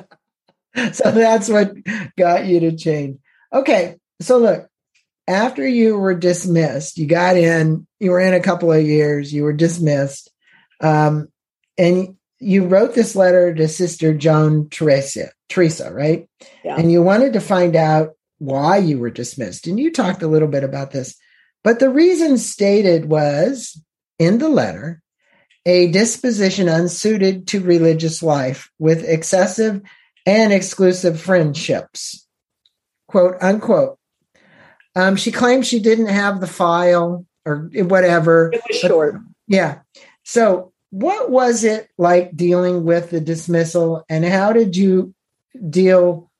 So 0.92 1.10
that's 1.10 1.48
what 1.48 1.74
got 2.16 2.46
you 2.46 2.60
to 2.60 2.76
change. 2.76 3.18
Okay. 3.52 3.96
So 4.20 4.38
look, 4.38 4.68
after 5.28 5.66
you 5.66 5.98
were 5.98 6.14
dismissed, 6.14 6.98
you 6.98 7.06
got 7.06 7.36
in, 7.36 7.86
you 8.00 8.10
were 8.10 8.20
in 8.20 8.34
a 8.34 8.40
couple 8.40 8.72
of 8.72 8.84
years, 8.84 9.32
you 9.32 9.44
were 9.44 9.52
dismissed. 9.52 10.30
Um, 10.80 11.28
and 11.78 12.16
you 12.38 12.66
wrote 12.66 12.94
this 12.94 13.14
letter 13.14 13.54
to 13.54 13.68
Sister 13.68 14.14
Joan 14.14 14.68
Teresa, 14.68 15.30
Teresa, 15.48 15.92
right? 15.92 16.28
Yeah. 16.64 16.76
And 16.76 16.90
you 16.90 17.02
wanted 17.02 17.34
to 17.34 17.40
find 17.40 17.76
out 17.76 18.10
why 18.38 18.78
you 18.78 18.98
were 18.98 19.10
dismissed. 19.10 19.66
And 19.66 19.78
you 19.78 19.92
talked 19.92 20.22
a 20.22 20.28
little 20.28 20.48
bit 20.48 20.64
about 20.64 20.90
this. 20.90 21.16
But 21.62 21.78
the 21.78 21.90
reason 21.90 22.38
stated 22.38 23.04
was 23.04 23.80
in 24.18 24.38
the 24.38 24.48
letter 24.48 25.00
a 25.64 25.92
disposition 25.92 26.68
unsuited 26.68 27.46
to 27.48 27.60
religious 27.60 28.20
life 28.20 28.68
with 28.80 29.04
excessive 29.04 29.80
and 30.26 30.52
exclusive 30.52 31.20
friendships 31.20 32.26
quote 33.12 33.36
unquote. 33.42 33.98
Um, 34.96 35.16
she 35.16 35.30
claimed 35.30 35.66
she 35.66 35.80
didn't 35.80 36.06
have 36.06 36.40
the 36.40 36.46
file 36.46 37.26
or 37.44 37.70
whatever. 37.74 38.50
It 38.52 38.62
was 38.68 38.78
short. 38.78 39.16
Yeah. 39.46 39.80
So, 40.24 40.71
what 40.92 41.30
was 41.30 41.64
it 41.64 41.88
like 41.96 42.36
dealing 42.36 42.84
with 42.84 43.08
the 43.08 43.20
dismissal, 43.20 44.04
and 44.10 44.26
how 44.26 44.52
did 44.52 44.76
you 44.76 45.14
deal 45.70 46.30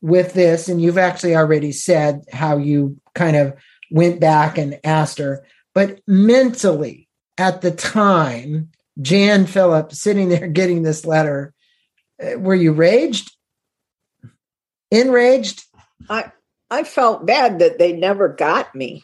with 0.00 0.32
this? 0.32 0.68
And 0.68 0.80
you've 0.80 0.96
actually 0.96 1.34
already 1.34 1.72
said 1.72 2.24
how 2.32 2.56
you 2.56 3.00
kind 3.16 3.36
of 3.36 3.54
went 3.90 4.20
back 4.20 4.58
and 4.58 4.78
asked 4.84 5.18
her, 5.18 5.44
but 5.74 6.00
mentally 6.06 7.08
at 7.36 7.62
the 7.62 7.72
time, 7.72 8.70
Jan 9.02 9.46
Phillips 9.46 10.00
sitting 10.00 10.28
there 10.28 10.46
getting 10.46 10.82
this 10.82 11.04
letter, 11.04 11.52
uh, 12.22 12.38
were 12.38 12.54
you 12.54 12.72
raged? 12.72 13.32
Enraged? 14.92 15.64
I 16.08 16.30
I 16.70 16.84
felt 16.84 17.26
bad 17.26 17.58
that 17.58 17.78
they 17.78 17.92
never 17.92 18.28
got 18.28 18.72
me 18.72 19.02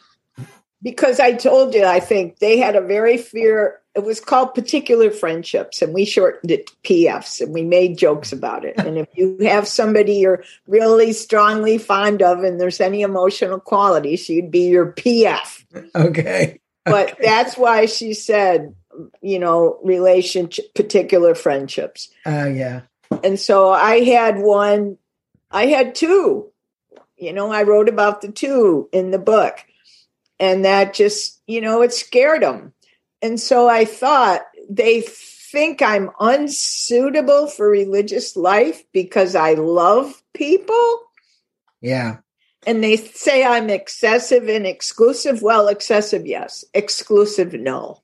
because 0.81 1.19
I 1.19 1.33
told 1.33 1.73
you 1.73 1.83
I 1.83 1.99
think 1.99 2.39
they 2.39 2.57
had 2.57 2.77
a 2.77 2.81
very 2.81 3.17
fear. 3.17 3.81
It 3.95 4.03
was 4.03 4.19
called 4.19 4.55
particular 4.55 5.11
friendships, 5.11 5.81
and 5.81 5.93
we 5.93 6.05
shortened 6.05 6.51
it 6.51 6.67
to 6.67 6.73
PFs, 6.83 7.41
and 7.41 7.53
we 7.53 7.63
made 7.63 7.97
jokes 7.97 8.31
about 8.31 8.65
it. 8.65 8.77
and 8.77 8.97
if 8.97 9.07
you 9.13 9.37
have 9.41 9.67
somebody 9.67 10.15
you're 10.15 10.43
really 10.67 11.13
strongly 11.13 11.77
fond 11.77 12.21
of, 12.21 12.43
and 12.43 12.59
there's 12.59 12.81
any 12.81 13.01
emotional 13.01 13.59
qualities, 13.59 14.27
you'd 14.29 14.51
be 14.51 14.67
your 14.67 14.91
PF. 14.93 15.63
Okay. 15.95 16.59
But 16.85 17.13
okay. 17.13 17.23
that's 17.23 17.55
why 17.55 17.85
she 17.85 18.13
said, 18.13 18.75
you 19.21 19.39
know, 19.39 19.79
relationship, 19.83 20.73
particular 20.73 21.35
friendships. 21.35 22.09
Oh, 22.25 22.41
uh, 22.41 22.45
yeah. 22.45 22.81
And 23.23 23.39
so 23.39 23.69
I 23.69 24.01
had 24.01 24.39
one, 24.39 24.97
I 25.51 25.67
had 25.67 25.95
two 25.95 26.51
you 27.23 27.31
know, 27.31 27.51
I 27.51 27.63
wrote 27.63 27.87
about 27.87 28.21
the 28.21 28.31
two 28.31 28.89
in 28.91 29.11
the 29.11 29.19
book. 29.19 29.63
And 30.39 30.65
that 30.65 30.93
just, 30.93 31.41
you 31.47 31.61
know, 31.61 31.81
it 31.81 31.93
scared 31.93 32.41
them. 32.41 32.73
And 33.23 33.39
so 33.39 33.69
I 33.69 33.85
thought 33.85 34.41
they 34.69 35.01
think 35.01 35.81
I'm 35.81 36.11
unsuitable 36.19 37.47
for 37.47 37.69
religious 37.69 38.35
life 38.35 38.83
because 38.91 39.33
I 39.33 39.53
love 39.53 40.21
people. 40.33 40.99
Yeah. 41.81 42.17
And 42.67 42.83
they 42.83 42.97
say 42.97 43.43
I'm 43.43 43.69
excessive 43.69 44.49
and 44.49 44.67
exclusive. 44.67 45.41
Well, 45.41 45.69
excessive, 45.69 46.27
yes. 46.27 46.65
Exclusive, 46.73 47.53
no. 47.53 48.03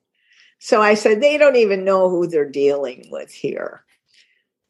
So 0.58 0.80
I 0.80 0.94
said, 0.94 1.20
they 1.20 1.38
don't 1.38 1.56
even 1.56 1.84
know 1.84 2.08
who 2.08 2.26
they're 2.26 2.48
dealing 2.48 3.08
with 3.10 3.30
here 3.30 3.84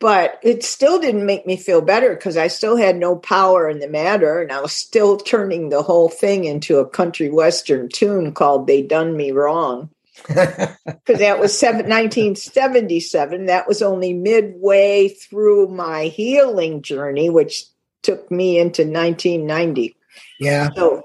but 0.01 0.41
it 0.43 0.65
still 0.65 0.99
didn't 0.99 1.27
make 1.27 1.47
me 1.47 1.57
feel 1.57 1.83
better 1.83 2.15
because 2.15 2.39
I 2.39 2.49
still 2.49 2.77
had 2.77 2.97
no 2.97 3.17
power 3.17 3.69
in 3.69 3.81
the 3.81 3.89
matter. 3.89 4.41
And 4.41 4.51
I 4.51 4.61
was 4.61 4.73
still 4.73 5.19
turning 5.19 5.69
the 5.69 5.83
whole 5.83 6.09
thing 6.09 6.45
into 6.45 6.79
a 6.79 6.89
country 6.89 7.29
western 7.29 7.91
tune 7.91 8.33
called 8.33 8.67
They 8.67 8.81
Done 8.81 9.15
Me 9.15 9.31
Wrong. 9.31 9.91
Because 10.27 11.19
that 11.19 11.39
was 11.39 11.59
seven, 11.59 11.89
1977. 11.89 13.47
That 13.47 13.67
was 13.67 13.83
only 13.83 14.13
midway 14.13 15.09
through 15.09 15.69
my 15.69 16.05
healing 16.05 16.83
journey, 16.83 17.31
which 17.31 17.65
took 18.03 18.31
me 18.31 18.59
into 18.59 18.83
1990. 18.83 19.97
Yeah. 20.39 20.71
So, 20.75 21.03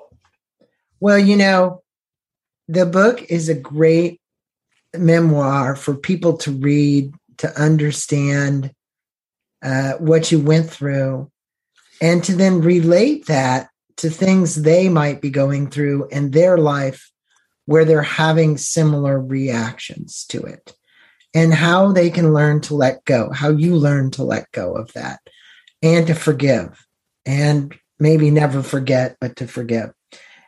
well, 1.00 1.20
you 1.20 1.36
know, 1.38 1.84
the 2.68 2.86
book 2.86 3.24
is 3.30 3.50
a 3.50 3.56
great 3.56 4.22
memoir 4.98 5.76
for 5.76 5.94
people 5.94 6.38
to 6.38 6.52
read, 6.52 7.14
to 7.38 7.62
understand 7.62 8.72
uh, 9.62 9.94
what 9.94 10.32
you 10.32 10.40
went 10.40 10.70
through, 10.70 11.30
and 12.02 12.24
to 12.24 12.36
then 12.36 12.62
relate 12.62 13.28
that 13.28 13.70
to 13.98 14.10
things 14.10 14.56
they 14.56 14.90
might 14.90 15.22
be 15.22 15.30
going 15.30 15.70
through 15.70 16.08
in 16.08 16.32
their 16.32 16.58
life 16.58 17.12
where 17.66 17.86
they're 17.86 18.02
having 18.02 18.58
similar 18.58 19.20
reactions 19.20 20.26
to 20.30 20.42
it 20.44 20.74
and 21.34 21.54
how 21.54 21.92
they 21.92 22.10
can 22.10 22.34
learn 22.34 22.62
to 22.62 22.76
let 22.76 23.04
go, 23.06 23.30
how 23.32 23.50
you 23.50 23.76
learn 23.76 24.12
to 24.12 24.24
let 24.24 24.52
go 24.52 24.74
of 24.74 24.94
that 24.94 25.20
and 25.82 26.08
to 26.08 26.16
forgive 26.16 26.86
and 27.26 27.76
maybe 28.00 28.32
never 28.32 28.62
forget, 28.62 29.18
but 29.20 29.36
to 29.38 29.48
forgive. 29.48 29.92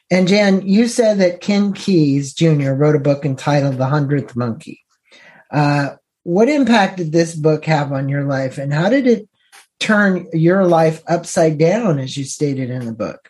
And 0.09 0.27
Jan, 0.27 0.65
you 0.65 0.87
said 0.87 1.17
that 1.17 1.41
Ken 1.41 1.73
Keyes 1.73 2.33
Jr. 2.33 2.71
wrote 2.71 2.95
a 2.95 2.99
book 2.99 3.25
entitled 3.25 3.77
The 3.77 3.87
Hundredth 3.87 4.35
Monkey. 4.35 4.81
Uh, 5.51 5.95
what 6.23 6.49
impact 6.49 6.97
did 6.97 7.11
this 7.11 7.35
book 7.35 7.65
have 7.65 7.91
on 7.91 8.09
your 8.09 8.23
life 8.23 8.57
and 8.57 8.73
how 8.73 8.89
did 8.89 9.07
it 9.07 9.29
turn 9.79 10.27
your 10.33 10.65
life 10.65 11.01
upside 11.07 11.57
down 11.57 11.99
as 11.99 12.17
you 12.17 12.23
stated 12.23 12.69
in 12.69 12.85
the 12.85 12.93
book 12.93 13.29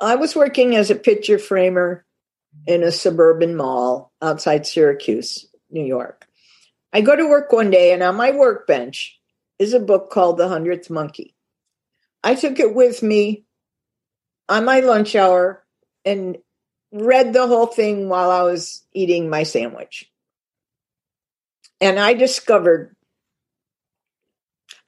I 0.00 0.16
was 0.16 0.34
working 0.34 0.76
as 0.76 0.90
a 0.90 0.94
picture 0.94 1.38
framer 1.38 2.04
in 2.66 2.82
a 2.82 2.90
suburban 2.90 3.54
mall 3.54 4.12
outside 4.22 4.66
Syracuse, 4.66 5.46
New 5.70 5.84
York. 5.84 6.26
I 6.92 7.02
go 7.02 7.14
to 7.14 7.28
work 7.28 7.52
one 7.52 7.70
day, 7.70 7.92
and 7.92 8.02
on 8.02 8.16
my 8.16 8.30
workbench 8.30 9.18
is 9.58 9.74
a 9.74 9.80
book 9.80 10.10
called 10.10 10.38
The 10.38 10.48
Hundredth 10.48 10.90
Monkey. 10.90 11.34
I 12.24 12.34
took 12.34 12.58
it 12.58 12.74
with 12.74 13.02
me 13.02 13.44
on 14.48 14.64
my 14.64 14.80
lunch 14.80 15.14
hour 15.14 15.64
and 16.04 16.38
read 16.92 17.32
the 17.32 17.46
whole 17.46 17.66
thing 17.66 18.08
while 18.08 18.30
I 18.30 18.42
was 18.42 18.84
eating 18.92 19.30
my 19.30 19.44
sandwich. 19.44 20.10
And 21.80 21.98
I 21.98 22.14
discovered 22.14 22.96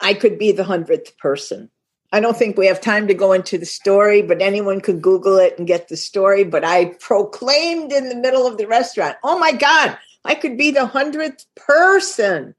I 0.01 0.15
could 0.15 0.39
be 0.39 0.53
the 0.53 0.65
hundredth 0.65 1.17
person. 1.17 1.71
I 2.13 2.21
don't 2.21 2.37
think 2.37 2.59
we 2.59 2.67
have 2.67 2.81
time 2.81 3.09
to 3.09 3.15
go 3.15 3.33
into 3.33 3.57
the 3.57 3.67
story, 3.67 4.21
but 4.21 4.43
anyone 4.43 4.83
could 4.83 5.01
Google 5.01 5.39
it 5.39 5.59
and 5.59 5.67
get 5.67 5.89
the 5.89 5.97
story. 5.97 6.45
But 6.45 6.63
I 6.63 6.87
proclaimed 7.01 7.91
in 7.91 8.11
the 8.11 8.15
middle 8.15 8.47
of 8.47 8.59
the 8.59 8.67
restaurant, 8.67 9.17
oh 9.25 9.39
my 9.39 9.53
God, 9.53 9.97
I 10.25 10.35
could 10.35 10.59
be 10.59 10.71
the 10.71 10.87
hundredth 10.87 11.47
person 11.55 12.55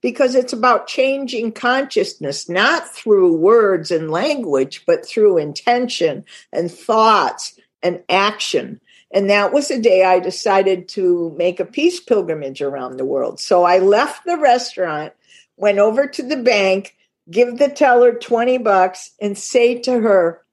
because 0.00 0.34
it's 0.34 0.52
about 0.52 0.86
changing 0.86 1.52
consciousness, 1.52 2.48
not 2.48 2.94
through 2.94 3.36
words 3.36 3.90
and 3.90 4.10
language, 4.10 4.84
but 4.86 5.06
through 5.06 5.38
intention 5.38 6.24
and 6.52 6.70
thoughts 6.70 7.58
and 7.82 8.02
action. 8.08 8.80
And 9.10 9.30
that 9.30 9.52
was 9.52 9.68
the 9.68 9.78
day 9.78 10.04
I 10.04 10.18
decided 10.18 10.88
to 10.90 11.34
make 11.38 11.60
a 11.60 11.64
peace 11.64 12.00
pilgrimage 12.00 12.62
around 12.62 12.96
the 12.96 13.04
world. 13.04 13.38
So 13.38 13.64
I 13.64 13.78
left 13.78 14.24
the 14.24 14.36
restaurant, 14.36 15.12
went 15.56 15.78
over 15.78 16.06
to 16.06 16.22
the 16.22 16.38
bank, 16.38 16.96
give 17.30 17.58
the 17.58 17.68
teller 17.68 18.14
20 18.14 18.58
bucks, 18.58 19.12
and 19.20 19.36
say 19.36 19.78
to 19.80 20.00
her, 20.00 20.44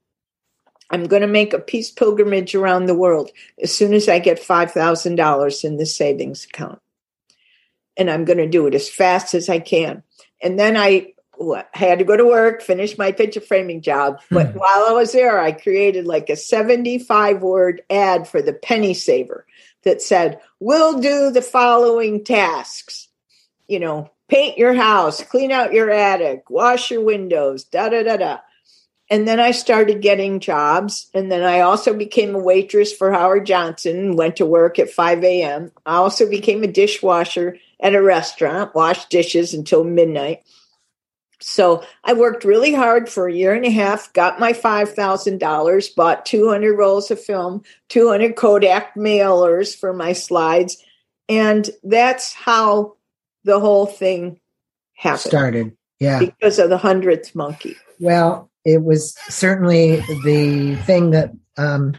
I'm 0.90 1.06
going 1.06 1.22
to 1.22 1.28
make 1.28 1.54
a 1.54 1.60
peace 1.60 1.90
pilgrimage 1.90 2.54
around 2.54 2.86
the 2.86 2.96
world 2.96 3.32
as 3.62 3.74
soon 3.74 3.94
as 3.94 4.10
I 4.10 4.20
get 4.20 4.42
$5,000 4.42 5.64
in 5.64 5.78
the 5.78 5.86
savings 5.86 6.46
account. 6.46 6.80
And 7.98 8.10
I'm 8.10 8.26
going 8.26 8.38
to 8.38 8.48
do 8.48 8.68
it 8.68 8.76
as 8.76 8.90
fast 8.90 9.34
as 9.34 9.48
I 9.48 9.60
can. 9.60 10.04
And 10.44 10.60
then 10.60 10.76
I 10.76 11.14
had 11.74 12.00
to 12.00 12.06
go 12.06 12.18
to 12.18 12.26
work, 12.26 12.62
finish 12.62 12.98
my 12.98 13.12
picture 13.12 13.42
framing 13.42 13.82
job. 13.82 14.22
But 14.30 14.52
hmm. 14.52 14.60
while 14.60 14.86
I 14.88 14.92
was 14.92 15.14
there, 15.14 15.40
I 15.40 15.52
created 15.52 16.06
like 16.06 16.30
a 16.30 16.36
75 16.36 17.42
word 17.42 17.82
ad 17.90 18.28
for 18.28 18.42
the 18.42 18.54
penny 18.54 18.94
saver 18.94 19.46
that 19.84 20.02
said, 20.02 20.40
We'll 20.60 21.00
do 21.00 21.32
the 21.32 21.42
following 21.42 22.24
tasks. 22.24 23.08
You 23.68 23.80
know, 23.80 24.12
paint 24.32 24.58
your 24.58 24.74
house, 24.74 25.22
clean 25.24 25.52
out 25.52 25.74
your 25.74 25.90
attic, 25.90 26.50
wash 26.50 26.90
your 26.90 27.04
windows, 27.04 27.66
da 27.66 27.90
da 27.90 28.02
da 28.02 28.16
da. 28.16 28.38
And 29.10 29.28
then 29.28 29.42
I 29.42 29.52
started 29.52 30.02
getting 30.02 30.40
jobs. 30.40 31.10
And 31.14 31.30
then 31.30 31.44
I 31.44 31.60
also 31.60 31.94
became 31.94 32.34
a 32.34 32.40
waitress 32.40 32.94
for 32.94 33.12
Howard 33.12 33.46
Johnson, 33.46 34.16
went 34.16 34.38
to 34.38 34.46
work 34.46 34.80
at 34.80 34.90
5 34.90 35.26
a.m. 35.26 35.74
I 35.86 35.98
also 35.98 36.30
became 36.30 36.64
a 36.64 36.68
dishwasher 36.68 37.58
at 37.82 37.94
a 37.94 38.02
restaurant, 38.02 38.74
washed 38.74 39.10
dishes 39.10 39.54
until 39.54 39.84
midnight. 39.84 40.44
So 41.42 41.84
I 42.06 42.14
worked 42.14 42.46
really 42.46 42.74
hard 42.74 43.10
for 43.10 43.28
a 43.28 43.34
year 43.34 43.54
and 43.54 43.66
a 43.66 43.70
half, 43.70 44.14
got 44.14 44.40
my 44.40 44.54
$5,000, 44.54 45.96
bought 45.96 46.26
200 46.26 46.78
rolls 46.78 47.12
of 47.12 47.22
film, 47.22 47.64
200 47.90 48.38
Kodak 48.38 48.96
mailers 48.96 49.76
for 49.76 49.92
my 49.92 50.14
slides. 50.14 50.78
And 51.28 51.70
that's 51.84 52.32
how 52.32 52.96
the 53.44 53.60
whole 53.60 53.86
thing 53.86 54.40
happened. 54.96 55.22
Started. 55.22 55.78
Yeah. 56.00 56.20
Because 56.20 56.60
of 56.60 56.70
the 56.70 56.78
100th 56.78 57.36
monkey. 57.36 57.76
Well, 58.00 58.50
it 58.66 58.84
was 58.84 59.16
certainly 59.30 59.98
the 60.24 60.76
thing 60.86 61.12
that 61.12 61.32
um, 61.58 61.94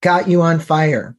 got 0.00 0.28
you 0.28 0.42
on 0.42 0.58
fire 0.60 1.16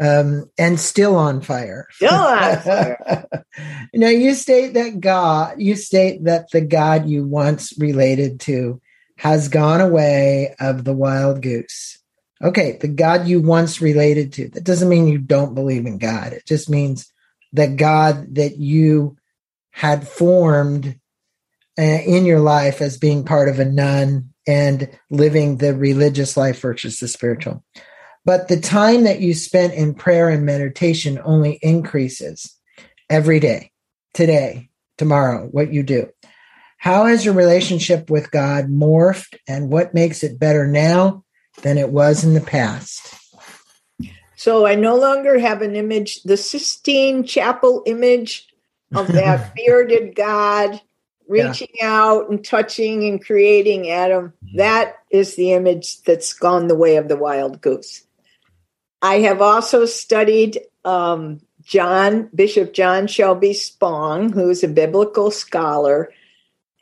um, 0.00 0.50
and 0.58 0.80
still 0.80 1.16
on 1.16 1.42
fire. 1.42 1.86
Still 1.92 2.14
on 2.14 2.58
fire. 2.60 3.26
now 3.94 4.08
you 4.08 4.34
state 4.34 4.74
that 4.74 5.00
God, 5.00 5.60
you 5.60 5.76
state 5.76 6.24
that 6.24 6.50
the 6.50 6.62
God 6.62 7.08
you 7.08 7.24
once 7.24 7.78
related 7.78 8.40
to 8.40 8.80
has 9.18 9.48
gone 9.48 9.82
away 9.82 10.54
of 10.58 10.84
the 10.84 10.94
wild 10.94 11.42
goose. 11.42 11.98
Okay, 12.42 12.78
the 12.80 12.88
God 12.88 13.28
you 13.28 13.42
once 13.42 13.82
related 13.82 14.32
to. 14.34 14.48
That 14.48 14.64
doesn't 14.64 14.88
mean 14.88 15.06
you 15.06 15.18
don't 15.18 15.54
believe 15.54 15.84
in 15.84 15.98
God. 15.98 16.32
It 16.32 16.46
just 16.46 16.70
means 16.70 17.09
the 17.52 17.68
God 17.68 18.34
that 18.36 18.56
you 18.56 19.16
had 19.70 20.06
formed 20.06 20.98
uh, 21.78 21.82
in 21.82 22.26
your 22.26 22.40
life 22.40 22.80
as 22.80 22.98
being 22.98 23.24
part 23.24 23.48
of 23.48 23.58
a 23.58 23.64
nun 23.64 24.30
and 24.46 24.90
living 25.10 25.56
the 25.56 25.74
religious 25.74 26.36
life 26.36 26.60
versus 26.60 26.98
the 26.98 27.08
spiritual. 27.08 27.64
But 28.24 28.48
the 28.48 28.60
time 28.60 29.04
that 29.04 29.20
you 29.20 29.34
spent 29.34 29.74
in 29.74 29.94
prayer 29.94 30.28
and 30.28 30.44
meditation 30.44 31.20
only 31.24 31.58
increases 31.62 32.54
every 33.08 33.40
day, 33.40 33.70
today, 34.12 34.68
tomorrow, 34.98 35.46
what 35.46 35.72
you 35.72 35.82
do. 35.82 36.08
How 36.76 37.06
has 37.06 37.24
your 37.24 37.34
relationship 37.34 38.10
with 38.10 38.30
God 38.30 38.68
morphed 38.68 39.36
and 39.48 39.70
what 39.70 39.94
makes 39.94 40.22
it 40.22 40.38
better 40.38 40.66
now 40.66 41.24
than 41.62 41.78
it 41.78 41.90
was 41.90 42.24
in 42.24 42.34
the 42.34 42.40
past? 42.40 43.14
So 44.40 44.64
I 44.64 44.74
no 44.74 44.96
longer 44.96 45.38
have 45.38 45.60
an 45.60 45.76
image, 45.76 46.22
the 46.22 46.38
Sistine 46.38 47.24
Chapel 47.24 47.82
image 47.84 48.48
of 48.94 49.06
that 49.12 49.54
bearded 49.54 50.14
God 50.14 50.80
reaching 51.28 51.68
yeah. 51.74 51.92
out 51.92 52.30
and 52.30 52.42
touching 52.42 53.04
and 53.06 53.22
creating 53.22 53.90
Adam. 53.90 54.32
That 54.54 54.96
is 55.10 55.36
the 55.36 55.52
image 55.52 56.00
that's 56.04 56.32
gone 56.32 56.68
the 56.68 56.74
way 56.74 56.96
of 56.96 57.08
the 57.08 57.18
wild 57.18 57.60
goose. 57.60 58.06
I 59.02 59.16
have 59.16 59.42
also 59.42 59.84
studied 59.84 60.58
um, 60.86 61.42
John, 61.62 62.30
Bishop 62.34 62.72
John 62.72 63.08
Shelby 63.08 63.52
Spong, 63.52 64.32
who's 64.32 64.64
a 64.64 64.68
biblical 64.68 65.30
scholar, 65.30 66.14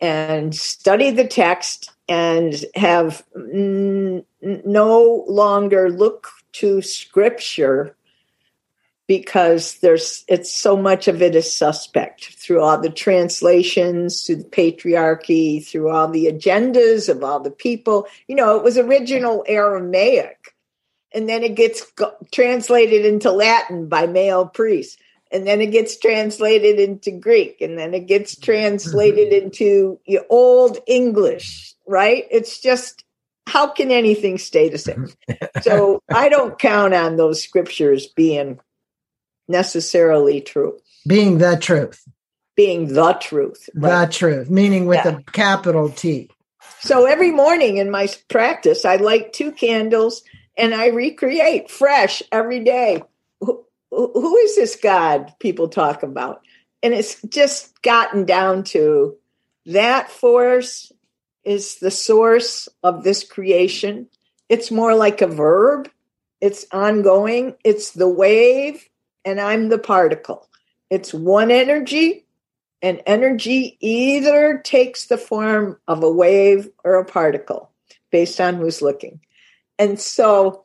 and 0.00 0.54
studied 0.54 1.16
the 1.16 1.26
text 1.26 1.90
and 2.08 2.54
have 2.76 3.24
n- 3.34 4.24
no 4.40 5.24
longer 5.26 5.90
look 5.90 6.28
to 6.52 6.82
scripture 6.82 7.94
because 9.06 9.78
there's 9.78 10.24
it's 10.28 10.52
so 10.52 10.76
much 10.76 11.08
of 11.08 11.22
it 11.22 11.34
is 11.34 11.54
suspect 11.54 12.34
through 12.34 12.60
all 12.60 12.78
the 12.78 12.90
translations 12.90 14.22
through 14.22 14.36
the 14.36 14.44
patriarchy 14.44 15.64
through 15.64 15.88
all 15.88 16.08
the 16.08 16.26
agendas 16.26 17.08
of 17.08 17.24
all 17.24 17.40
the 17.40 17.50
people 17.50 18.06
you 18.26 18.34
know 18.34 18.56
it 18.56 18.62
was 18.62 18.76
original 18.76 19.44
aramaic 19.48 20.54
and 21.14 21.28
then 21.28 21.42
it 21.42 21.54
gets 21.54 21.90
go- 21.92 22.14
translated 22.32 23.04
into 23.04 23.30
Latin 23.30 23.88
by 23.88 24.06
male 24.06 24.46
priests, 24.46 24.96
and 25.30 25.46
then 25.46 25.60
it 25.60 25.70
gets 25.70 25.98
translated 25.98 26.78
into 26.78 27.10
Greek, 27.10 27.60
and 27.60 27.78
then 27.78 27.94
it 27.94 28.06
gets 28.06 28.36
translated 28.36 29.32
mm-hmm. 29.32 29.46
into 29.46 29.98
Old 30.28 30.78
English, 30.86 31.74
right? 31.86 32.24
It's 32.30 32.60
just 32.60 33.04
how 33.48 33.68
can 33.68 33.90
anything 33.90 34.38
stay 34.38 34.68
the 34.68 34.78
same? 34.78 35.08
so 35.62 36.02
I 36.08 36.28
don't 36.28 36.58
count 36.58 36.94
on 36.94 37.16
those 37.16 37.42
scriptures 37.42 38.06
being 38.06 38.60
necessarily 39.48 40.40
true. 40.40 40.78
Being 41.06 41.38
the 41.38 41.56
truth. 41.56 42.06
Being 42.54 42.92
the 42.92 43.14
truth. 43.14 43.70
Right? 43.74 44.06
The 44.06 44.12
truth, 44.12 44.50
meaning 44.50 44.86
with 44.86 45.04
yeah. 45.04 45.18
a 45.18 45.22
capital 45.32 45.88
T. 45.88 46.30
So 46.80 47.06
every 47.06 47.30
morning 47.30 47.78
in 47.78 47.90
my 47.90 48.08
practice, 48.28 48.84
I 48.84 48.96
light 48.96 49.32
two 49.32 49.52
candles 49.52 50.22
and 50.56 50.74
I 50.74 50.88
recreate 50.88 51.70
fresh 51.70 52.22
every 52.30 52.60
day. 52.60 53.02
Who, 53.40 53.64
who 53.90 54.36
is 54.38 54.56
this 54.56 54.76
God 54.76 55.32
people 55.40 55.68
talk 55.68 56.02
about? 56.02 56.42
And 56.82 56.92
it's 56.92 57.20
just 57.22 57.80
gotten 57.82 58.26
down 58.26 58.64
to 58.64 59.16
that 59.66 60.10
force 60.10 60.92
is 61.48 61.76
the 61.76 61.90
source 61.90 62.68
of 62.82 63.04
this 63.04 63.24
creation. 63.24 64.06
It's 64.50 64.70
more 64.70 64.94
like 64.94 65.22
a 65.22 65.26
verb, 65.26 65.90
it's 66.42 66.66
ongoing, 66.72 67.54
it's 67.64 67.92
the 67.92 68.08
wave, 68.08 68.86
and 69.24 69.40
I'm 69.40 69.70
the 69.70 69.78
particle. 69.78 70.46
It's 70.90 71.14
one 71.14 71.50
energy, 71.50 72.26
and 72.82 73.02
energy 73.06 73.78
either 73.80 74.60
takes 74.62 75.06
the 75.06 75.16
form 75.16 75.78
of 75.88 76.02
a 76.02 76.12
wave 76.12 76.68
or 76.84 76.96
a 76.96 77.04
particle 77.06 77.70
based 78.10 78.42
on 78.42 78.56
who's 78.56 78.82
looking. 78.82 79.20
And 79.78 79.98
so 79.98 80.64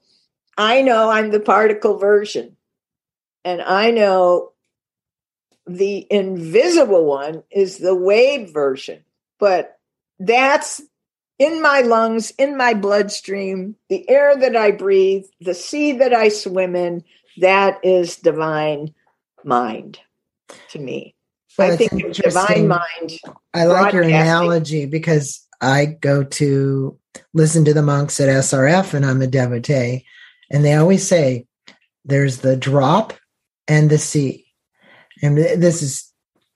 I 0.57 0.81
know 0.81 1.09
I'm 1.09 1.31
the 1.31 1.39
particle 1.39 1.97
version, 1.97 2.57
and 3.45 3.61
I 3.61 3.91
know 3.91 4.51
the 5.65 6.05
invisible 6.09 7.05
one 7.05 7.43
is 7.49 7.77
the 7.77 7.95
wave 7.95 8.51
version, 8.51 9.05
but 9.39 9.72
that's 10.27 10.81
in 11.39 11.61
my 11.61 11.81
lungs, 11.81 12.31
in 12.37 12.55
my 12.57 12.73
bloodstream, 12.73 13.75
the 13.89 14.07
air 14.09 14.37
that 14.37 14.55
I 14.55 14.71
breathe, 14.71 15.25
the 15.41 15.53
sea 15.53 15.93
that 15.93 16.13
I 16.13 16.29
swim 16.29 16.75
in, 16.75 17.03
that 17.37 17.79
is 17.83 18.17
divine 18.17 18.93
mind 19.43 19.99
to 20.69 20.79
me. 20.79 21.15
Well, 21.57 21.71
I 21.71 21.75
think 21.75 22.13
divine 22.13 22.67
mind. 22.67 23.19
I 23.53 23.65
like 23.65 23.93
your 23.93 24.03
analogy 24.03 24.85
because 24.85 25.45
I 25.61 25.85
go 25.85 26.23
to 26.23 26.97
listen 27.33 27.65
to 27.65 27.73
the 27.73 27.81
monks 27.81 28.19
at 28.19 28.29
SRF 28.29 28.93
and 28.93 29.05
I'm 29.05 29.21
a 29.21 29.27
devotee. 29.27 30.05
And 30.49 30.63
they 30.63 30.73
always 30.73 31.07
say 31.07 31.45
there's 32.05 32.39
the 32.39 32.55
drop 32.55 33.13
and 33.67 33.89
the 33.89 33.97
sea. 33.97 34.45
And 35.21 35.37
this 35.37 35.81
is, 35.81 36.11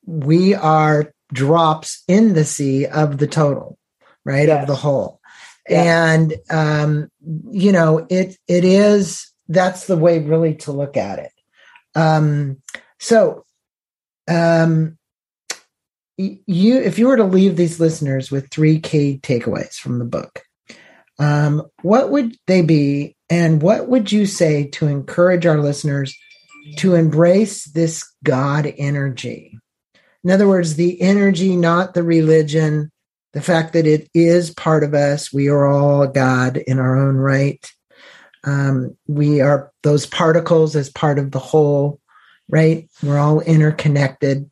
we 0.06 0.56
are 0.56 1.14
drops 1.32 2.04
in 2.08 2.34
the 2.34 2.46
sea 2.46 2.86
of 2.86 3.18
the 3.18 3.28
total, 3.28 3.78
right? 4.26 4.50
Of 4.50 4.68
the 4.68 4.76
whole. 4.76 5.20
Yeah. 5.70 6.14
And, 6.14 6.36
um, 6.50 7.12
you 7.52 7.72
know, 7.72 8.06
it, 8.10 8.38
it 8.48 8.64
is, 8.64 9.32
that's 9.50 9.88
the 9.88 9.98
way 9.98 10.20
really 10.20 10.56
to 10.56 10.72
look 10.72 10.96
at 10.96 11.20
it. 11.20 11.32
Um, 11.96 12.62
so, 13.00 13.46
um, 14.30 14.98
you, 16.18 16.80
if 16.80 16.98
you 16.98 17.08
were 17.08 17.18
to 17.18 17.24
leave 17.24 17.58
these 17.58 17.80
listeners 17.80 18.32
with 18.32 18.50
three 18.50 18.80
key 18.80 19.20
takeaways 19.22 19.76
from 19.76 20.00
the 20.00 20.06
book, 20.06 20.42
um, 21.20 21.64
what 21.82 22.12
would 22.12 22.36
they 22.48 22.62
be? 22.62 23.16
And 23.30 23.62
what 23.62 23.90
would 23.90 24.12
you 24.12 24.26
say 24.26 24.68
to 24.70 24.88
encourage 24.88 25.46
our 25.46 25.60
listeners 25.60 26.16
to 26.78 26.96
embrace 26.96 27.66
this 27.66 28.10
God 28.24 28.74
energy? 28.78 29.57
In 30.24 30.32
other 30.32 30.48
words, 30.48 30.76
the 30.76 31.02
energy, 31.02 31.56
not 31.56 31.94
the 31.94 32.04
religion, 32.04 32.92
the 33.34 33.42
fact 33.42 33.74
that 33.74 33.86
it 33.86 34.10
is 34.14 34.52
part 34.52 34.84
of 34.84 34.94
us. 34.94 35.32
We 35.32 35.48
are 35.50 35.68
all 35.68 36.08
God 36.08 36.58
in 36.58 36.80
our 36.80 36.98
own 36.98 37.16
right. 37.18 37.64
Um, 38.44 38.98
we 39.08 39.42
are 39.42 39.72
those 39.84 40.06
particles 40.06 40.76
as 40.76 40.90
part 40.90 41.20
of 41.20 41.32
the 41.32 41.40
whole, 41.40 42.00
right? 42.50 42.90
We're 43.04 43.18
all 43.18 43.42
interconnected. 43.42 44.50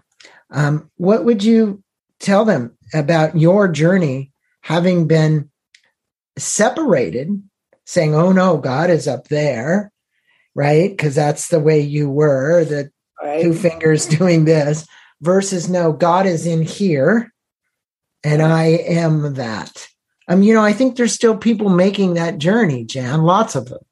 Um, 0.52 0.92
what 0.98 1.26
would 1.26 1.44
you 1.44 1.84
tell 2.20 2.46
them 2.46 2.78
about 2.94 3.38
your 3.38 3.68
journey 3.68 4.32
having 4.62 5.08
been 5.08 5.50
separated, 6.38 7.42
saying, 7.86 8.16
oh 8.16 8.32
no, 8.32 8.58
God 8.58 8.90
is 8.90 9.08
up 9.08 9.28
there, 9.28 9.92
right? 10.54 10.90
Because 10.90 11.16
that's 11.16 11.48
the 11.50 11.60
way 11.60 11.80
you 11.80 12.10
were, 12.10 12.66
the 12.66 12.92
right. 13.22 13.42
two 13.42 13.54
fingers 13.54 14.06
doing 14.18 14.46
this, 14.46 14.88
versus 15.22 15.70
no, 15.70 15.92
God 15.92 16.26
is 16.26 16.46
in 16.46 16.62
here 16.62 17.34
and 18.24 18.42
I 18.42 18.66
am 18.66 19.36
that. 19.36 19.88
I 20.28 20.36
mean, 20.36 20.46
you 20.46 20.54
know, 20.56 20.64
I 20.64 20.74
think 20.74 20.96
there's 20.96 21.14
still 21.14 21.38
people 21.38 21.70
making 21.70 22.16
that 22.16 22.40
journey, 22.40 22.84
Jan, 22.84 23.22
lots 23.22 23.56
of 23.56 23.70
them. 23.70 23.84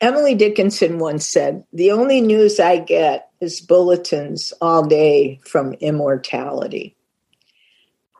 Emily 0.00 0.34
Dickinson 0.34 0.98
once 0.98 1.26
said, 1.26 1.64
The 1.72 1.90
only 1.92 2.20
news 2.20 2.60
I 2.60 2.78
get 2.78 3.30
is 3.40 3.60
bulletins 3.60 4.52
all 4.60 4.86
day 4.86 5.40
from 5.44 5.74
immortality. 5.74 6.96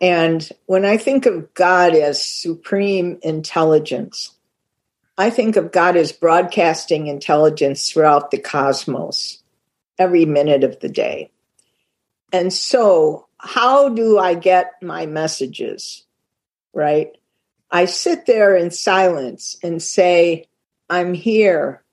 And 0.01 0.49
when 0.65 0.87
I 0.87 0.97
think 0.97 1.27
of 1.27 1.53
God 1.53 1.95
as 1.95 2.25
supreme 2.25 3.19
intelligence, 3.23 4.35
I 5.19 5.29
think 5.29 5.57
of 5.57 5.73
God 5.73 5.97
as 5.97 6.13
broadcasting 6.13 7.07
intelligence 7.07 7.91
throughout 7.91 8.31
the 8.31 8.39
cosmos 8.39 9.40
every 10.01 10.25
minute 10.25 10.65
of 10.65 10.81
the 10.81 10.89
day. 10.89 11.31
And 12.33 12.53
so, 12.53 13.29
how 13.39 13.89
do 13.89 14.19
I 14.19 14.35
get 14.35 14.83
my 14.83 15.07
messages? 15.07 16.05
Right? 16.75 17.17
I 17.71 17.85
sit 17.85 18.27
there 18.27 18.57
in 18.57 18.73
silence 18.73 19.57
and 19.63 19.81
say, 19.81 20.47
I'm 20.89 21.15
here, 21.15 21.85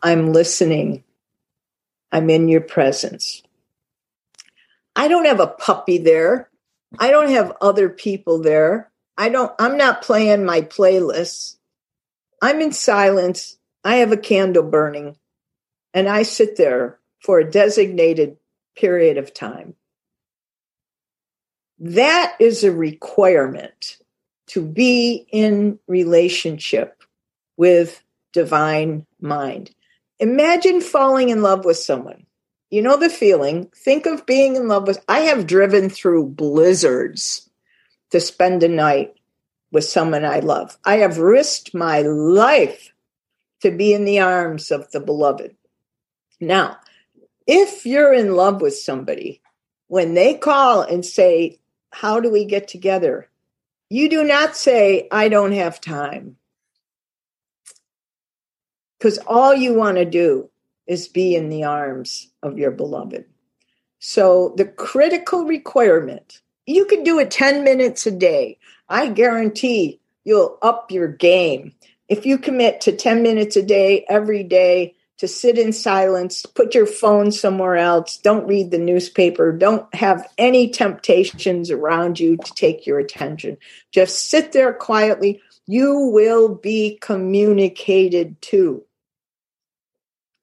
I'm 0.00 0.32
listening, 0.32 1.02
I'm 2.12 2.30
in 2.30 2.48
your 2.48 2.60
presence. 2.60 3.42
I 4.94 5.08
don't 5.08 5.26
have 5.26 5.40
a 5.40 5.48
puppy 5.48 5.98
there 5.98 6.48
I 6.98 7.10
don't 7.10 7.30
have 7.30 7.56
other 7.60 7.88
people 7.88 8.40
there. 8.40 8.90
I 9.16 9.28
don't, 9.28 9.52
I'm 9.58 9.76
not 9.76 10.02
playing 10.02 10.44
my 10.44 10.60
playlists. 10.60 11.56
I'm 12.42 12.60
in 12.60 12.72
silence. 12.72 13.56
I 13.84 13.96
have 13.96 14.12
a 14.12 14.16
candle 14.16 14.62
burning 14.62 15.16
and 15.92 16.08
I 16.08 16.22
sit 16.22 16.56
there 16.56 16.98
for 17.24 17.38
a 17.38 17.50
designated 17.50 18.36
period 18.76 19.16
of 19.16 19.32
time. 19.32 19.74
That 21.78 22.36
is 22.38 22.62
a 22.62 22.70
requirement 22.70 23.96
to 24.48 24.62
be 24.62 25.26
in 25.32 25.78
relationship 25.88 27.02
with 27.56 28.02
divine 28.34 29.06
mind. 29.22 29.70
Imagine 30.18 30.82
falling 30.82 31.30
in 31.30 31.40
love 31.40 31.64
with 31.64 31.78
someone. 31.78 32.26
You 32.70 32.82
know 32.82 32.98
the 32.98 33.08
feeling. 33.08 33.70
Think 33.74 34.04
of 34.04 34.26
being 34.26 34.56
in 34.56 34.68
love 34.68 34.86
with. 34.86 35.02
I 35.08 35.20
have 35.20 35.46
driven 35.46 35.88
through 35.88 36.26
blizzards 36.26 37.48
to 38.10 38.20
spend 38.20 38.62
a 38.62 38.68
night 38.68 39.14
with 39.72 39.84
someone 39.84 40.26
I 40.26 40.40
love. 40.40 40.76
I 40.84 40.96
have 40.98 41.16
risked 41.16 41.74
my 41.74 42.02
life 42.02 42.92
to 43.62 43.70
be 43.70 43.94
in 43.94 44.04
the 44.04 44.20
arms 44.20 44.70
of 44.70 44.90
the 44.90 45.00
beloved. 45.00 45.56
Now, 46.38 46.76
if 47.46 47.86
you're 47.86 48.12
in 48.12 48.34
love 48.34 48.60
with 48.60 48.76
somebody, 48.76 49.40
when 49.88 50.14
they 50.14 50.34
call 50.34 50.82
and 50.82 51.04
say, 51.04 51.60
How 51.90 52.20
do 52.20 52.30
we 52.30 52.44
get 52.44 52.68
together? 52.68 53.28
You 53.90 54.08
do 54.08 54.24
not 54.24 54.56
say, 54.56 55.08
I 55.12 55.28
don't 55.28 55.52
have 55.52 55.80
time. 55.80 56.36
Because 58.98 59.18
all 59.26 59.54
you 59.54 59.74
want 59.74 59.98
to 59.98 60.04
do 60.04 60.50
is 60.86 61.08
be 61.08 61.34
in 61.34 61.50
the 61.50 61.64
arms 61.64 62.30
of 62.42 62.58
your 62.58 62.70
beloved. 62.70 63.26
So 63.98 64.54
the 64.56 64.64
critical 64.64 65.44
requirement, 65.44 66.40
you 66.66 66.86
can 66.86 67.04
do 67.04 67.18
it 67.18 67.30
10 67.30 67.64
minutes 67.64 68.06
a 68.06 68.10
day. 68.10 68.58
I 68.88 69.08
guarantee 69.08 70.00
you'll 70.24 70.58
up 70.62 70.90
your 70.90 71.08
game. 71.08 71.74
If 72.08 72.26
you 72.26 72.38
commit 72.38 72.80
to 72.82 72.92
10 72.92 73.22
minutes 73.22 73.56
a 73.56 73.62
day 73.62 74.04
every 74.08 74.42
day 74.42 74.94
to 75.24 75.28
sit 75.28 75.56
in 75.56 75.72
silence, 75.72 76.44
put 76.44 76.74
your 76.74 76.84
phone 76.84 77.32
somewhere 77.32 77.76
else, 77.76 78.18
don't 78.18 78.46
read 78.46 78.70
the 78.70 78.78
newspaper, 78.78 79.52
don't 79.52 79.92
have 79.94 80.28
any 80.36 80.68
temptations 80.68 81.70
around 81.70 82.20
you 82.20 82.36
to 82.36 82.52
take 82.52 82.86
your 82.86 82.98
attention. 82.98 83.56
Just 83.90 84.28
sit 84.28 84.52
there 84.52 84.74
quietly. 84.74 85.40
You 85.66 86.10
will 86.12 86.54
be 86.54 86.98
communicated 87.00 88.38
to 88.42 88.84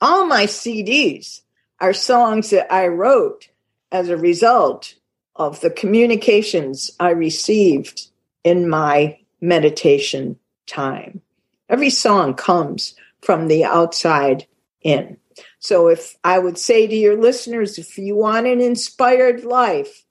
all 0.01 0.25
my 0.25 0.47
CDs 0.47 1.41
are 1.79 1.93
songs 1.93 2.49
that 2.49 2.73
I 2.73 2.87
wrote 2.87 3.49
as 3.91 4.09
a 4.09 4.17
result 4.17 4.95
of 5.35 5.61
the 5.61 5.69
communications 5.69 6.89
I 6.99 7.11
received 7.11 8.07
in 8.43 8.67
my 8.67 9.19
meditation 9.39 10.39
time. 10.65 11.21
Every 11.69 11.91
song 11.91 12.33
comes 12.33 12.95
from 13.21 13.47
the 13.47 13.63
outside 13.63 14.47
in. 14.81 15.17
So, 15.59 15.87
if 15.87 16.17
I 16.23 16.39
would 16.39 16.57
say 16.57 16.87
to 16.87 16.95
your 16.95 17.17
listeners, 17.17 17.77
if 17.77 17.97
you 17.97 18.15
want 18.15 18.47
an 18.47 18.61
inspired 18.61 19.43
life, 19.43 20.05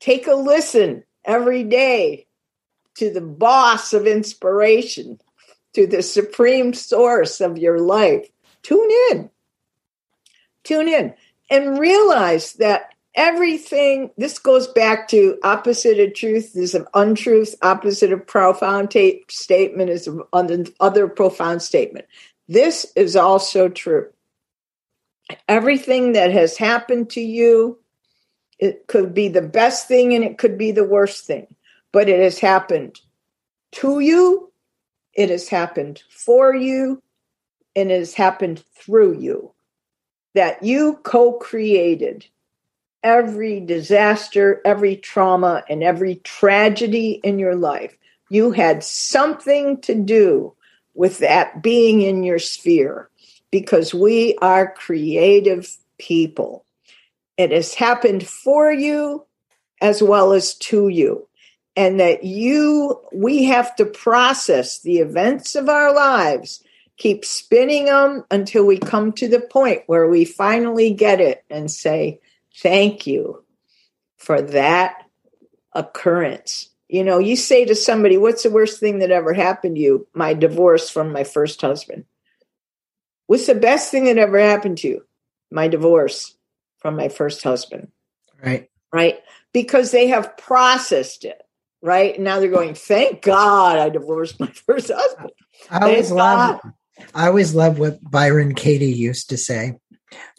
take 0.00 0.26
a 0.26 0.34
listen 0.34 1.04
every 1.24 1.62
day 1.62 2.26
to 2.96 3.10
the 3.12 3.20
boss 3.20 3.92
of 3.92 4.06
inspiration, 4.06 5.20
to 5.74 5.86
the 5.86 6.02
supreme 6.02 6.72
source 6.72 7.40
of 7.40 7.58
your 7.58 7.78
life, 7.78 8.28
tune 8.62 8.90
in. 9.10 9.30
Tune 10.64 10.88
in 10.88 11.14
and 11.50 11.78
realize 11.78 12.54
that 12.54 12.90
everything, 13.14 14.10
this 14.16 14.38
goes 14.38 14.66
back 14.66 15.08
to 15.08 15.38
opposite 15.42 15.98
of 16.00 16.14
truth 16.14 16.56
is 16.56 16.74
of 16.74 16.88
untruth, 16.94 17.54
opposite 17.62 18.12
of 18.12 18.26
profound 18.26 18.90
ta- 18.90 19.20
statement 19.28 19.90
is 19.90 20.06
of 20.06 20.22
other 20.80 21.08
profound 21.08 21.62
statement. 21.62 22.06
This 22.48 22.86
is 22.94 23.16
also 23.16 23.68
true. 23.68 24.10
Everything 25.48 26.12
that 26.12 26.30
has 26.30 26.56
happened 26.56 27.10
to 27.10 27.20
you, 27.20 27.78
it 28.58 28.86
could 28.86 29.12
be 29.12 29.28
the 29.28 29.42
best 29.42 29.88
thing 29.88 30.14
and 30.14 30.24
it 30.24 30.38
could 30.38 30.56
be 30.56 30.70
the 30.70 30.84
worst 30.84 31.26
thing, 31.26 31.54
but 31.92 32.08
it 32.08 32.20
has 32.20 32.38
happened 32.38 33.00
to 33.72 34.00
you, 34.00 34.52
it 35.14 35.30
has 35.30 35.48
happened 35.48 36.02
for 36.08 36.54
you, 36.54 37.02
and 37.74 37.90
it 37.90 37.98
has 37.98 38.14
happened 38.14 38.62
through 38.74 39.18
you. 39.18 39.52
That 40.34 40.62
you 40.62 41.00
co 41.02 41.32
created 41.32 42.26
every 43.02 43.60
disaster, 43.60 44.60
every 44.64 44.96
trauma, 44.96 45.62
and 45.68 45.82
every 45.82 46.16
tragedy 46.16 47.20
in 47.22 47.38
your 47.38 47.54
life. 47.54 47.96
You 48.28 48.50
had 48.50 48.82
something 48.82 49.80
to 49.82 49.94
do 49.94 50.55
with 50.96 51.18
that 51.18 51.62
being 51.62 52.02
in 52.02 52.22
your 52.22 52.38
sphere 52.38 53.08
because 53.50 53.94
we 53.94 54.36
are 54.42 54.72
creative 54.72 55.76
people. 55.98 56.64
It 57.36 57.52
has 57.52 57.74
happened 57.74 58.26
for 58.26 58.72
you 58.72 59.24
as 59.80 60.02
well 60.02 60.32
as 60.32 60.54
to 60.54 60.88
you. 60.88 61.28
And 61.78 62.00
that 62.00 62.24
you, 62.24 62.98
we 63.12 63.44
have 63.44 63.76
to 63.76 63.84
process 63.84 64.80
the 64.80 64.98
events 64.98 65.54
of 65.54 65.68
our 65.68 65.94
lives 65.94 66.64
keep 66.96 67.24
spinning 67.24 67.86
them 67.86 68.24
until 68.30 68.64
we 68.64 68.78
come 68.78 69.12
to 69.12 69.28
the 69.28 69.40
point 69.40 69.82
where 69.86 70.08
we 70.08 70.24
finally 70.24 70.92
get 70.92 71.20
it 71.20 71.44
and 71.50 71.70
say, 71.70 72.20
Thank 72.58 73.06
you 73.06 73.44
for 74.16 74.40
that 74.40 75.04
occurrence. 75.74 76.70
You 76.88 77.02
know, 77.02 77.18
you 77.18 77.36
say 77.36 77.64
to 77.64 77.74
somebody, 77.74 78.16
What's 78.16 78.42
the 78.42 78.50
worst 78.50 78.80
thing 78.80 79.00
that 79.00 79.10
ever 79.10 79.32
happened 79.32 79.76
to 79.76 79.82
you? 79.82 80.06
My 80.14 80.34
divorce 80.34 80.88
from 80.88 81.12
my 81.12 81.24
first 81.24 81.60
husband. 81.60 82.04
What's 83.26 83.46
the 83.46 83.54
best 83.54 83.90
thing 83.90 84.04
that 84.04 84.18
ever 84.18 84.38
happened 84.38 84.78
to 84.78 84.88
you? 84.88 85.06
My 85.50 85.68
divorce 85.68 86.36
from 86.78 86.96
my 86.96 87.08
first 87.08 87.42
husband. 87.42 87.88
Right. 88.42 88.70
Right. 88.92 89.18
Because 89.52 89.90
they 89.90 90.08
have 90.08 90.36
processed 90.36 91.24
it. 91.24 91.42
Right. 91.82 92.14
And 92.14 92.24
now 92.24 92.40
they're 92.40 92.50
going, 92.50 92.74
Thank 92.74 93.22
God 93.22 93.78
I 93.78 93.88
divorced 93.88 94.38
my 94.38 94.46
first 94.66 94.90
husband. 94.94 95.32
I 95.70 95.80
always 95.80 96.10
love 96.10 96.60
I 97.14 97.26
always 97.26 97.54
love 97.54 97.78
what 97.78 97.98
Byron 98.02 98.54
Katie 98.54 98.92
used 98.92 99.30
to 99.30 99.36
say. 99.36 99.74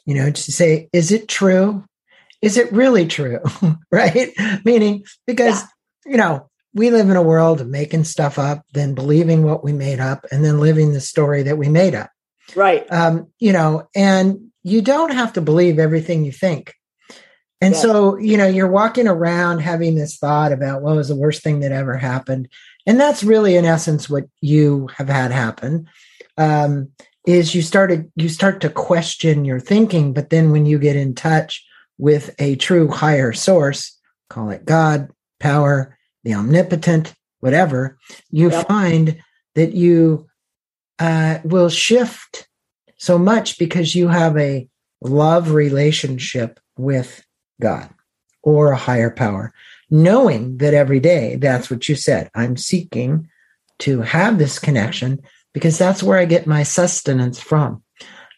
You 0.05 0.15
know, 0.15 0.31
to 0.31 0.51
say, 0.51 0.89
is 0.93 1.11
it 1.11 1.27
true? 1.27 1.83
Is 2.41 2.57
it 2.57 2.71
really 2.71 3.05
true? 3.05 3.39
right? 3.91 4.31
Meaning, 4.63 5.03
because, 5.25 5.61
yeah. 5.61 5.67
You 6.07 6.17
know, 6.17 6.49
we 6.73 6.91
live 6.91 7.09
in 7.09 7.15
a 7.15 7.23
world 7.23 7.61
of 7.61 7.67
making 7.67 8.03
stuff 8.03 8.37
up, 8.37 8.63
then 8.73 8.93
believing 8.93 9.43
what 9.43 9.63
we 9.63 9.73
made 9.73 9.99
up, 9.99 10.25
and 10.31 10.43
then 10.43 10.59
living 10.59 10.93
the 10.93 11.01
story 11.01 11.43
that 11.43 11.57
we 11.57 11.69
made 11.69 11.95
up. 11.95 12.09
Right. 12.55 12.85
Um, 12.91 13.27
you 13.39 13.51
know, 13.51 13.87
and 13.95 14.51
you 14.63 14.81
don't 14.81 15.11
have 15.11 15.33
to 15.33 15.41
believe 15.41 15.79
everything 15.79 16.23
you 16.23 16.31
think. 16.31 16.73
And 17.59 17.73
yeah. 17.73 17.79
so, 17.79 18.17
you 18.17 18.37
know, 18.37 18.47
you're 18.47 18.69
walking 18.69 19.07
around 19.07 19.59
having 19.59 19.95
this 19.95 20.17
thought 20.17 20.51
about 20.51 20.83
what 20.83 20.95
was 20.95 21.07
the 21.07 21.15
worst 21.15 21.41
thing 21.41 21.61
that 21.61 21.71
ever 21.71 21.97
happened. 21.97 22.49
And 22.85 22.99
that's 22.99 23.23
really, 23.23 23.55
in 23.55 23.65
essence, 23.65 24.09
what 24.09 24.25
you 24.41 24.87
have 24.97 25.09
had 25.09 25.31
happen. 25.31 25.89
Um, 26.37 26.89
is 27.25 27.53
you 27.53 27.61
started 27.61 28.09
you 28.15 28.29
start 28.29 28.61
to 28.61 28.69
question 28.69 29.43
your 29.43 29.59
thinking, 29.59 30.13
but 30.13 30.29
then 30.29 30.51
when 30.51 30.65
you 30.65 30.79
get 30.79 30.95
in 30.95 31.13
touch 31.13 31.65
with 31.97 32.33
a 32.39 32.55
true 32.55 32.87
higher 32.87 33.33
source, 33.33 33.99
call 34.29 34.49
it 34.49 34.63
God, 34.63 35.09
power, 35.39 35.96
the 36.27 36.35
omnipotent, 36.35 37.13
whatever, 37.39 37.97
you 38.29 38.51
yep. 38.51 38.67
find 38.67 39.17
that 39.55 39.73
you 39.73 40.27
uh, 40.99 41.39
will 41.45 41.69
shift 41.69 42.49
so 42.97 43.17
much 43.17 43.57
because 43.57 43.95
you 43.95 44.09
have 44.09 44.37
a 44.37 44.67
love 45.01 45.51
relationship 45.51 46.59
with 46.77 47.25
God 47.61 47.89
or 48.43 48.71
a 48.71 48.77
higher 48.77 49.09
power, 49.09 49.53
knowing 49.89 50.57
that 50.57 50.73
every 50.73 50.99
day, 50.99 51.37
that's 51.37 51.69
what 51.69 51.87
you 51.87 51.95
said, 51.95 52.29
I'm 52.35 52.57
seeking 52.57 53.29
to 53.79 54.01
have 54.01 54.37
this 54.37 54.59
connection 54.59 55.21
because 55.53 55.77
that's 55.77 56.03
where 56.03 56.17
I 56.17 56.25
get 56.25 56.45
my 56.45 56.63
sustenance 56.63 57.39
from. 57.39 57.83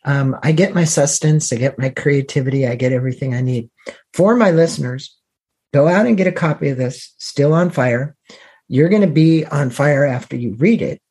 Um, 0.05 0.37
I 0.43 0.51
get 0.51 0.75
my 0.75 0.83
sustenance, 0.83 1.51
I 1.51 1.55
get 1.55 1.79
my 1.79 1.89
creativity, 1.89 2.67
I 2.67 2.75
get 2.75 2.91
everything 2.91 3.33
I 3.33 3.41
need. 3.41 3.71
For 4.13 4.35
my 4.35 4.51
listeners, 4.51 5.18
go 5.73 5.87
out 5.87 6.05
and 6.05 6.17
get 6.17 6.27
a 6.27 6.31
copy 6.31 6.69
of 6.69 6.77
this, 6.77 7.13
Still 7.17 7.53
on 7.53 7.69
Fire. 7.69 8.15
You're 8.67 8.89
going 8.89 9.01
to 9.01 9.07
be 9.07 9.45
on 9.45 9.71
fire 9.71 10.05
after 10.05 10.35
you 10.35 10.53
read 10.55 10.81
it 10.81 11.01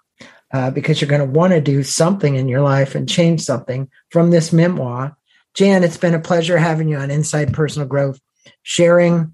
uh, 0.52 0.70
because 0.70 1.00
you're 1.00 1.11
going 1.11 1.26
to 1.26 1.38
want 1.38 1.52
to 1.52 1.61
do 1.61 1.82
something 1.82 2.36
in 2.36 2.48
your 2.48 2.61
life 2.61 2.94
and 2.94 3.09
change 3.09 3.42
something 3.42 3.90
from 4.11 4.30
this 4.30 4.52
memoir. 4.52 5.16
Jan, 5.54 5.82
it's 5.82 5.96
been 5.96 6.14
a 6.14 6.20
pleasure 6.20 6.56
having 6.56 6.88
you 6.88 6.96
on 6.96 7.11
Inside 7.11 7.52
Personal 7.52 7.88
Growth, 7.88 8.20
sharing 8.62 9.32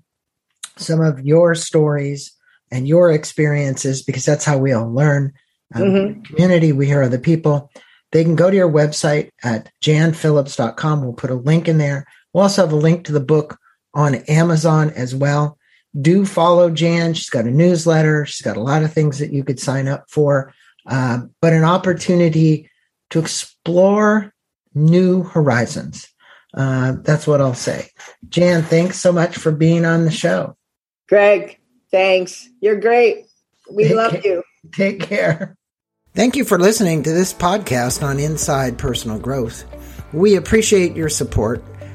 some 0.77 1.01
of 1.01 1.21
your 1.21 1.55
stories 1.55 2.33
and 2.71 2.89
your 2.89 3.13
experiences 3.13 4.03
because 4.03 4.25
that's 4.25 4.45
how 4.45 4.59
we 4.59 4.73
all 4.73 4.91
learn. 4.91 5.33
Um, 5.75 5.83
mm-hmm. 5.83 6.23
Community, 6.23 6.73
we 6.73 6.87
hear 6.87 7.03
other 7.03 7.19
people. 7.19 7.71
They 8.13 8.25
can 8.25 8.37
go 8.37 8.51
to 8.51 8.57
your 8.57 8.71
website 8.71 9.31
at 9.43 9.71
janphillips.com. 9.83 11.03
We'll 11.03 11.13
put 11.13 11.31
a 11.31 11.35
link 11.35 11.69
in 11.69 11.79
there. 11.79 12.07
We'll 12.33 12.43
also 12.43 12.63
have 12.63 12.73
a 12.73 12.77
link 12.77 13.05
to 13.05 13.13
the 13.13 13.21
book 13.21 13.59
on 13.95 14.17
Amazon 14.29 14.91
as 14.91 15.15
well. 15.15 15.59
Do 15.99 16.27
follow 16.27 16.71
Jan. 16.71 17.15
She's 17.15 17.31
got 17.31 17.45
a 17.45 17.51
newsletter. 17.51 18.27
She's 18.27 18.43
got 18.43 18.57
a 18.57 18.63
lot 18.63 18.83
of 18.83 18.93
things 18.93 19.19
that 19.21 19.33
you 19.33 19.45
could 19.45 19.61
sign 19.61 19.89
up 19.89 20.05
for 20.11 20.53
uh, 20.87 21.21
but 21.41 21.53
an 21.53 21.65
opportunity 21.65 22.71
to 23.11 23.19
explore 23.19 24.33
new 24.75 25.23
horizons. 25.23 26.09
Uh, 26.53 26.95
that's 27.03 27.27
what 27.27 27.41
I'll 27.41 27.55
say. 27.55 27.89
Jan, 28.29 28.63
thanks 28.63 28.99
so 28.99 29.13
much 29.13 29.37
for 29.37 29.51
being 29.51 29.85
on 29.85 30.05
the 30.05 30.11
show. 30.11 30.57
Greg, 31.09 31.59
thanks. 31.91 32.49
You're 32.61 32.81
great. 32.81 33.27
We 33.71 33.85
take 33.85 33.97
love 33.97 34.13
care. 34.13 34.23
you. 34.25 34.43
Take 34.73 35.01
care. 35.01 35.57
Thank 36.15 36.37
you 36.37 36.45
for 36.45 36.59
listening 36.59 37.03
to 37.03 37.13
this 37.13 37.35
podcast 37.35 38.03
on 38.03 38.21
Inside 38.21 38.79
Personal 38.79 39.19
Growth. 39.19 39.65
We 40.13 40.37
appreciate 40.37 40.95
your 40.95 41.09
support. 41.09 41.65